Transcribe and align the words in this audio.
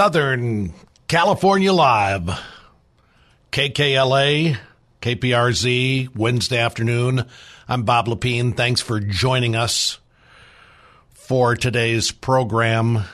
Southern 0.00 0.72
California 1.08 1.74
Live. 1.74 2.30
KKLA, 3.52 4.56
KPRZ, 5.02 6.16
Wednesday 6.16 6.56
afternoon. 6.56 7.26
I'm 7.68 7.82
Bob 7.82 8.06
Lepine. 8.06 8.56
Thanks 8.56 8.80
for 8.80 8.98
joining 8.98 9.56
us 9.56 9.98
for 11.12 11.54
today's 11.54 12.12
program. 12.12 13.04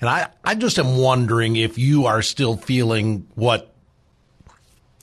And 0.00 0.08
I, 0.08 0.30
I 0.42 0.54
just 0.54 0.78
am 0.78 0.96
wondering 0.96 1.56
if 1.56 1.76
you 1.76 2.06
are 2.06 2.22
still 2.22 2.56
feeling 2.56 3.26
what 3.34 3.70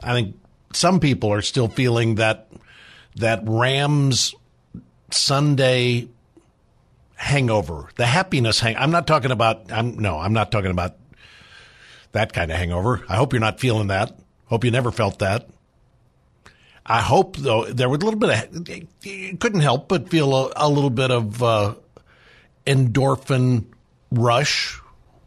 I 0.02 0.13
think 0.13 0.36
some 0.73 1.00
people 1.00 1.32
are 1.32 1.43
still 1.43 1.68
feeling 1.68 2.16
that 2.16 2.50
that 3.18 3.43
Rams 3.45 4.34
Sunday 5.11 6.07
hangover, 7.16 7.89
the 7.95 8.05
happiness 8.05 8.59
hang. 8.59 8.75
I'm 8.77 8.91
not 8.91 9.07
talking 9.07 9.32
about. 9.32 9.71
I'm 9.71 9.97
no. 9.97 10.20
I'm 10.20 10.34
not 10.34 10.52
talking 10.52 10.71
about 10.71 10.95
that 12.11 12.33
kind 12.33 12.51
of 12.51 12.57
hangover. 12.57 13.04
I 13.10 13.15
hope 13.15 13.33
you're 13.33 13.39
not 13.39 13.60
feeling 13.60 13.88
that. 13.88 14.18
Hope 14.46 14.64
you 14.64 14.71
never 14.71 14.91
felt 14.91 15.19
that. 15.19 15.47
I 16.86 17.01
hope 17.01 17.36
though 17.38 17.65
there 17.65 17.89
was 17.89 18.01
a 18.01 18.05
little 18.05 18.19
bit 18.19 18.29
of. 18.29 18.69
You 19.04 19.38
couldn't 19.38 19.61
help 19.61 19.88
but 19.88 20.10
feel 20.10 20.36
a, 20.36 20.54
a 20.55 20.69
little 20.69 20.91
bit 20.91 21.11
of 21.11 21.41
uh, 21.41 21.75
endorphin 22.68 23.66
rush 24.11 24.79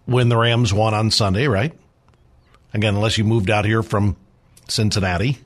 when 0.07 0.29
the 0.29 0.37
Rams 0.37 0.73
won 0.73 0.95
on 0.95 1.11
Sunday, 1.11 1.49
right? 1.49 1.73
Again, 2.73 2.95
unless 2.95 3.19
you 3.19 3.25
moved 3.25 3.51
out 3.51 3.65
here 3.65 3.83
from 3.83 4.17
Cincinnati. 4.69 5.39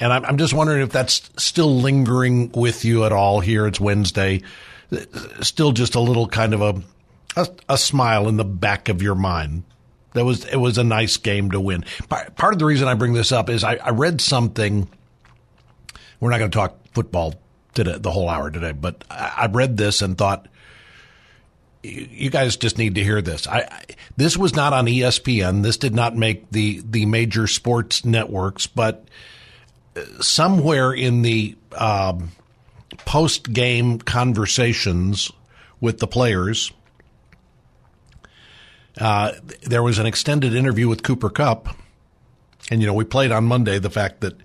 And 0.00 0.12
I'm, 0.12 0.24
I'm 0.24 0.38
just 0.38 0.54
wondering 0.54 0.82
if 0.82 0.90
that's 0.90 1.30
still 1.36 1.74
lingering 1.74 2.50
with 2.52 2.84
you 2.84 3.04
at 3.04 3.12
all 3.12 3.40
here. 3.40 3.66
It's 3.66 3.80
Wednesday. 3.80 4.42
Still 5.40 5.72
just 5.72 5.94
a 5.94 6.00
little 6.00 6.26
kind 6.26 6.54
of 6.54 6.60
a, 6.60 6.82
a, 7.36 7.48
a 7.70 7.78
smile 7.78 8.28
in 8.28 8.36
the 8.36 8.44
back 8.44 8.88
of 8.88 9.02
your 9.02 9.14
mind. 9.14 9.64
That 10.14 10.24
was, 10.24 10.44
it 10.44 10.56
was 10.56 10.76
a 10.76 10.84
nice 10.84 11.16
game 11.16 11.52
to 11.52 11.60
win. 11.60 11.84
Part 12.08 12.52
of 12.52 12.58
the 12.58 12.66
reason 12.66 12.88
I 12.88 12.94
bring 12.94 13.14
this 13.14 13.32
up 13.32 13.48
is 13.48 13.64
I, 13.64 13.76
I 13.76 13.90
read 13.90 14.20
something. 14.20 14.88
We're 16.20 16.30
not 16.30 16.38
going 16.38 16.50
to 16.50 16.56
talk 16.56 16.76
football 16.92 17.34
today, 17.74 17.96
the 17.98 18.10
whole 18.10 18.28
hour 18.28 18.50
today, 18.50 18.72
but 18.72 19.04
I, 19.10 19.32
I 19.38 19.46
read 19.46 19.76
this 19.76 20.02
and 20.02 20.18
thought, 20.18 20.48
you 21.82 22.30
guys 22.30 22.56
just 22.56 22.78
need 22.78 22.94
to 22.94 23.02
hear 23.02 23.20
this. 23.20 23.46
I, 23.46 23.84
this 24.16 24.36
was 24.36 24.54
not 24.54 24.72
on 24.72 24.86
ESPN. 24.86 25.62
This 25.62 25.76
did 25.76 25.94
not 25.94 26.14
make 26.16 26.50
the 26.50 26.80
the 26.88 27.06
major 27.06 27.46
sports 27.46 28.04
networks, 28.04 28.66
but 28.66 29.04
somewhere 30.20 30.92
in 30.92 31.22
the 31.22 31.56
um, 31.72 32.30
post 33.04 33.52
game 33.52 33.98
conversations 33.98 35.30
with 35.80 35.98
the 35.98 36.06
players, 36.06 36.72
uh, 38.98 39.32
there 39.62 39.82
was 39.82 39.98
an 39.98 40.06
extended 40.06 40.54
interview 40.54 40.88
with 40.88 41.02
Cooper 41.02 41.30
Kupp. 41.30 41.68
And, 42.70 42.80
you 42.80 42.86
know, 42.86 42.94
we 42.94 43.04
played 43.04 43.32
on 43.32 43.44
Monday 43.44 43.78
the 43.78 43.90
fact 43.90 44.20
that 44.20 44.36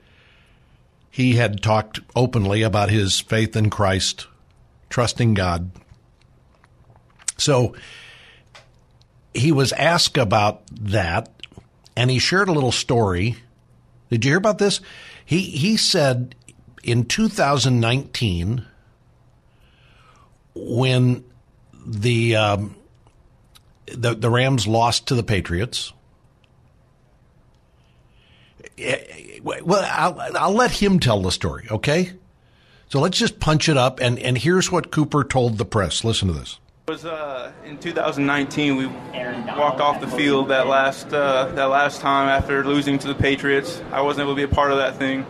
he 1.10 1.36
had 1.36 1.62
talked 1.62 2.00
openly 2.16 2.62
about 2.62 2.90
his 2.90 3.20
faith 3.20 3.56
in 3.56 3.70
Christ, 3.70 4.28
trusting 4.90 5.34
God. 5.34 5.72
So 7.38 7.76
he 9.34 9.52
was 9.52 9.72
asked 9.74 10.18
about 10.18 10.64
that, 10.72 11.30
and 11.96 12.10
he 12.10 12.20
shared 12.20 12.50
a 12.50 12.54
little 12.54 12.72
story. 12.72 13.38
Did 14.10 14.26
you 14.26 14.32
hear 14.32 14.38
about 14.38 14.58
this? 14.58 14.82
He 15.28 15.42
he 15.42 15.76
said 15.76 16.36
in 16.84 17.04
2019 17.04 18.66
when 20.56 21.26
the 21.86 22.36
um, 22.38 22.78
the 23.88 24.16
the 24.16 24.30
Rams 24.30 24.68
lost 24.68 25.06
to 25.08 25.16
the 25.16 25.24
Patriots. 25.24 25.92
Eh, 28.78 29.40
well, 29.44 29.86
I'll, 29.92 30.38
I'll 30.38 30.54
let 30.54 30.72
him 30.72 30.98
tell 30.98 31.22
the 31.22 31.32
story, 31.32 31.68
okay? 31.72 32.14
So 32.88 33.02
let's 33.02 33.18
just 33.18 33.42
punch 33.42 33.68
it 33.68 33.76
up, 33.76 34.00
and, 34.00 34.18
and 34.20 34.38
here's 34.38 34.72
what 34.72 34.92
Cooper 34.92 35.26
told 35.26 35.58
the 35.58 35.66
press. 35.66 36.06
Listen 36.06 36.30
to 36.30 36.36
this. 36.36 36.58
It 36.88 36.92
was 36.92 37.04
uh, 37.04 37.52
in 37.66 37.78
2019 37.80 38.78
we 38.78 38.88
walked 38.88 39.82
off 39.82 40.00
the 40.00 40.08
field 40.08 40.48
that 40.48 40.68
last 40.68 41.14
uh, 41.14 41.48
that 41.48 41.66
last 41.66 42.00
time 42.00 42.30
after 42.30 42.64
losing 42.64 42.98
to 43.00 43.10
the 43.10 43.14
Patriots. 43.14 43.82
I 43.92 44.00
wasn't 44.00 44.24
able 44.24 44.36
to 44.36 44.38
be 44.38 44.50
a 44.50 44.56
part 44.56 44.72
of 44.72 44.78
that 44.78 44.96
thing. 44.96 45.26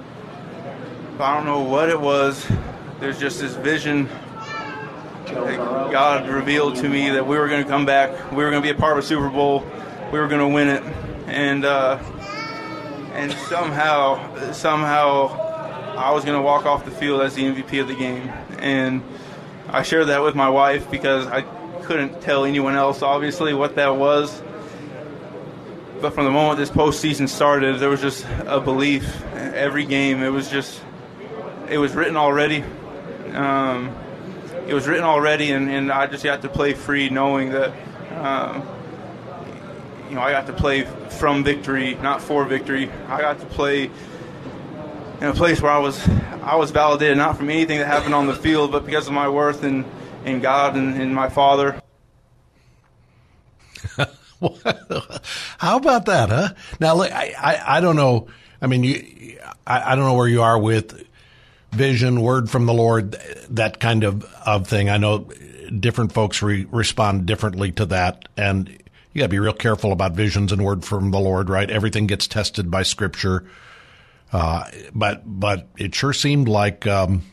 But 1.17 1.23
I 1.23 1.35
don't 1.35 1.47
know 1.47 1.61
what 1.61 1.89
it 1.89 1.99
was. 1.99 2.47
There's 2.99 3.19
just 3.19 3.39
this 3.39 3.55
vision 3.55 4.07
that 5.25 5.57
God 5.91 6.29
revealed 6.29 6.75
to 6.75 6.89
me 6.89 7.09
that 7.09 7.25
we 7.25 7.39
were 7.39 7.47
going 7.47 7.63
to 7.63 7.67
come 7.67 7.87
back. 7.87 8.11
We 8.29 8.43
were 8.43 8.51
going 8.51 8.61
to 8.61 8.73
be 8.73 8.77
a 8.77 8.79
part 8.79 8.95
of 8.95 9.03
a 9.03 9.07
Super 9.07 9.27
Bowl. 9.27 9.65
We 10.11 10.19
were 10.19 10.27
going 10.27 10.47
to 10.47 10.53
win 10.53 10.67
it, 10.67 10.83
and 11.25 11.65
uh, 11.65 11.97
and 13.13 13.31
somehow 13.31 14.51
somehow 14.51 15.29
I 15.97 16.11
was 16.11 16.23
going 16.23 16.37
to 16.37 16.43
walk 16.43 16.67
off 16.67 16.85
the 16.85 16.91
field 16.91 17.21
as 17.21 17.33
the 17.33 17.45
MVP 17.45 17.81
of 17.81 17.87
the 17.87 17.95
game 17.95 18.29
and 18.59 19.01
I 19.69 19.83
shared 19.83 20.07
that 20.07 20.23
with 20.23 20.35
my 20.35 20.49
wife 20.49 20.89
because 20.89 21.27
I 21.27 21.41
couldn't 21.83 22.21
tell 22.21 22.45
anyone 22.45 22.75
else, 22.75 23.01
obviously, 23.01 23.53
what 23.53 23.75
that 23.75 23.95
was. 23.95 24.41
But 26.01 26.13
from 26.13 26.25
the 26.25 26.31
moment 26.31 26.59
this 26.59 26.69
postseason 26.69 27.27
started, 27.27 27.79
there 27.79 27.89
was 27.89 28.01
just 28.01 28.25
a 28.45 28.59
belief. 28.59 29.23
Every 29.33 29.85
game, 29.85 30.21
it 30.21 30.29
was 30.29 30.49
just, 30.49 30.81
it 31.69 31.79
was 31.79 31.95
written 31.95 32.15
already. 32.15 32.63
Um, 33.33 33.95
it 34.67 34.73
was 34.73 34.87
written 34.87 35.03
already, 35.03 35.51
and, 35.51 35.69
and 35.69 35.91
I 35.91 36.07
just 36.07 36.23
got 36.23 36.41
to 36.43 36.49
play 36.49 36.73
free, 36.73 37.09
knowing 37.09 37.51
that, 37.51 37.73
um, 38.21 38.67
you 40.09 40.15
know, 40.15 40.21
I 40.21 40.31
got 40.31 40.47
to 40.47 40.53
play 40.53 40.83
from 41.09 41.43
victory, 41.43 41.95
not 41.95 42.21
for 42.21 42.45
victory. 42.45 42.89
I 43.07 43.21
got 43.21 43.39
to 43.39 43.45
play 43.45 43.89
in 45.21 45.27
a 45.27 45.33
place 45.33 45.61
where 45.61 45.71
I 45.71 45.79
was 45.79 46.07
I 46.41 46.55
was 46.55 46.71
validated 46.71 47.17
not 47.17 47.37
from 47.37 47.49
anything 47.49 47.79
that 47.79 47.87
happened 47.87 48.15
on 48.15 48.27
the 48.27 48.35
field, 48.35 48.71
but 48.71 48.85
because 48.85 49.07
of 49.07 49.13
my 49.13 49.29
worth 49.29 49.63
in 49.63 49.85
in 50.25 50.39
God 50.41 50.75
and 50.75 51.01
in 51.01 51.13
my 51.13 51.29
Father. 51.29 51.81
How 55.57 55.77
about 55.77 56.05
that, 56.05 56.29
huh? 56.29 56.49
Now, 56.79 57.01
I, 57.01 57.33
I, 57.37 57.77
I 57.77 57.81
don't 57.81 57.95
know. 57.95 58.27
I 58.61 58.67
mean, 58.67 58.83
you, 58.83 59.39
I, 59.65 59.93
I 59.93 59.95
don't 59.95 60.05
know 60.05 60.13
where 60.13 60.27
you 60.27 60.43
are 60.43 60.59
with 60.59 61.07
vision, 61.71 62.21
word 62.21 62.49
from 62.49 62.65
the 62.65 62.73
Lord, 62.73 63.13
that 63.49 63.79
kind 63.79 64.03
of, 64.03 64.23
of 64.45 64.67
thing. 64.67 64.89
I 64.89 64.97
know 64.97 65.29
different 65.79 66.11
folks 66.13 66.41
re- 66.41 66.67
respond 66.71 67.25
differently 67.25 67.71
to 67.73 67.85
that. 67.87 68.27
And 68.37 68.69
you 69.13 69.19
got 69.19 69.25
to 69.25 69.29
be 69.29 69.39
real 69.39 69.53
careful 69.53 69.91
about 69.91 70.13
visions 70.13 70.51
and 70.51 70.63
word 70.63 70.85
from 70.85 71.11
the 71.11 71.19
Lord, 71.19 71.49
right? 71.49 71.69
Everything 71.69 72.07
gets 72.07 72.27
tested 72.27 72.69
by 72.69 72.83
scripture. 72.83 73.43
Uh, 74.31 74.65
but 74.93 75.21
but 75.25 75.67
it 75.77 75.95
sure 75.95 76.13
seemed 76.13 76.47
like 76.47 76.85
um, 76.85 77.23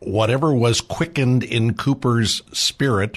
whatever 0.00 0.52
was 0.52 0.80
quickened 0.80 1.44
in 1.44 1.74
Cooper's 1.74 2.42
spirit. 2.52 3.16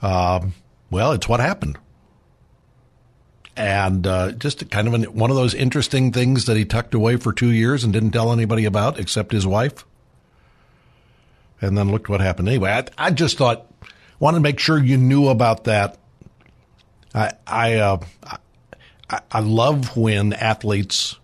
Uh, 0.00 0.46
well, 0.90 1.12
it's 1.12 1.28
what 1.28 1.40
happened, 1.40 1.78
and 3.56 4.06
uh, 4.06 4.32
just 4.32 4.70
kind 4.70 4.86
of 4.86 4.94
an, 4.94 5.04
one 5.04 5.30
of 5.30 5.36
those 5.36 5.54
interesting 5.54 6.12
things 6.12 6.44
that 6.44 6.56
he 6.56 6.64
tucked 6.64 6.94
away 6.94 7.16
for 7.16 7.32
two 7.32 7.50
years 7.50 7.82
and 7.82 7.92
didn't 7.92 8.12
tell 8.12 8.32
anybody 8.32 8.64
about 8.64 8.98
except 8.98 9.32
his 9.32 9.46
wife. 9.46 9.84
And 11.60 11.78
then 11.78 11.90
looked 11.90 12.08
what 12.08 12.20
happened 12.20 12.48
anyway. 12.48 12.70
I, 12.70 13.06
I 13.06 13.10
just 13.10 13.38
thought 13.38 13.66
wanted 14.18 14.38
to 14.38 14.42
make 14.42 14.58
sure 14.58 14.78
you 14.78 14.96
knew 14.96 15.28
about 15.28 15.64
that. 15.64 15.98
I 17.14 17.32
I, 17.46 17.74
uh, 17.76 17.98
I 19.08 19.40
love 19.40 19.96
when 19.96 20.32
athletes 20.32 21.16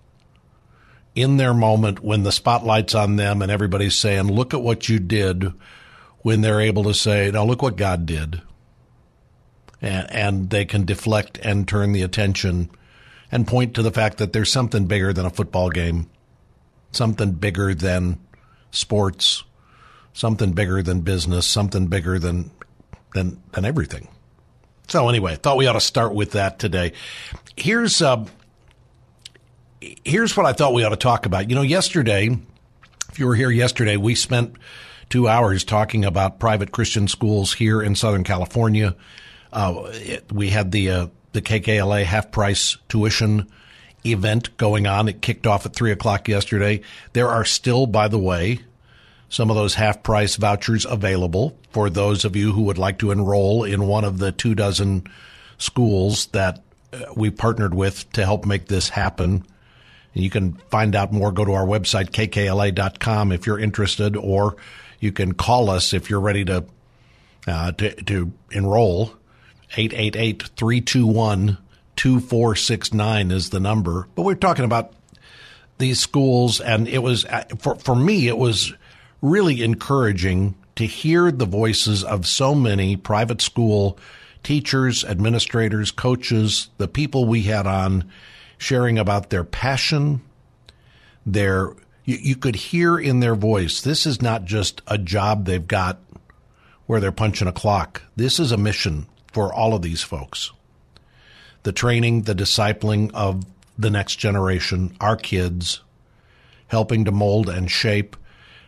in 1.14 1.38
their 1.38 1.54
moment 1.54 2.00
when 2.00 2.22
the 2.22 2.32
spotlight's 2.32 2.94
on 2.94 3.16
them 3.16 3.42
and 3.42 3.50
everybody's 3.50 3.96
saying, 3.96 4.30
look 4.30 4.54
at 4.54 4.62
what 4.62 4.88
you 4.88 4.98
did 4.98 5.52
when 6.22 6.40
they're 6.40 6.60
able 6.60 6.84
to 6.84 6.94
say, 6.94 7.30
now 7.30 7.44
look 7.44 7.62
what 7.62 7.76
God 7.76 8.06
did. 8.06 8.42
And, 9.80 10.10
and 10.10 10.50
they 10.50 10.66
can 10.66 10.84
deflect 10.84 11.38
and 11.42 11.66
turn 11.66 11.92
the 11.92 12.02
attention 12.02 12.70
and 13.32 13.46
point 13.46 13.74
to 13.74 13.82
the 13.82 13.90
fact 13.90 14.18
that 14.18 14.32
there's 14.32 14.52
something 14.52 14.86
bigger 14.86 15.12
than 15.12 15.24
a 15.24 15.30
football 15.30 15.70
game, 15.70 16.10
something 16.92 17.32
bigger 17.32 17.74
than 17.74 18.18
sports, 18.70 19.44
something 20.12 20.52
bigger 20.52 20.82
than 20.82 21.00
business, 21.00 21.46
something 21.46 21.86
bigger 21.86 22.18
than, 22.18 22.50
than, 23.14 23.42
than 23.52 23.64
everything. 23.64 24.08
So 24.90 25.08
anyway, 25.08 25.32
I 25.32 25.36
thought 25.36 25.56
we 25.56 25.68
ought 25.68 25.74
to 25.74 25.80
start 25.80 26.14
with 26.14 26.32
that 26.32 26.58
today. 26.58 26.92
Here's 27.56 28.02
uh, 28.02 28.26
here's 30.04 30.36
what 30.36 30.46
I 30.46 30.52
thought 30.52 30.74
we 30.74 30.82
ought 30.82 30.90
to 30.90 30.96
talk 30.96 31.26
about. 31.26 31.48
You 31.48 31.54
know, 31.54 31.62
yesterday, 31.62 32.36
if 33.08 33.18
you 33.18 33.26
were 33.26 33.36
here 33.36 33.52
yesterday, 33.52 33.96
we 33.96 34.16
spent 34.16 34.56
two 35.08 35.28
hours 35.28 35.62
talking 35.62 36.04
about 36.04 36.40
private 36.40 36.72
Christian 36.72 37.06
schools 37.06 37.52
here 37.52 37.80
in 37.80 37.94
Southern 37.94 38.24
California. 38.24 38.96
Uh, 39.52 39.84
it, 39.92 40.32
we 40.32 40.50
had 40.50 40.72
the 40.72 40.90
uh, 40.90 41.06
the 41.32 41.42
KKLA 41.42 42.02
half 42.02 42.32
price 42.32 42.76
tuition 42.88 43.48
event 44.04 44.56
going 44.56 44.88
on. 44.88 45.08
It 45.08 45.22
kicked 45.22 45.46
off 45.46 45.66
at 45.66 45.72
three 45.72 45.92
o'clock 45.92 46.26
yesterday. 46.26 46.80
There 47.12 47.28
are 47.28 47.44
still, 47.44 47.86
by 47.86 48.08
the 48.08 48.18
way, 48.18 48.58
some 49.30 49.48
of 49.48 49.56
those 49.56 49.74
half 49.74 50.02
price 50.02 50.36
vouchers 50.36 50.84
available 50.84 51.56
for 51.70 51.88
those 51.88 52.24
of 52.24 52.36
you 52.36 52.52
who 52.52 52.62
would 52.62 52.78
like 52.78 52.98
to 52.98 53.12
enroll 53.12 53.64
in 53.64 53.86
one 53.86 54.04
of 54.04 54.18
the 54.18 54.32
two 54.32 54.54
dozen 54.54 55.04
schools 55.56 56.26
that 56.26 56.62
uh, 56.92 56.98
we 57.14 57.30
partnered 57.30 57.72
with 57.72 58.12
to 58.12 58.24
help 58.24 58.44
make 58.44 58.66
this 58.66 58.88
happen. 58.88 59.46
And 60.14 60.24
you 60.24 60.30
can 60.30 60.54
find 60.70 60.96
out 60.96 61.12
more. 61.12 61.30
Go 61.30 61.44
to 61.44 61.52
our 61.52 61.64
website, 61.64 62.10
kkla.com, 62.10 63.30
if 63.30 63.46
you're 63.46 63.60
interested, 63.60 64.16
or 64.16 64.56
you 64.98 65.12
can 65.12 65.32
call 65.32 65.70
us 65.70 65.92
if 65.92 66.10
you're 66.10 66.20
ready 66.20 66.44
to, 66.46 66.64
uh, 67.46 67.70
to, 67.72 67.94
to 68.02 68.32
enroll. 68.50 69.14
888 69.76 70.42
321 70.56 71.58
2469 71.94 73.30
is 73.30 73.50
the 73.50 73.60
number. 73.60 74.08
But 74.16 74.22
we're 74.22 74.34
talking 74.34 74.64
about 74.64 74.92
these 75.78 76.00
schools, 76.00 76.60
and 76.60 76.88
it 76.88 76.98
was, 76.98 77.24
uh, 77.26 77.44
for, 77.58 77.76
for 77.76 77.94
me, 77.94 78.26
it 78.26 78.36
was 78.36 78.72
really 79.22 79.62
encouraging 79.62 80.54
to 80.76 80.86
hear 80.86 81.30
the 81.30 81.46
voices 81.46 82.02
of 82.02 82.26
so 82.26 82.54
many 82.54 82.96
private 82.96 83.40
school 83.40 83.98
teachers, 84.42 85.04
administrators, 85.04 85.90
coaches, 85.90 86.70
the 86.78 86.88
people 86.88 87.26
we 87.26 87.42
had 87.42 87.66
on 87.66 88.10
sharing 88.56 88.98
about 88.98 89.30
their 89.30 89.44
passion, 89.44 90.20
their 91.26 91.74
you, 92.04 92.16
you, 92.20 92.36
could 92.36 92.56
hear 92.56 92.98
in 92.98 93.20
their 93.20 93.34
voice 93.34 93.82
this 93.82 94.06
is 94.06 94.22
not 94.22 94.44
just 94.44 94.80
a 94.86 94.96
job 94.96 95.44
they've 95.44 95.66
got 95.66 95.98
where 96.86 97.00
they're 97.00 97.12
punching 97.12 97.48
a 97.48 97.52
clock. 97.52 98.02
This 98.16 98.40
is 98.40 98.52
a 98.52 98.56
mission 98.56 99.06
for 99.32 99.52
all 99.52 99.74
of 99.74 99.82
these 99.82 100.02
folks. 100.02 100.50
The 101.62 101.72
training, 101.72 102.22
the 102.22 102.34
discipling 102.34 103.12
of 103.12 103.44
the 103.78 103.90
next 103.90 104.16
generation, 104.16 104.96
our 105.00 105.16
kids, 105.16 105.82
helping 106.68 107.04
to 107.04 107.12
mold 107.12 107.48
and 107.48 107.70
shape. 107.70 108.16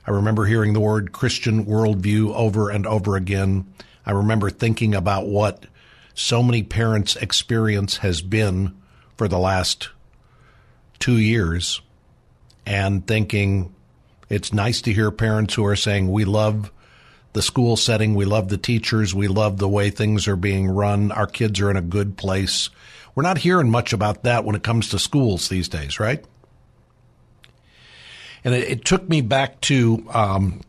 I 0.06 0.10
remember 0.10 0.44
hearing 0.44 0.72
the 0.72 0.80
word 0.80 1.12
Christian 1.12 1.64
worldview 1.64 2.34
over 2.34 2.70
and 2.70 2.86
over 2.86 3.16
again. 3.16 3.72
I 4.04 4.12
remember 4.12 4.50
thinking 4.50 4.94
about 4.94 5.26
what 5.26 5.66
so 6.14 6.42
many 6.42 6.62
parents' 6.62 7.16
experience 7.16 7.98
has 7.98 8.20
been 8.20 8.76
for 9.16 9.28
the 9.28 9.38
last 9.38 9.90
two 10.98 11.18
years 11.18 11.80
and 12.66 13.06
thinking 13.06 13.74
it's 14.28 14.52
nice 14.52 14.80
to 14.82 14.92
hear 14.92 15.10
parents 15.10 15.54
who 15.54 15.64
are 15.66 15.76
saying, 15.76 16.10
We 16.10 16.24
love 16.24 16.72
the 17.32 17.42
school 17.42 17.76
setting, 17.76 18.14
we 18.14 18.24
love 18.24 18.48
the 18.48 18.58
teachers, 18.58 19.14
we 19.14 19.28
love 19.28 19.58
the 19.58 19.68
way 19.68 19.90
things 19.90 20.28
are 20.28 20.36
being 20.36 20.68
run, 20.68 21.12
our 21.12 21.26
kids 21.26 21.60
are 21.60 21.70
in 21.70 21.76
a 21.76 21.82
good 21.82 22.16
place. 22.16 22.70
We're 23.14 23.22
not 23.22 23.38
hearing 23.38 23.70
much 23.70 23.92
about 23.92 24.24
that 24.24 24.44
when 24.44 24.56
it 24.56 24.62
comes 24.62 24.88
to 24.90 24.98
schools 24.98 25.48
these 25.48 25.68
days, 25.68 26.00
right? 26.00 26.24
And 28.44 28.54
it, 28.54 28.68
it 28.68 28.84
took 28.84 29.08
me 29.08 29.20
back 29.20 29.60
to 29.62 30.04
um, 30.12 30.60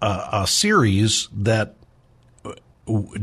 a, 0.00 0.28
a 0.32 0.46
series 0.46 1.28
that 1.32 1.76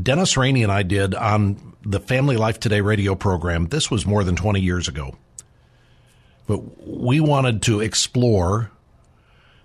Dennis 0.02 0.38
Rainey 0.38 0.64
and 0.64 0.72
I 0.72 0.84
did 0.84 1.16
on 1.16 1.76
the 1.84 2.00
Family 2.00 2.38
Life 2.38 2.60
Today 2.60 2.82
radio 2.82 3.16
program. 3.16 3.68
This 3.68 3.92
was 3.92 4.06
more 4.06 4.24
than 4.24 4.36
20 4.36 4.60
years 4.60 4.88
ago. 4.88 5.16
But 6.48 6.88
we 6.88 7.20
wanted 7.20 7.62
to 7.64 7.82
explore 7.82 8.72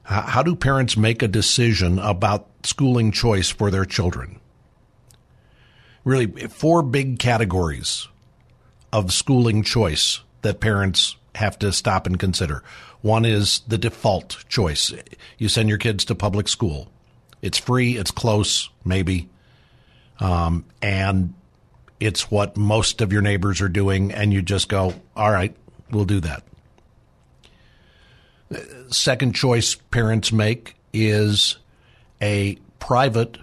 how 0.04 0.42
do 0.42 0.56
parents 0.56 0.96
make 0.96 1.22
a 1.22 1.28
decision 1.28 1.98
about 2.00 2.48
schooling 2.64 3.12
choice 3.12 3.50
for 3.50 3.70
their 3.70 3.84
children? 3.84 4.40
Really, 6.04 6.26
four 6.48 6.82
big 6.82 7.20
categories 7.20 8.08
of 8.92 9.12
schooling 9.12 9.62
choice 9.62 10.20
that 10.42 10.58
parents 10.60 11.16
have 11.34 11.58
to 11.61 11.73
stop 11.73 12.06
and 12.06 12.19
consider. 12.19 12.62
One 13.00 13.25
is 13.25 13.62
the 13.67 13.79
default 13.79 14.44
choice. 14.49 14.93
You 15.38 15.49
send 15.49 15.69
your 15.69 15.79
kids 15.79 16.05
to 16.06 16.14
public 16.14 16.49
school. 16.49 16.88
It's 17.40 17.58
free, 17.58 17.96
it's 17.96 18.11
close, 18.11 18.69
maybe. 18.84 19.29
Um, 20.20 20.64
and 20.81 21.34
it's 21.99 22.31
what 22.31 22.56
most 22.56 23.00
of 23.00 23.12
your 23.12 23.23
neighbors 23.23 23.61
are 23.61 23.69
doing, 23.69 24.12
and 24.12 24.32
you 24.32 24.43
just 24.43 24.69
go, 24.69 24.94
all 25.17 25.31
right, 25.31 25.55
we'll 25.90 26.05
do 26.05 26.20
that. 26.20 26.43
Second 28.90 29.34
choice 29.34 29.75
parents 29.75 30.32
make 30.32 30.76
is 30.93 31.58
a 32.20 32.56
private, 32.79 33.38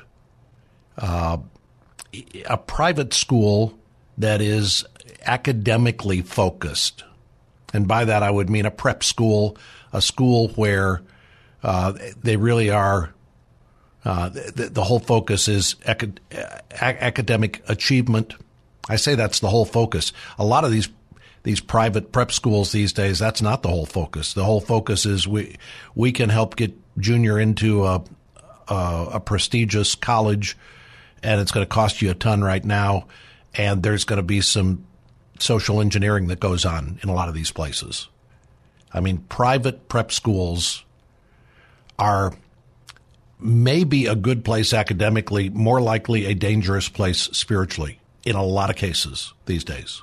uh, 0.97 1.37
a 2.45 2.57
private 2.57 3.13
school 3.13 3.77
that 4.17 4.41
is 4.41 4.85
academically 5.25 6.21
focused, 6.21 7.03
and 7.73 7.87
by 7.87 8.05
that 8.05 8.23
I 8.23 8.31
would 8.31 8.49
mean 8.49 8.65
a 8.65 8.71
prep 8.71 9.03
school, 9.03 9.57
a 9.93 10.01
school 10.01 10.49
where 10.49 11.01
uh, 11.63 11.93
they 12.21 12.37
really 12.37 12.69
are 12.69 13.13
uh, 14.05 14.29
the, 14.29 14.69
the, 14.71 14.83
whole 14.83 14.99
focus 14.99 15.49
is 15.49 15.75
acad- 15.85 16.21
academic 16.71 17.61
achievement. 17.67 18.33
I 18.87 18.95
say 18.95 19.15
that's 19.15 19.41
the 19.41 19.49
whole 19.49 19.65
focus. 19.65 20.13
A 20.37 20.45
lot 20.45 20.63
of 20.63 20.71
these 20.71 20.89
these 21.43 21.59
private 21.59 22.11
prep 22.11 22.31
schools 22.31 22.71
these 22.71 22.91
days, 22.91 23.19
that's 23.19 23.41
not 23.41 23.61
the 23.61 23.69
whole 23.69 23.85
focus. 23.85 24.33
The 24.33 24.43
whole 24.43 24.61
focus 24.61 25.05
is 25.05 25.27
we 25.27 25.57
we 25.95 26.11
can 26.11 26.29
help 26.29 26.55
get 26.55 26.73
junior 26.97 27.39
into 27.39 27.85
a 27.85 28.03
a, 28.69 29.07
a 29.13 29.19
prestigious 29.19 29.95
college, 29.95 30.57
and 31.21 31.41
it's 31.41 31.51
going 31.51 31.65
to 31.65 31.69
cost 31.69 32.01
you 32.01 32.09
a 32.09 32.13
ton 32.13 32.41
right 32.41 32.63
now, 32.63 33.07
and 33.53 33.83
there's 33.83 34.05
going 34.05 34.17
to 34.17 34.23
be 34.23 34.41
some 34.41 34.85
social 35.39 35.81
engineering 35.81 36.27
that 36.27 36.39
goes 36.39 36.65
on 36.65 36.99
in 37.01 37.09
a 37.09 37.13
lot 37.13 37.29
of 37.29 37.35
these 37.35 37.51
places. 37.51 38.07
I 38.93 38.99
mean, 38.99 39.19
private 39.29 39.87
prep 39.87 40.11
schools 40.11 40.83
are 41.97 42.33
maybe 43.39 44.05
a 44.05 44.15
good 44.15 44.43
place 44.43 44.73
academically, 44.73 45.49
more 45.49 45.79
likely 45.81 46.25
a 46.25 46.33
dangerous 46.33 46.89
place 46.89 47.21
spiritually 47.31 47.99
in 48.25 48.35
a 48.35 48.43
lot 48.43 48.69
of 48.69 48.75
cases 48.75 49.33
these 49.45 49.63
days. 49.63 50.01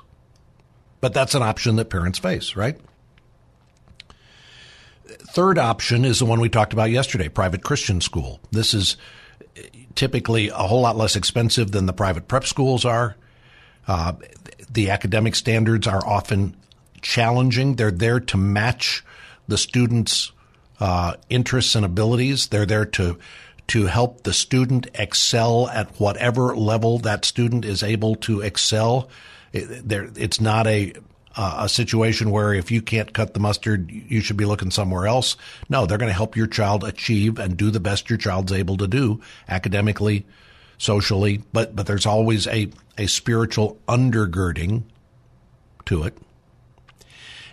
But 1.01 1.13
that's 1.13 1.35
an 1.35 1.43
option 1.43 1.75
that 1.75 1.89
parents 1.89 2.17
face, 2.17 2.55
right? 2.55 2.79
Third 5.07 5.59
option 5.59 6.03
is 6.03 6.19
the 6.19 6.25
one 6.25 6.39
we 6.39 6.49
talked 6.49 6.73
about 6.73 6.89
yesterday 6.89 7.29
private 7.29 7.63
Christian 7.63 8.01
school. 8.01 8.39
This 8.51 8.73
is 8.73 8.97
typically 9.95 10.49
a 10.49 10.55
whole 10.55 10.81
lot 10.81 10.95
less 10.95 11.15
expensive 11.15 11.71
than 11.71 11.85
the 11.85 11.93
private 11.93 12.27
prep 12.27 12.45
schools 12.45 12.85
are. 12.85 13.15
Uh, 13.87 14.13
the 14.71 14.89
academic 14.89 15.35
standards 15.35 15.87
are 15.87 16.05
often 16.05 16.55
challenging. 17.01 17.75
They're 17.75 17.91
there 17.91 18.19
to 18.19 18.37
match 18.37 19.03
the 19.47 19.57
students' 19.57 20.31
uh, 20.79 21.15
interests 21.29 21.75
and 21.75 21.85
abilities. 21.85 22.47
They're 22.47 22.65
there 22.65 22.85
to 22.85 23.17
to 23.67 23.85
help 23.85 24.23
the 24.23 24.31
student 24.31 24.87
excel 24.93 25.67
at 25.67 25.99
whatever 25.99 26.55
level 26.55 26.99
that 26.99 27.25
student 27.25 27.65
is 27.65 27.83
able 27.83 28.15
to 28.15 28.39
excel. 28.39 29.09
It, 29.51 29.87
there, 29.87 30.09
it's 30.15 30.39
not 30.39 30.67
a 30.67 30.93
uh, 31.37 31.65
a 31.65 31.69
situation 31.69 32.31
where 32.31 32.51
if 32.53 32.71
you 32.71 32.81
can't 32.81 33.13
cut 33.13 33.33
the 33.33 33.39
mustard, 33.39 33.91
you 33.91 34.21
should 34.21 34.37
be 34.37 34.45
looking 34.45 34.71
somewhere 34.71 35.05
else. 35.05 35.37
No, 35.69 35.85
they're 35.85 35.99
going 35.99 36.09
to 36.09 36.13
help 36.13 36.35
your 36.35 36.47
child 36.47 36.83
achieve 36.83 37.37
and 37.37 37.55
do 37.55 37.69
the 37.69 37.79
best 37.79 38.09
your 38.09 38.17
child's 38.17 38.51
able 38.51 38.77
to 38.77 38.87
do 38.87 39.21
academically, 39.47 40.25
socially. 40.77 41.43
But 41.53 41.75
but 41.75 41.87
there's 41.87 42.05
always 42.05 42.47
a 42.47 42.69
a 42.97 43.07
spiritual 43.07 43.79
undergirding 43.87 44.83
to 45.85 46.03
it. 46.03 46.17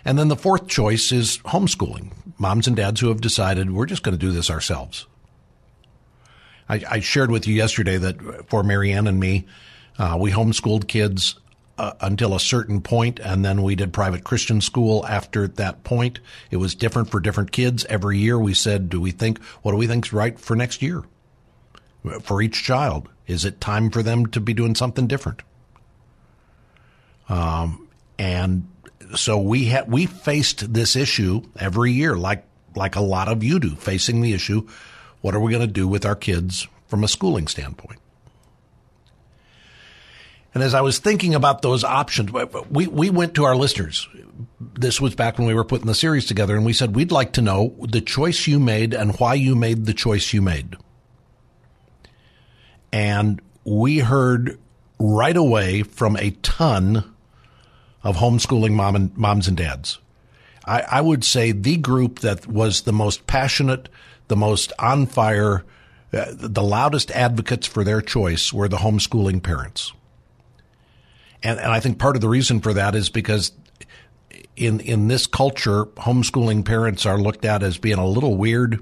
And 0.03 0.19
then 0.19 0.27
the 0.27 0.35
fourth 0.35 0.67
choice 0.67 1.11
is 1.11 1.39
homeschooling. 1.39 2.11
Moms 2.37 2.67
and 2.67 2.75
dads 2.75 3.01
who 3.01 3.09
have 3.09 3.21
decided 3.21 3.71
we're 3.71 3.87
just 3.87 4.03
going 4.03 4.17
to 4.17 4.23
do 4.23 4.31
this 4.31 4.51
ourselves. 4.51 5.07
I, 6.69 6.81
I, 6.89 6.99
shared 6.99 7.31
with 7.31 7.47
you 7.47 7.55
yesterday 7.55 7.97
that 7.97 8.49
for 8.49 8.63
Marianne 8.63 9.07
and 9.07 9.19
me, 9.19 9.45
uh, 9.97 10.17
we 10.19 10.31
homeschooled 10.31 10.87
kids 10.87 11.35
uh, 11.77 11.93
until 12.01 12.35
a 12.35 12.39
certain 12.39 12.81
point, 12.81 13.19
and 13.19 13.43
then 13.43 13.61
we 13.61 13.75
did 13.75 13.93
private 13.93 14.23
Christian 14.23 14.61
school 14.61 15.05
after 15.05 15.47
that 15.47 15.83
point. 15.83 16.19
It 16.51 16.57
was 16.57 16.75
different 16.75 17.09
for 17.09 17.19
different 17.19 17.51
kids. 17.51 17.85
Every 17.85 18.17
year 18.17 18.39
we 18.39 18.53
said, 18.53 18.89
do 18.89 18.99
we 18.99 19.11
think, 19.11 19.43
what 19.61 19.71
do 19.71 19.77
we 19.77 19.87
think's 19.87 20.13
right 20.13 20.39
for 20.39 20.55
next 20.55 20.81
year? 20.81 21.03
For 22.21 22.41
each 22.41 22.63
child. 22.63 23.09
Is 23.27 23.45
it 23.45 23.59
time 23.59 23.89
for 23.89 24.03
them 24.03 24.27
to 24.27 24.39
be 24.39 24.53
doing 24.53 24.75
something 24.75 25.07
different? 25.07 25.41
Um, 27.27 27.87
and 28.19 28.67
so 29.15 29.39
we 29.39 29.75
we 29.87 30.05
faced 30.05 30.73
this 30.73 30.95
issue 30.95 31.41
every 31.59 31.91
year, 31.91 32.15
like 32.15 32.45
like 32.75 32.95
a 32.95 33.01
lot 33.01 33.27
of 33.27 33.43
you 33.43 33.59
do, 33.59 33.75
facing 33.75 34.21
the 34.21 34.33
issue. 34.33 34.67
What 35.21 35.33
are 35.33 35.39
we 35.39 35.51
going 35.51 35.65
to 35.65 35.71
do 35.71 35.87
with 35.87 36.05
our 36.05 36.15
kids 36.15 36.67
from 36.87 37.03
a 37.03 37.07
schooling 37.07 37.47
standpoint? 37.47 37.99
And 40.53 40.63
as 40.63 40.73
I 40.73 40.81
was 40.81 40.99
thinking 40.99 41.35
about 41.35 41.61
those 41.61 41.83
options, 41.83 42.31
we, 42.69 42.87
we 42.87 43.09
went 43.09 43.35
to 43.35 43.43
our 43.43 43.57
listeners. 43.57 44.07
This 44.59 45.01
was 45.01 45.13
back 45.13 45.37
when 45.37 45.47
we 45.47 45.53
were 45.53 45.65
putting 45.65 45.87
the 45.87 45.93
series 45.93 46.25
together, 46.25 46.55
and 46.55 46.65
we 46.65 46.71
said, 46.71 46.95
We'd 46.95 47.11
like 47.11 47.33
to 47.33 47.41
know 47.41 47.75
the 47.81 47.99
choice 47.99 48.47
you 48.47 48.57
made 48.57 48.93
and 48.93 49.19
why 49.19 49.33
you 49.33 49.55
made 49.55 49.85
the 49.85 49.93
choice 49.93 50.31
you 50.31 50.41
made. 50.41 50.77
And 52.95 53.41
we 53.65 53.99
heard 53.99 54.57
right 54.99 55.35
away 55.35 55.83
from 55.83 56.15
a 56.15 56.31
ton 56.31 57.13
of 58.03 58.15
homeschooling 58.15 58.71
mom 58.71 58.95
and 58.95 59.17
moms 59.17 59.49
and 59.49 59.57
dads. 59.57 59.99
I, 60.63 60.79
I 60.89 61.01
would 61.01 61.25
say 61.25 61.51
the 61.51 61.75
group 61.75 62.19
that 62.19 62.47
was 62.47 62.83
the 62.83 62.93
most 62.93 63.27
passionate, 63.27 63.89
the 64.29 64.37
most 64.37 64.71
on 64.79 65.07
fire, 65.07 65.65
uh, 66.13 66.27
the 66.31 66.63
loudest 66.63 67.11
advocates 67.11 67.67
for 67.67 67.83
their 67.83 67.99
choice 67.99 68.53
were 68.53 68.69
the 68.69 68.77
homeschooling 68.77 69.43
parents. 69.43 69.91
And, 71.43 71.59
and 71.59 71.73
I 71.73 71.81
think 71.81 71.99
part 71.99 72.15
of 72.15 72.21
the 72.21 72.29
reason 72.29 72.61
for 72.61 72.71
that 72.75 72.95
is 72.95 73.09
because 73.09 73.51
in 74.55 74.79
in 74.79 75.09
this 75.09 75.27
culture, 75.27 75.83
homeschooling 75.97 76.63
parents 76.63 77.05
are 77.05 77.19
looked 77.19 77.43
at 77.43 77.61
as 77.61 77.77
being 77.77 77.97
a 77.97 78.07
little 78.07 78.37
weird. 78.37 78.81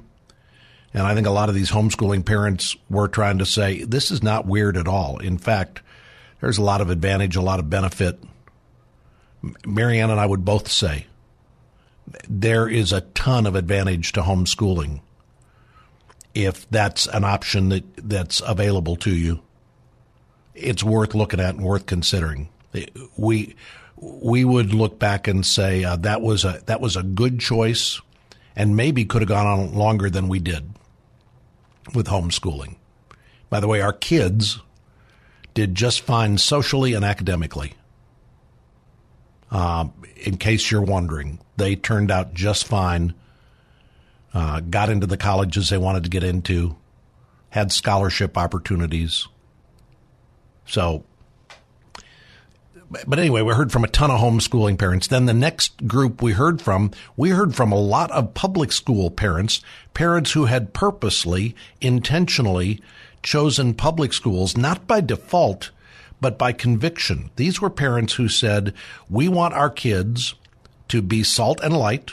And 0.94 1.04
I 1.04 1.16
think 1.16 1.26
a 1.26 1.32
lot 1.32 1.50
of 1.50 1.56
these 1.56 1.72
homeschooling 1.72 2.24
parents 2.24 2.76
were 2.90 3.08
trying 3.08 3.40
to 3.40 3.46
say 3.46 3.84
this 3.84 4.12
is 4.12 4.22
not 4.22 4.46
weird 4.46 4.78
at 4.78 4.88
all. 4.88 5.18
In 5.18 5.38
fact, 5.38 5.82
there's 6.40 6.60
a 6.60 6.64
lot 6.64 6.82
of 6.82 6.90
advantage, 6.90 7.36
a 7.36 7.42
lot 7.42 7.60
of 7.60 7.70
benefit. 7.70 8.20
Marianne 9.66 10.12
and 10.12 10.20
I 10.20 10.26
would 10.26 10.46
both 10.46 10.70
say 10.72 11.08
there 12.30 12.68
is 12.68 12.92
a 12.94 13.02
ton 13.02 13.48
of 13.48 13.56
advantage 13.56 14.12
to 14.14 14.22
homeschooling 14.22 15.02
if 16.36 16.70
that's 16.70 17.08
an 17.08 17.24
option 17.24 17.70
that, 17.70 17.84
that's 17.98 18.42
available 18.46 18.96
to 18.98 19.16
you. 19.16 19.42
It's 20.54 20.84
worth 20.84 21.16
looking 21.16 21.40
at 21.40 21.56
and 21.56 21.64
worth 21.64 21.86
considering. 21.86 22.50
We 23.18 23.56
we 23.98 24.44
would 24.44 24.74
look 24.74 25.00
back 25.00 25.28
and 25.28 25.46
say 25.46 25.84
uh, 25.84 25.96
that 25.98 26.22
was 26.22 26.44
a 26.44 26.62
that 26.66 26.82
was 26.82 26.96
a 26.96 27.04
good 27.04 27.40
choice, 27.40 28.02
and 28.56 28.76
maybe 28.76 29.06
could 29.06 29.22
have 29.22 29.30
gone 29.30 29.48
on 29.48 29.74
longer 29.74 30.10
than 30.10 30.28
we 30.28 30.40
did 30.40 30.74
with 31.94 32.08
homeschooling. 32.08 32.78
By 33.50 33.60
the 33.60 33.68
way, 33.68 33.82
our 33.82 33.94
kids 33.94 34.60
did 35.54 35.76
just 35.76 36.02
fine 36.02 36.38
socially 36.38 36.94
and 36.94 37.06
academically. 37.06 37.74
Uh, 39.52 39.88
in 40.16 40.38
case 40.38 40.72
you're 40.72 40.82
wondering, 40.82 41.40
they 41.58 41.76
turned 41.76 42.10
out 42.10 42.34
just 42.34 42.66
fine. 42.66 43.14
Uh, 44.34 44.62
got 44.62 44.90
into 44.90 45.06
the 45.06 45.18
colleges 45.18 45.70
they 45.70 45.78
wanted 45.78 46.04
to 46.04 46.10
get 46.10 46.24
into, 46.24 46.76
had 47.50 47.72
scholarship 47.72 48.36
opportunities. 48.36 49.28
So 50.66 51.04
but 53.08 53.20
anyway, 53.20 53.42
we 53.42 53.54
heard 53.54 53.72
from 53.72 53.84
a 53.84 53.90
ton 53.90 54.12
of 54.12 54.20
homeschooling 54.20 54.78
parents. 54.78 55.08
Then 55.08 55.26
the 55.26 55.34
next 55.34 55.88
group 55.88 56.22
we 56.22 56.34
heard 56.34 56.62
from, 56.62 56.92
we 57.16 57.30
heard 57.30 57.56
from 57.56 57.72
a 57.72 57.80
lot 57.80 58.12
of 58.12 58.34
public 58.34 58.72
school 58.72 59.10
parents, 59.10 59.62
parents 59.94 60.32
who 60.32 60.46
had 60.46 60.74
purposely, 60.74 61.56
intentionally 61.82 62.82
chosen 63.22 63.74
public 63.74 64.14
schools, 64.14 64.58
not 64.58 64.86
by 64.88 65.02
default, 65.02 65.72
but 66.22 66.38
by 66.38 66.52
conviction. 66.52 67.32
These 67.36 67.62
were 67.62 67.70
parents 67.70 68.14
who 68.14 68.30
said, 68.30 68.74
we 69.10 69.28
want 69.28 69.54
our 69.54 69.70
kids 69.70 70.36
to 70.90 71.02
be 71.02 71.24
salt 71.24 71.60
and 71.62 71.76
light. 71.76 72.12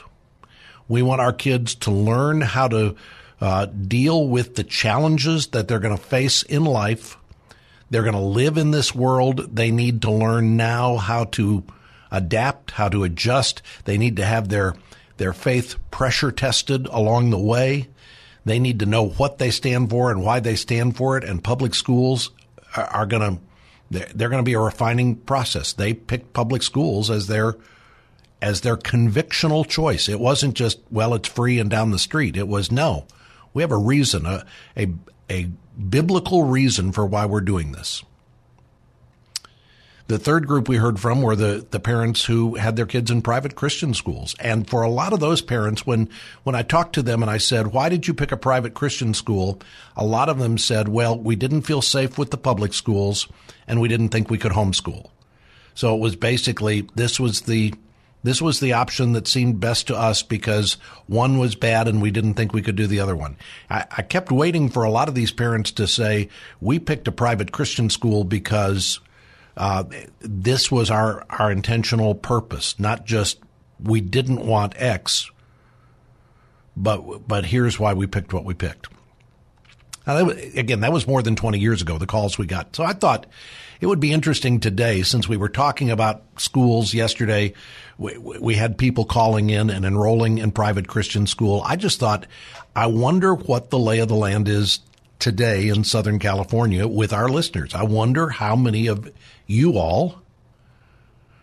We 0.88 1.02
want 1.02 1.20
our 1.20 1.32
kids 1.32 1.74
to 1.76 1.90
learn 1.90 2.40
how 2.40 2.68
to 2.68 2.96
uh, 3.40 3.66
deal 3.66 4.28
with 4.28 4.56
the 4.56 4.64
challenges 4.64 5.48
that 5.48 5.68
they're 5.68 5.78
going 5.78 5.96
to 5.96 6.02
face 6.02 6.42
in 6.42 6.64
life 6.64 7.16
they're 7.90 8.02
going 8.02 8.14
to 8.14 8.20
live 8.20 8.56
in 8.56 8.70
this 8.70 8.94
world. 8.94 9.54
They 9.54 9.70
need 9.70 10.02
to 10.02 10.10
learn 10.10 10.56
now 10.56 10.96
how 10.96 11.24
to 11.24 11.64
adapt, 12.10 12.72
how 12.72 12.88
to 12.88 13.04
adjust. 13.04 13.62
They 13.84 13.98
need 13.98 14.16
to 14.16 14.24
have 14.24 14.48
their, 14.48 14.74
their 15.16 15.32
faith 15.32 15.76
pressure 15.90 16.32
tested 16.32 16.86
along 16.86 17.30
the 17.30 17.38
way. 17.38 17.88
They 18.44 18.58
need 18.58 18.78
to 18.80 18.86
know 18.86 19.06
what 19.06 19.38
they 19.38 19.50
stand 19.50 19.90
for 19.90 20.10
and 20.10 20.22
why 20.22 20.40
they 20.40 20.56
stand 20.56 20.96
for 20.96 21.18
it. 21.18 21.24
And 21.24 21.44
public 21.44 21.74
schools 21.74 22.30
are, 22.76 22.86
are 22.86 23.06
going 23.06 23.36
to, 23.36 23.42
they're, 23.90 24.08
they're 24.14 24.28
going 24.28 24.42
to 24.42 24.48
be 24.48 24.54
a 24.54 24.60
refining 24.60 25.16
process. 25.16 25.72
They 25.72 25.92
picked 25.92 26.32
public 26.32 26.62
schools 26.62 27.10
as 27.10 27.26
their, 27.26 27.56
as 28.40 28.62
their 28.62 28.76
convictional 28.76 29.66
choice. 29.68 30.08
It 30.08 30.20
wasn't 30.20 30.54
just, 30.54 30.78
well, 30.90 31.12
it's 31.14 31.28
free 31.28 31.58
and 31.58 31.68
down 31.68 31.90
the 31.90 31.98
street. 31.98 32.36
It 32.36 32.48
was 32.48 32.72
no, 32.72 33.06
we 33.52 33.62
have 33.62 33.72
a 33.72 33.76
reason, 33.76 34.26
a, 34.26 34.46
a, 34.76 34.88
a 35.30 35.48
biblical 35.88 36.44
reason 36.44 36.92
for 36.92 37.06
why 37.06 37.24
we're 37.24 37.40
doing 37.40 37.72
this. 37.72 38.02
The 40.08 40.18
third 40.18 40.48
group 40.48 40.68
we 40.68 40.78
heard 40.78 40.98
from 40.98 41.22
were 41.22 41.36
the, 41.36 41.64
the 41.70 41.78
parents 41.78 42.24
who 42.24 42.56
had 42.56 42.74
their 42.74 42.84
kids 42.84 43.12
in 43.12 43.22
private 43.22 43.54
Christian 43.54 43.94
schools. 43.94 44.34
And 44.40 44.68
for 44.68 44.82
a 44.82 44.90
lot 44.90 45.12
of 45.12 45.20
those 45.20 45.40
parents, 45.40 45.86
when, 45.86 46.08
when 46.42 46.56
I 46.56 46.62
talked 46.62 46.94
to 46.94 47.02
them 47.02 47.22
and 47.22 47.30
I 47.30 47.38
said, 47.38 47.68
why 47.68 47.88
did 47.88 48.08
you 48.08 48.12
pick 48.12 48.32
a 48.32 48.36
private 48.36 48.74
Christian 48.74 49.14
school? 49.14 49.60
A 49.96 50.04
lot 50.04 50.28
of 50.28 50.40
them 50.40 50.58
said, 50.58 50.88
well, 50.88 51.16
we 51.16 51.36
didn't 51.36 51.62
feel 51.62 51.80
safe 51.80 52.18
with 52.18 52.32
the 52.32 52.36
public 52.36 52.74
schools 52.74 53.28
and 53.68 53.80
we 53.80 53.86
didn't 53.86 54.08
think 54.08 54.28
we 54.28 54.38
could 54.38 54.50
homeschool. 54.50 55.10
So 55.74 55.94
it 55.94 56.00
was 56.00 56.16
basically, 56.16 56.88
this 56.96 57.20
was 57.20 57.42
the, 57.42 57.72
this 58.22 58.42
was 58.42 58.60
the 58.60 58.74
option 58.74 59.12
that 59.12 59.26
seemed 59.26 59.60
best 59.60 59.86
to 59.86 59.96
us 59.96 60.22
because 60.22 60.74
one 61.06 61.38
was 61.38 61.54
bad 61.54 61.88
and 61.88 62.02
we 62.02 62.10
didn't 62.10 62.34
think 62.34 62.52
we 62.52 62.62
could 62.62 62.76
do 62.76 62.86
the 62.86 63.00
other 63.00 63.16
one. 63.16 63.36
I, 63.70 63.86
I, 63.90 64.02
kept 64.02 64.30
waiting 64.30 64.68
for 64.68 64.82
a 64.82 64.90
lot 64.90 65.08
of 65.08 65.14
these 65.14 65.32
parents 65.32 65.72
to 65.72 65.86
say, 65.86 66.28
we 66.60 66.78
picked 66.78 67.08
a 67.08 67.12
private 67.12 67.52
Christian 67.52 67.88
school 67.88 68.24
because 68.24 69.00
uh, 69.56 69.84
this 70.20 70.70
was 70.70 70.90
our, 70.90 71.24
our 71.30 71.50
intentional 71.50 72.14
purpose, 72.14 72.78
not 72.78 73.06
just 73.06 73.38
we 73.82 74.00
didn't 74.00 74.44
want 74.44 74.74
X, 74.76 75.30
but, 76.76 77.26
but 77.26 77.46
here's 77.46 77.80
why 77.80 77.94
we 77.94 78.06
picked 78.06 78.32
what 78.34 78.44
we 78.44 78.54
picked. 78.54 78.88
That 80.04 80.26
was, 80.26 80.36
again, 80.54 80.80
that 80.80 80.92
was 80.92 81.06
more 81.06 81.22
than 81.22 81.36
20 81.36 81.58
years 81.58 81.82
ago, 81.82 81.98
the 81.98 82.06
calls 82.06 82.38
we 82.38 82.46
got. 82.46 82.74
So 82.74 82.84
I 82.84 82.92
thought 82.92 83.26
it 83.80 83.86
would 83.86 84.00
be 84.00 84.12
interesting 84.12 84.60
today, 84.60 85.02
since 85.02 85.28
we 85.28 85.36
were 85.36 85.48
talking 85.48 85.90
about 85.90 86.22
schools 86.36 86.92
yesterday, 86.94 87.54
we, 88.00 88.16
we 88.16 88.54
had 88.54 88.78
people 88.78 89.04
calling 89.04 89.50
in 89.50 89.68
and 89.68 89.84
enrolling 89.84 90.38
in 90.38 90.52
private 90.52 90.88
Christian 90.88 91.26
school. 91.26 91.62
I 91.66 91.76
just 91.76 92.00
thought, 92.00 92.26
I 92.74 92.86
wonder 92.86 93.34
what 93.34 93.68
the 93.68 93.78
lay 93.78 93.98
of 93.98 94.08
the 94.08 94.14
land 94.14 94.48
is 94.48 94.80
today 95.18 95.68
in 95.68 95.84
Southern 95.84 96.18
California 96.18 96.88
with 96.88 97.12
our 97.12 97.28
listeners. 97.28 97.74
I 97.74 97.82
wonder 97.82 98.30
how 98.30 98.56
many 98.56 98.86
of 98.86 99.12
you 99.46 99.76
all, 99.76 100.22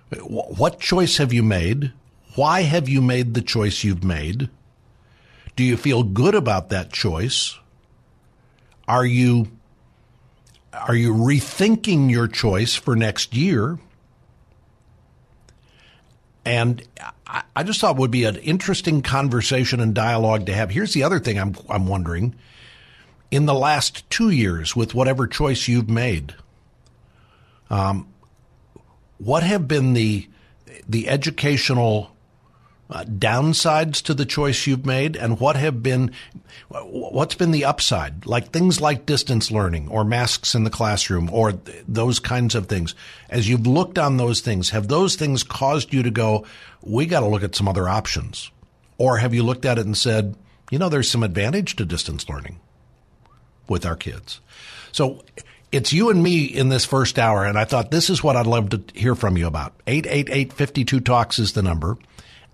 what 0.09 0.79
choice 0.79 1.17
have 1.17 1.31
you 1.31 1.43
made? 1.43 1.93
Why 2.33 2.61
have 2.61 2.89
you 2.89 3.03
made 3.03 3.35
the 3.35 3.41
choice 3.41 3.83
you've 3.83 4.03
made? 4.03 4.49
Do 5.55 5.63
you 5.63 5.77
feel 5.77 6.01
good 6.01 6.33
about 6.33 6.69
that 6.69 6.91
choice? 6.91 7.55
Are 8.87 9.05
you 9.05 9.51
are 10.73 10.95
you 10.95 11.13
rethinking 11.13 12.11
your 12.11 12.27
choice 12.27 12.75
for 12.75 12.95
next 12.95 13.35
year? 13.35 13.79
And 16.47 16.81
I 17.27 17.63
just 17.63 17.81
thought 17.81 17.97
would 17.97 18.09
be 18.09 18.23
an 18.23 18.37
interesting 18.37 19.01
conversation 19.01 19.81
and 19.81 19.93
dialogue 19.93 20.45
to 20.45 20.53
have. 20.53 20.69
Here's 20.69 20.93
the 20.93 21.03
other 21.03 21.19
thing 21.19 21.37
I'm, 21.37 21.57
I'm 21.69 21.87
wondering. 21.87 22.35
In 23.31 23.47
the 23.47 23.53
last 23.53 24.09
two 24.09 24.29
years, 24.29 24.73
with 24.73 24.95
whatever 24.95 25.27
choice 25.27 25.67
you've 25.67 25.89
made, 25.89 26.35
um, 27.69 28.07
what 29.17 29.43
have 29.43 29.67
been 29.67 29.91
the 29.91 30.29
the 30.87 31.09
educational 31.09 32.15
uh, 32.89 33.03
downsides 33.03 34.01
to 34.03 34.13
the 34.13 34.25
choice 34.25 34.65
you've 34.65 34.85
made 34.85 35.15
and 35.15 35.39
what 35.39 35.55
have 35.55 35.83
been 35.83 36.11
what's 36.69 37.35
been 37.35 37.51
the 37.51 37.65
upside? 37.65 38.25
Like 38.25 38.51
things 38.51 38.79
like 38.79 39.05
distance 39.05 39.51
learning 39.51 39.89
or 39.89 40.03
masks 40.03 40.55
in 40.55 40.63
the 40.63 40.69
classroom 40.69 41.29
or 41.31 41.53
th- 41.53 41.83
those 41.87 42.19
kinds 42.19 42.55
of 42.55 42.67
things. 42.67 42.95
As 43.29 43.49
you've 43.49 43.67
looked 43.67 43.97
on 43.97 44.17
those 44.17 44.41
things 44.41 44.69
have 44.69 44.87
those 44.87 45.15
things 45.15 45.43
caused 45.43 45.93
you 45.93 46.03
to 46.03 46.11
go 46.11 46.45
we 46.81 47.05
got 47.05 47.21
to 47.21 47.27
look 47.27 47.43
at 47.43 47.55
some 47.55 47.67
other 47.67 47.89
options? 47.89 48.51
Or 48.97 49.17
have 49.17 49.33
you 49.33 49.43
looked 49.43 49.65
at 49.65 49.77
it 49.77 49.85
and 49.85 49.97
said 49.97 50.35
you 50.71 50.79
know 50.79 50.89
there's 50.89 51.09
some 51.09 51.23
advantage 51.23 51.75
to 51.77 51.85
distance 51.85 52.27
learning 52.29 52.59
with 53.67 53.85
our 53.85 53.95
kids. 53.95 54.39
So 54.91 55.23
it's 55.71 55.91
you 55.91 56.09
and 56.09 56.23
me 56.23 56.45
in 56.45 56.69
this 56.69 56.85
first 56.85 57.19
hour 57.19 57.43
and 57.43 57.59
i 57.59 57.65
thought 57.65 57.91
this 57.91 58.09
is 58.09 58.23
what 58.23 58.37
i'd 58.37 58.47
love 58.47 58.69
to 58.69 58.81
hear 58.93 59.15
from 59.15 59.37
you 59.37 59.47
about. 59.47 59.73
888 59.85 60.53
52 60.53 60.99
talks 61.01 61.39
is 61.39 61.53
the 61.53 61.61
number 61.61 61.97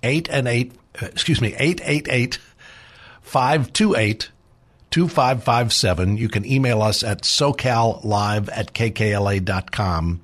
8 0.03 0.29
and 0.29 0.47
8, 0.47 0.71
uh, 1.01 1.05
excuse 1.07 1.41
me, 1.41 1.55
888 1.57 2.37
528 3.21 4.29
2557. 4.91 6.17
You 6.17 6.29
can 6.29 6.45
email 6.45 6.83
us 6.83 7.03
at 7.03 7.23
socallive 7.23 8.49
at 8.51 8.73
kkla.com. 8.73 10.21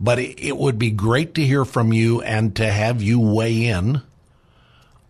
But 0.00 0.18
it 0.18 0.56
would 0.56 0.78
be 0.78 0.90
great 0.90 1.34
to 1.34 1.44
hear 1.44 1.64
from 1.64 1.92
you 1.92 2.22
and 2.22 2.56
to 2.56 2.66
have 2.66 3.02
you 3.02 3.20
weigh 3.20 3.66
in 3.66 4.02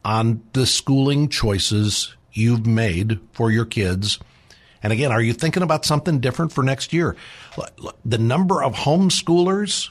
on 0.04 0.42
the 0.52 0.66
schooling 0.66 1.28
choices 1.28 2.14
you've 2.32 2.66
made 2.66 3.20
for 3.32 3.50
your 3.50 3.64
kids. 3.64 4.18
And 4.82 4.92
again, 4.92 5.12
are 5.12 5.22
you 5.22 5.32
thinking 5.32 5.62
about 5.62 5.84
something 5.84 6.18
different 6.18 6.52
for 6.52 6.64
next 6.64 6.92
year? 6.92 7.16
The 8.04 8.18
number 8.18 8.62
of 8.62 8.74
homeschoolers 8.74 9.90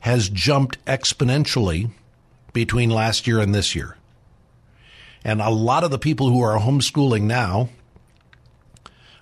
has 0.00 0.28
jumped 0.28 0.82
exponentially 0.84 1.90
between 2.54 2.88
last 2.88 3.26
year 3.26 3.38
and 3.38 3.54
this 3.54 3.74
year. 3.74 3.98
And 5.22 5.42
a 5.42 5.50
lot 5.50 5.84
of 5.84 5.90
the 5.90 5.98
people 5.98 6.30
who 6.30 6.40
are 6.40 6.58
homeschooling 6.58 7.24
now 7.24 7.68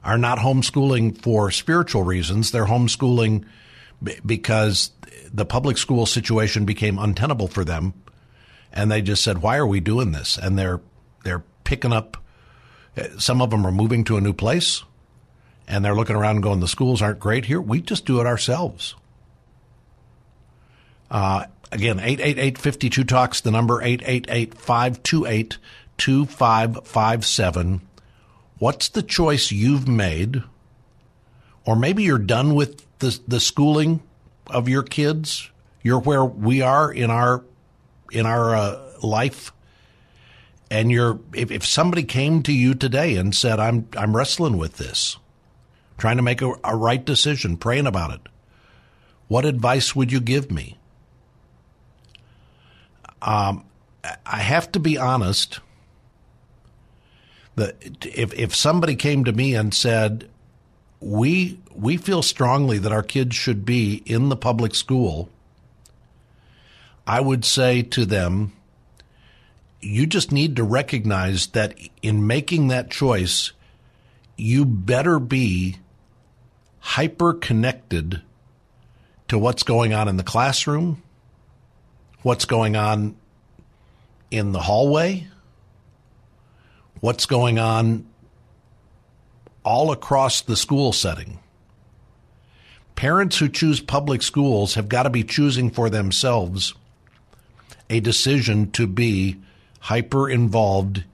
are 0.05 0.19
not 0.19 0.39
homeschooling 0.39 1.21
for 1.21 1.51
spiritual 1.51 2.05
reasons. 2.05 2.53
They're 2.53 2.67
homeschooling 2.67 3.45
b- 4.01 4.19
because 4.25 4.93
the 5.33 5.45
public 5.45 5.79
school 5.79 6.07
situation 6.07 6.65
became 6.65 6.99
untenable 6.99 7.49
for 7.49 7.65
them 7.65 7.95
and 8.73 8.91
they 8.91 9.03
just 9.03 9.23
said, 9.23 9.39
"Why 9.39 9.57
are 9.57 9.67
we 9.67 9.81
doing 9.81 10.13
this?" 10.13 10.39
And 10.39 10.59
they're 10.59 10.81
they're 11.25 11.45
picking 11.65 11.93
up. 11.93 12.17
Some 13.19 13.41
of 13.41 13.51
them 13.51 13.67
are 13.67 13.73
moving 13.73 14.05
to 14.05 14.17
a 14.17 14.21
new 14.21 14.33
place, 14.33 14.83
and 15.69 15.85
they're 15.85 15.95
looking 15.95 16.17
around 16.17 16.37
and 16.37 16.43
going, 16.43 16.61
"The 16.61 16.69
schools 16.69 17.03
aren't 17.03 17.21
great 17.21 17.47
here. 17.47 17.61
We 17.61 17.81
just 17.81 18.07
do 18.07 18.21
it 18.21 18.27
ourselves." 18.27 18.95
Uh, 21.11 21.45
again, 21.73 21.99
888-52-TALKS, 21.99 23.43
the 23.43 23.51
number 23.51 23.83
888 23.83 24.55
528 24.55 25.59
2557. 25.99 27.81
What's 28.59 28.89
the 28.89 29.03
choice 29.03 29.51
you've 29.51 29.89
made? 29.89 30.43
Or 31.65 31.75
maybe 31.75 32.03
you're 32.05 32.19
done 32.19 32.55
with 32.55 32.87
the, 32.99 33.19
the 33.27 33.41
schooling 33.41 34.03
of 34.47 34.69
your 34.69 34.83
kids. 34.83 35.51
You're 35.83 36.01
where 36.01 36.25
we 36.25 36.63
are 36.63 36.93
in 36.93 37.11
our 37.11 37.45
in 38.13 38.27
our 38.27 38.55
uh, 38.55 38.79
life, 39.03 39.53
and 40.71 40.93
you're 40.93 41.19
if, 41.35 41.51
if 41.51 41.67
somebody 41.67 42.05
came 42.05 42.43
to 42.45 42.53
you 42.53 42.75
today 42.75 43.17
and 43.17 43.35
said, 43.35 43.59
"I'm 43.59 43.89
I'm 43.97 44.17
wrestling 44.17 44.59
with 44.59 44.77
this, 44.77 45.17
trying 45.99 46.19
to 46.19 46.23
make 46.23 46.41
a, 46.41 46.53
a 46.63 46.77
right 46.77 47.05
decision, 47.05 47.57
praying 47.57 47.89
about 47.89 48.13
it," 48.13 48.21
what 49.27 49.45
advice 49.45 49.97
would 49.97 50.13
you 50.13 50.21
give 50.21 50.53
me? 50.53 50.79
Um, 53.23 53.65
I 54.27 54.39
have 54.39 54.73
to 54.73 54.81
be 54.81 54.99
honest. 54.99 55.61
That 57.55 57.77
if 58.05 58.35
if 58.35 58.55
somebody 58.55 58.97
came 58.97 59.25
to 59.25 59.33
me 59.33 59.55
and 59.55 59.73
said, 59.73 60.29
"We 61.01 61.61
we 61.75 61.97
feel 61.97 62.23
strongly 62.23 62.79
that 62.79 62.93
our 62.93 63.03
kids 63.03 63.37
should 63.37 63.65
be 63.65 64.03
in 64.07 64.29
the 64.29 64.37
public 64.37 64.75
school," 64.75 65.29
I 67.07 67.21
would 67.21 67.45
say 67.45 67.83
to 67.83 68.05
them, 68.05 68.53
"You 69.81 70.07
just 70.07 70.33
need 70.33 70.57
to 70.57 70.65
recognize 70.65 71.49
that 71.49 71.79
in 72.03 72.27
making 72.27 72.69
that 72.69 72.91
choice, 72.91 73.53
you 74.37 74.65
better 74.65 75.21
be 75.21 75.77
hyper 76.81 77.35
connected 77.35 78.23
to 79.29 79.39
what's 79.39 79.63
going 79.63 79.95
on 79.95 80.09
in 80.09 80.17
the 80.17 80.25
classroom." 80.25 81.03
What's 82.23 82.45
going 82.45 82.77
on 82.77 83.17
in 84.31 84.53
the 84.53 84.61
hallway, 84.61 85.27
what's 87.01 87.27
going 87.27 87.59
on 87.59 88.07
all 89.65 89.93
across 89.93 90.41
the 90.41 90.57
school 90.57 90.93
setting. 90.93 91.39
Parents 92.95 93.39
who 93.39 93.49
choose 93.49 93.81
public 93.81 94.23
schools 94.23 94.75
have 94.75 94.89
got 94.89 95.05
to 95.05 95.11
be 95.11 95.25
choosing 95.25 95.71
for 95.71 95.91
themselves 95.91 96.75
a 97.91 98.01
decision 98.01 98.71
to 98.71 98.87
be 98.87 99.37
hyper 99.81 100.29
involved 100.31 101.05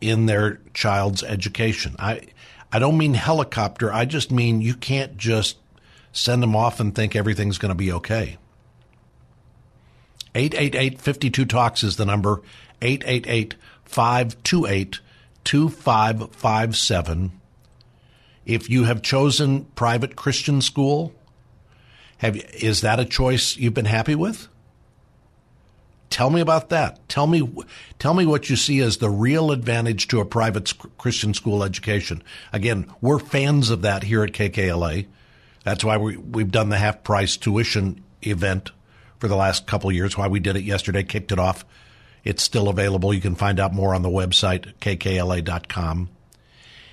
in 0.00 0.26
their 0.26 0.58
child's 0.74 1.22
education. 1.22 1.94
I 1.98 2.28
I 2.72 2.78
don't 2.78 2.96
mean 2.96 3.14
helicopter, 3.14 3.92
I 3.92 4.06
just 4.06 4.30
mean 4.30 4.62
you 4.62 4.74
can't 4.74 5.16
just 5.16 5.58
send 6.12 6.42
them 6.42 6.56
off 6.56 6.80
and 6.80 6.94
think 6.94 7.14
everything's 7.14 7.58
going 7.58 7.70
to 7.70 7.74
be 7.74 7.92
okay. 7.92 8.38
888 10.34 11.00
52 11.00 11.44
Talks 11.44 11.82
is 11.82 11.96
the 11.96 12.06
number. 12.06 12.42
888 12.80 13.54
528 13.84 15.00
2557. 15.44 17.32
If 18.44 18.68
you 18.70 18.84
have 18.84 19.02
chosen 19.02 19.64
private 19.76 20.16
Christian 20.16 20.60
school, 20.60 21.12
have 22.18 22.36
is 22.36 22.80
that 22.80 23.00
a 23.00 23.04
choice 23.04 23.56
you've 23.56 23.74
been 23.74 23.84
happy 23.84 24.14
with? 24.14 24.48
Tell 26.10 26.28
me 26.28 26.40
about 26.40 26.68
that. 26.68 27.08
Tell 27.08 27.26
me 27.26 27.50
tell 27.98 28.14
me 28.14 28.26
what 28.26 28.50
you 28.50 28.56
see 28.56 28.80
as 28.80 28.98
the 28.98 29.10
real 29.10 29.50
advantage 29.50 30.08
to 30.08 30.20
a 30.20 30.24
private 30.24 30.72
Christian 30.98 31.34
school 31.34 31.64
education. 31.64 32.22
Again, 32.52 32.86
we're 33.00 33.18
fans 33.18 33.70
of 33.70 33.82
that 33.82 34.02
here 34.02 34.22
at 34.22 34.32
KKLA. 34.32 35.06
That's 35.64 35.84
why 35.84 35.96
we, 35.96 36.16
we've 36.16 36.50
done 36.50 36.68
the 36.68 36.78
half 36.78 37.02
price 37.02 37.36
tuition 37.36 38.04
event 38.22 38.72
for 39.22 39.28
the 39.28 39.36
last 39.36 39.68
couple 39.68 39.92
years. 39.92 40.18
Why 40.18 40.26
we 40.26 40.40
did 40.40 40.56
it 40.56 40.64
yesterday, 40.64 41.04
kicked 41.04 41.30
it 41.30 41.38
off. 41.38 41.64
It's 42.24 42.42
still 42.42 42.68
available. 42.68 43.14
You 43.14 43.20
can 43.20 43.36
find 43.36 43.60
out 43.60 43.72
more 43.72 43.94
on 43.94 44.02
the 44.02 44.08
website, 44.08 44.74
kkla.com. 44.80 46.10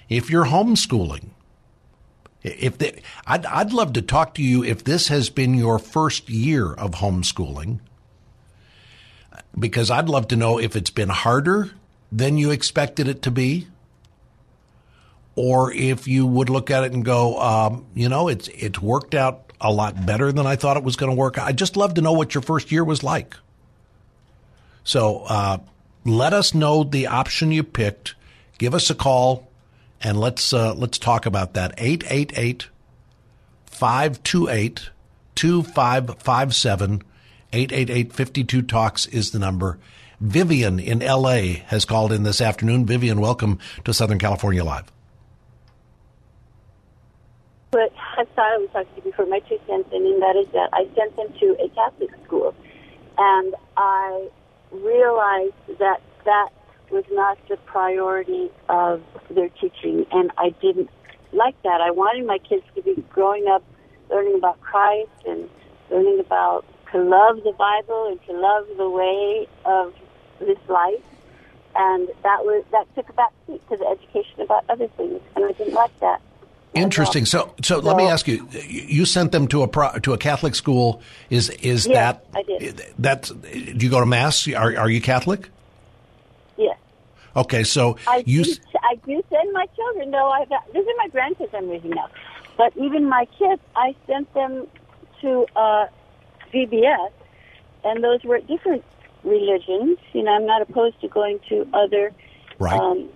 If 0.09 0.29
you're 0.29 0.45
homeschooling, 0.45 1.29
if 2.43 2.77
the, 2.77 3.01
I'd, 3.25 3.47
I'd 3.47 3.73
love 3.73 3.93
to 3.93 4.03
talk 4.03 4.35
to 4.35 4.43
you 4.43 4.63
if 4.63 4.83
this 4.83 5.07
has 5.07 5.31
been 5.31 5.55
your 5.55 5.79
first 5.79 6.29
year 6.29 6.71
of 6.71 6.91
homeschooling, 6.91 7.79
because 9.57 9.89
I'd 9.89 10.07
love 10.07 10.27
to 10.27 10.35
know 10.35 10.59
if 10.59 10.75
it's 10.75 10.91
been 10.91 11.09
harder 11.09 11.71
than 12.11 12.37
you 12.37 12.51
expected 12.51 13.07
it 13.07 13.23
to 13.23 13.31
be, 13.31 13.67
or 15.33 15.73
if 15.73 16.07
you 16.07 16.27
would 16.27 16.51
look 16.51 16.69
at 16.69 16.83
it 16.83 16.93
and 16.93 17.03
go, 17.03 17.41
um, 17.41 17.87
you 17.95 18.07
know, 18.07 18.27
it's 18.27 18.49
it's 18.49 18.79
worked 18.79 19.15
out 19.15 19.48
a 19.61 19.71
lot 19.71 20.05
better 20.05 20.31
than 20.31 20.47
I 20.47 20.55
thought 20.55 20.77
it 20.77 20.83
was 20.83 20.95
going 20.95 21.11
to 21.11 21.15
work. 21.15 21.37
I'd 21.37 21.57
just 21.57 21.77
love 21.77 21.95
to 21.95 22.01
know 22.01 22.13
what 22.13 22.33
your 22.33 22.41
first 22.41 22.71
year 22.71 22.83
was 22.83 23.03
like. 23.03 23.35
So 24.83 25.23
uh, 25.27 25.57
let 26.05 26.33
us 26.33 26.53
know 26.53 26.83
the 26.83 27.07
option 27.07 27.51
you 27.51 27.63
picked. 27.63 28.15
Give 28.57 28.73
us 28.73 28.89
a 28.89 28.95
call 28.95 29.49
and 30.01 30.19
let's 30.19 30.53
uh, 30.53 30.73
let's 30.73 30.97
talk 30.97 31.25
about 31.25 31.53
that. 31.53 31.73
888 31.77 32.67
528 33.65 34.89
2557 35.35 37.03
888 37.51 38.13
52 38.13 38.61
Talks 38.61 39.05
is 39.07 39.31
the 39.31 39.39
number. 39.39 39.77
Vivian 40.21 40.79
in 40.79 40.99
LA 40.99 41.61
has 41.67 41.85
called 41.85 42.11
in 42.11 42.23
this 42.23 42.41
afternoon. 42.41 42.85
Vivian, 42.85 43.21
welcome 43.21 43.59
to 43.85 43.93
Southern 43.93 44.19
California 44.19 44.63
Live. 44.63 44.91
But 47.71 47.93
I 48.17 48.25
thought 48.35 48.53
I 48.53 48.57
was 48.57 48.69
talking 48.73 49.03
before 49.03 49.27
my 49.27 49.39
two 49.39 49.59
cents 49.67 49.89
and 49.93 50.21
that 50.21 50.35
is 50.35 50.47
that 50.53 50.69
I 50.73 50.87
sent 50.95 51.15
them 51.15 51.27
to 51.39 51.55
a 51.63 51.69
Catholic 51.69 52.09
school, 52.25 52.55
and 53.17 53.53
I 53.77 54.27
realized 54.71 55.77
that 55.77 56.01
that 56.25 56.49
was 56.89 57.03
not 57.11 57.37
the 57.47 57.57
priority 57.57 58.49
of 58.69 59.03
their 59.29 59.49
teaching, 59.49 60.07
and 60.11 60.31
I 60.37 60.49
didn't 60.61 60.89
like 61.31 61.61
that. 61.61 61.79
I 61.81 61.91
wanted 61.91 62.25
my 62.25 62.39
kids 62.39 62.63
to 62.75 62.81
be 62.81 62.95
growing 63.09 63.47
up, 63.47 63.63
learning 64.09 64.35
about 64.35 64.59
Christ 64.61 65.11
and 65.27 65.47
learning 65.91 66.19
about 66.19 66.65
to 66.91 67.03
love 67.03 67.43
the 67.43 67.53
Bible 67.53 68.07
and 68.09 68.19
to 68.25 68.33
love 68.33 68.65
the 68.77 68.89
way 68.89 69.47
of 69.65 69.93
this 70.39 70.57
life. 70.67 71.03
And 71.75 72.07
that 72.23 72.43
was 72.43 72.65
that 72.71 72.87
took 72.95 73.09
a 73.09 73.13
back 73.13 73.31
seat 73.45 73.61
to 73.69 73.77
the 73.77 73.85
education 73.85 74.41
about 74.41 74.65
other 74.69 74.87
things, 74.97 75.21
and 75.35 75.45
I 75.45 75.51
didn't 75.51 75.75
like 75.75 75.97
that. 75.99 76.19
Interesting. 76.73 77.25
So, 77.25 77.53
so, 77.63 77.75
so, 77.75 77.79
let 77.79 77.97
me 77.97 78.03
ask 78.03 78.27
you: 78.27 78.47
You 78.67 79.05
sent 79.05 79.31
them 79.31 79.47
to 79.47 79.63
a 79.63 79.67
pro, 79.67 79.91
to 79.99 80.13
a 80.13 80.17
Catholic 80.17 80.53
school. 80.53 81.01
Is 81.29 81.49
is 81.49 81.87
yes, 81.87 81.95
that 81.95 82.25
I 82.35 82.43
did. 82.43 82.85
That 82.99 83.23
do 83.23 83.85
you 83.85 83.89
go 83.89 83.99
to 83.99 84.05
mass? 84.05 84.47
Are 84.47 84.77
are 84.77 84.89
you 84.89 85.01
Catholic? 85.01 85.49
Yes. 86.57 86.77
Okay, 87.35 87.63
so 87.63 87.97
I 88.07 88.23
you. 88.25 88.43
Do, 88.43 88.53
I 88.83 88.95
do 88.95 89.23
send 89.31 89.51
my 89.51 89.65
children. 89.75 90.11
though. 90.11 90.29
I've 90.29 90.49
these 90.73 90.85
are 90.85 90.97
my 90.97 91.07
grandkids 91.11 91.53
I'm 91.55 91.69
raising 91.69 91.91
now, 91.91 92.07
but 92.55 92.75
even 92.77 93.09
my 93.09 93.25
kids, 93.37 93.61
I 93.75 93.95
sent 94.05 94.31
them 94.35 94.67
to 95.21 95.47
uh, 95.55 95.87
VBS, 96.53 97.11
and 97.83 98.03
those 98.03 98.23
were 98.23 98.39
different 98.41 98.83
religions. 99.23 99.97
You 100.13 100.21
know, 100.21 100.33
I'm 100.33 100.45
not 100.45 100.61
opposed 100.61 101.01
to 101.01 101.07
going 101.07 101.39
to 101.49 101.67
other 101.73 102.11
right. 102.59 102.79
um, 102.79 103.09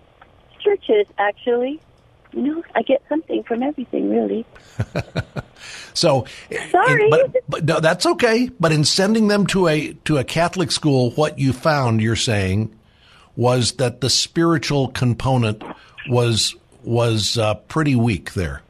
churches 0.60 1.06
actually 1.20 1.80
you 2.34 2.42
know, 2.42 2.64
I 2.76 2.82
get 2.82 3.02
something 3.08 3.44
from 3.44 3.64
everything, 3.64 4.10
really. 4.10 4.46
so 5.94 6.26
sorry, 6.72 7.04
in, 7.04 7.10
but, 7.10 7.36
but 7.48 7.66
no, 7.66 7.80
that's 7.80 8.06
okay. 8.06 8.50
But 8.60 8.72
in 8.72 8.84
sending 8.84 9.28
them 9.28 9.46
to 9.48 9.68
a 9.68 9.94
to 10.06 10.18
a 10.18 10.24
Catholic 10.24 10.72
school, 10.72 11.12
what 11.12 11.40
you 11.40 11.54
found, 11.54 12.02
you're 12.02 12.16
saying, 12.16 12.78
was 13.36 13.74
that 13.74 14.02
the 14.02 14.10
spiritual 14.10 14.90
component 14.90 15.64
was 16.10 16.56
was 16.84 17.38
uh, 17.38 17.56
pretty 17.56 17.96
weak 17.96 18.34
there. 18.34 18.62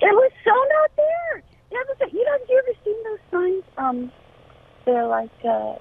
It 0.00 0.14
was 0.14 0.32
so 0.44 0.50
not 0.50 0.90
there. 0.96 1.42
Yeah, 1.70 1.78
was, 1.88 2.12
you 2.12 2.24
know, 2.24 2.32
have 2.32 2.40
you 2.48 2.58
ever 2.58 2.78
seen 2.84 3.04
those 3.04 3.18
signs? 3.30 3.64
Um, 3.76 4.12
they're 4.84 5.06
like, 5.06 5.30
uh, 5.44 5.74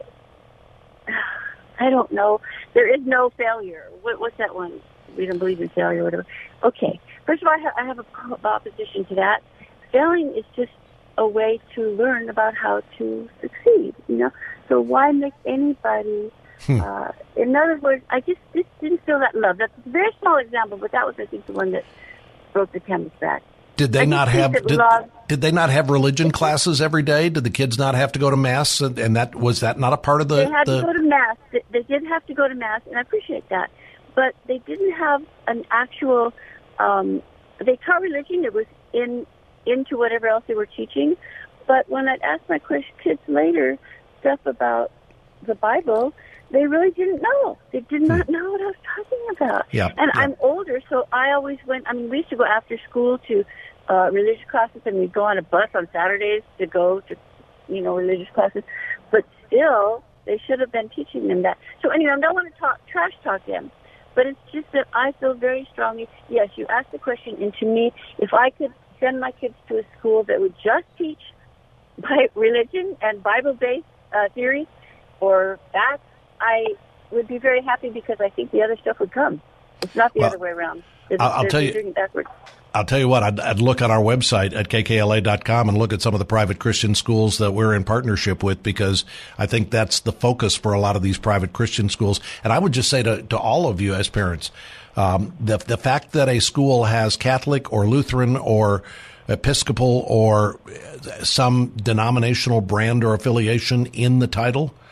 I 1.79 1.89
don't 1.89 2.11
know. 2.11 2.41
There 2.73 2.93
is 2.93 3.01
no 3.05 3.29
failure. 3.37 3.89
What, 4.01 4.19
what's 4.19 4.37
that 4.37 4.53
one? 4.53 4.81
We 5.17 5.25
don't 5.25 5.39
believe 5.39 5.61
in 5.61 5.69
failure 5.69 6.01
or 6.01 6.05
whatever. 6.05 6.25
Okay, 6.63 6.99
first 7.25 7.41
of 7.41 7.47
all, 7.47 7.53
I, 7.53 7.61
ha- 7.61 7.81
I 7.81 7.85
have 7.85 7.99
a 7.99 8.47
opposition 8.47 9.05
to 9.05 9.15
that. 9.15 9.41
Failing 9.91 10.33
is 10.35 10.45
just 10.55 10.71
a 11.17 11.27
way 11.27 11.59
to 11.75 11.89
learn 11.91 12.29
about 12.29 12.55
how 12.55 12.81
to 12.97 13.29
succeed. 13.41 13.95
You 14.07 14.17
know, 14.17 14.31
so 14.69 14.79
why 14.81 15.11
make 15.11 15.33
anybody? 15.45 16.31
Hmm. 16.61 16.81
Uh, 16.81 17.11
in 17.35 17.55
other 17.55 17.77
words, 17.77 18.03
I 18.09 18.21
just, 18.21 18.39
just 18.53 18.67
didn't 18.81 19.05
feel 19.05 19.19
that 19.19 19.35
love. 19.35 19.57
That's 19.57 19.73
a 19.85 19.89
very 19.89 20.09
small 20.19 20.37
example, 20.37 20.77
but 20.77 20.91
that 20.91 21.05
was, 21.05 21.15
I 21.19 21.25
think, 21.25 21.45
the 21.45 21.53
one 21.53 21.71
that 21.71 21.85
broke 22.51 22.71
the 22.71 22.79
camel's 22.79 23.11
back. 23.19 23.43
Did 23.77 23.93
they 23.93 24.07
not 24.07 24.27
have 24.27 24.53
did, 24.53 24.81
did, 25.27 25.41
they 25.41 25.51
not 25.51 25.69
have 25.69 25.91
religion 25.91 26.31
classes 26.31 26.81
every 26.81 27.03
day? 27.03 27.29
Did 27.29 27.43
the 27.43 27.51
kids 27.51 27.77
not 27.77 27.93
have 27.93 28.11
to 28.13 28.19
go 28.19 28.31
to 28.31 28.35
mass? 28.35 28.81
And, 28.81 28.97
and 28.97 29.15
that 29.15 29.35
was 29.35 29.59
that 29.59 29.77
not 29.77 29.93
a 29.93 29.97
part 29.97 30.21
of 30.21 30.27
the? 30.27 30.37
They 30.37 30.49
had 30.49 30.65
the... 30.65 30.81
to 30.81 30.87
go 30.87 30.93
to 30.93 31.03
mass. 31.03 31.37
They, 31.51 31.63
they 31.69 31.83
did 31.83 32.03
have 32.07 32.25
to 32.25 32.33
go 32.33 32.47
to 32.47 32.55
mass, 32.55 32.81
and 32.87 32.97
I 32.97 33.01
appreciate 33.01 33.47
that. 33.49 33.69
But 34.17 34.33
they 34.47 34.57
didn't 34.57 34.93
have 34.93 35.21
an 35.45 35.63
actual. 35.69 36.33
Um, 36.79 37.21
they 37.63 37.77
taught 37.85 38.01
religion. 38.01 38.43
It 38.43 38.53
was 38.53 38.65
in 38.91 39.27
into 39.67 39.97
whatever 39.97 40.27
else 40.27 40.43
they 40.47 40.55
were 40.55 40.65
teaching. 40.65 41.15
But 41.67 41.87
when 41.87 42.07
I'd 42.07 42.21
ask 42.21 42.41
my 42.49 42.59
kids 43.03 43.19
later 43.27 43.77
stuff 44.21 44.39
about 44.45 44.91
the 45.45 45.53
Bible, 45.53 46.13
they 46.49 46.65
really 46.65 46.89
didn't 46.91 47.21
know. 47.21 47.59
They 47.71 47.81
did 47.81 48.01
not 48.01 48.25
hmm. 48.25 48.31
know 48.31 48.51
what 48.51 48.61
I 48.61 48.65
was 48.65 48.75
talking 48.95 49.25
about. 49.35 49.65
Yeah, 49.71 49.91
and 49.97 50.11
yeah. 50.15 50.21
I'm 50.21 50.35
older, 50.39 50.81
so 50.89 51.07
I 51.11 51.33
always 51.33 51.59
went. 51.67 51.85
I 51.87 51.93
mean, 51.93 52.09
we 52.09 52.17
used 52.17 52.29
to 52.29 52.37
go 52.37 52.45
after 52.45 52.79
school 52.89 53.19
to 53.27 53.45
uh, 53.87 54.09
religious 54.11 54.49
classes, 54.49 54.81
and 54.85 54.97
we'd 54.97 55.13
go 55.13 55.25
on 55.25 55.37
a 55.37 55.43
bus 55.43 55.69
on 55.75 55.87
Saturdays 55.93 56.41
to 56.57 56.65
go 56.65 57.01
to, 57.01 57.15
you 57.67 57.81
know, 57.81 57.95
religious 57.95 58.33
classes. 58.33 58.63
But 59.11 59.25
still, 59.45 60.03
they 60.25 60.41
should 60.47 60.59
have 60.59 60.71
been 60.71 60.89
teaching 60.89 61.27
them 61.27 61.43
that. 61.43 61.57
So 61.81 61.89
anyway, 61.89 62.13
I 62.15 62.19
don't 62.19 62.33
want 62.33 62.53
to 62.53 62.59
talk 62.59 62.79
trash 62.87 63.13
talk 63.23 63.45
them, 63.45 63.71
but 64.17 64.25
it's 64.25 64.39
just 64.51 64.65
that 64.71 64.87
I 64.93 65.11
feel 65.19 65.35
very 65.35 65.69
strongly. 65.71 66.09
Yes, 66.27 66.49
you 66.55 66.65
asked 66.69 66.91
the 66.91 66.97
question, 66.97 67.37
and 67.39 67.53
to 67.59 67.65
me, 67.67 67.93
if 68.17 68.33
I 68.33 68.49
could 68.49 68.73
send 68.99 69.19
my 69.19 69.31
kids 69.31 69.53
to 69.67 69.77
a 69.77 69.83
school 69.97 70.23
that 70.23 70.41
would 70.41 70.55
just 70.55 70.85
teach 70.97 71.21
by 71.99 72.27
religion 72.35 72.97
and 72.99 73.21
Bible-based 73.21 73.85
uh, 74.11 74.29
theory 74.33 74.67
or 75.19 75.59
facts, 75.71 76.01
I 76.41 76.65
would 77.11 77.27
be 77.27 77.37
very 77.37 77.61
happy 77.61 77.91
because 77.91 78.17
I 78.19 78.29
think 78.29 78.49
the 78.49 78.63
other 78.63 78.75
stuff 78.81 78.99
would 78.99 79.11
come. 79.11 79.39
It's 79.83 79.95
not 79.95 80.15
the 80.15 80.21
well, 80.21 80.29
other 80.29 80.39
way 80.39 80.49
around. 80.49 80.83
I'll, 81.19 81.31
I'll 81.31 81.45
tell 81.45 81.61
you. 81.61 81.93
I'll 82.77 82.85
tell 82.85 82.99
you 82.99 83.07
what, 83.07 83.23
I'd, 83.23 83.39
I'd, 83.39 83.59
look 83.59 83.81
on 83.81 83.89
our 83.89 83.99
website 83.99 84.55
at 84.55 84.69
kkla.com 84.69 85.69
and 85.69 85.77
look 85.77 85.93
at 85.93 86.01
some 86.03 86.13
of 86.13 86.19
the 86.19 86.25
private 86.25 86.59
Christian 86.59 86.93
schools 86.93 87.39
that 87.39 87.51
we're 87.51 87.73
in 87.73 87.83
partnership 87.83 88.43
with 88.43 88.61
because 88.61 89.03
I 89.35 89.47
think 89.47 89.71
that's 89.71 90.01
the 90.01 90.11
focus 90.11 90.55
for 90.55 90.73
a 90.73 90.79
lot 90.79 90.95
of 90.95 91.01
these 91.01 91.17
private 91.17 91.53
Christian 91.53 91.89
schools. 91.89 92.19
And 92.43 92.53
I 92.53 92.59
would 92.59 92.73
just 92.73 92.89
say 92.89 93.01
to, 93.01 93.23
to 93.23 93.37
all 93.37 93.67
of 93.67 93.81
you 93.81 93.95
as 93.95 94.09
parents, 94.09 94.51
um, 94.95 95.33
the, 95.39 95.57
the 95.57 95.77
fact 95.77 96.11
that 96.11 96.29
a 96.29 96.39
school 96.39 96.83
has 96.83 97.17
Catholic 97.17 97.73
or 97.73 97.87
Lutheran 97.87 98.37
or 98.37 98.83
Episcopal 99.27 100.05
or 100.07 100.59
some 101.23 101.73
denominational 101.75 102.61
brand 102.61 103.03
or 103.03 103.15
affiliation 103.15 103.87
in 103.87 104.19
the 104.19 104.27
title– 104.27 104.71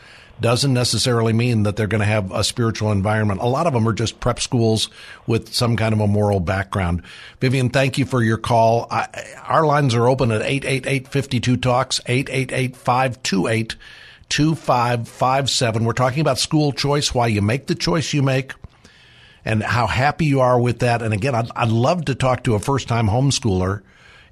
doesn't 0.42 0.74
necessarily 0.74 1.32
mean 1.34 1.64
that 1.64 1.76
they're 1.76 1.88
going 1.88 2.02
to 2.02 2.06
have 2.06 2.32
a 2.32 2.44
spiritual 2.44 2.92
environment. 2.92 3.42
A 3.42 3.48
lot 3.48 3.68
of 3.68 3.74
them 3.74 3.88
are 3.88 3.94
just 3.94 4.20
prep 4.20 4.40
schools 4.40 4.90
with 5.26 5.54
some 5.54 5.78
kind 5.78 5.94
of 5.94 6.02
a 6.02 6.08
moral 6.08 6.40
background. 6.40 7.04
Vivian, 7.40 7.70
thank 7.70 7.98
you 7.98 8.06
for 8.06 8.22
your 8.22 8.38
call. 8.38 8.88
I, 8.92 9.08
our 9.44 9.66
lines 9.66 9.96
are 9.96 10.08
open 10.10 10.32
at 10.32 10.42
888-52-TALKS, 10.42 12.02
888-528-2557. 14.30 15.82
We're 15.86 15.94
talking 15.94 16.20
about 16.22 16.38
school 16.38 16.74
choice, 16.74 17.14
why 17.14 17.28
you 17.28 17.42
make 17.42 17.68
the 17.68 17.76
choice 17.76 18.14
you 18.14 18.22
make, 18.22 18.54
and 19.46 19.64
how 19.64 19.88
happy 19.88 20.26
you 20.26 20.42
are 20.42 20.60
with 20.60 20.80
that. 20.80 21.02
And 21.02 21.14
again, 21.14 21.34
I'd, 21.36 21.50
I'd 21.56 21.70
love 21.70 22.06
to 22.06 22.16
talk 22.16 22.44
to 22.44 22.56
a 22.56 22.60
first-time 22.60 23.08
homeschooler 23.08 23.84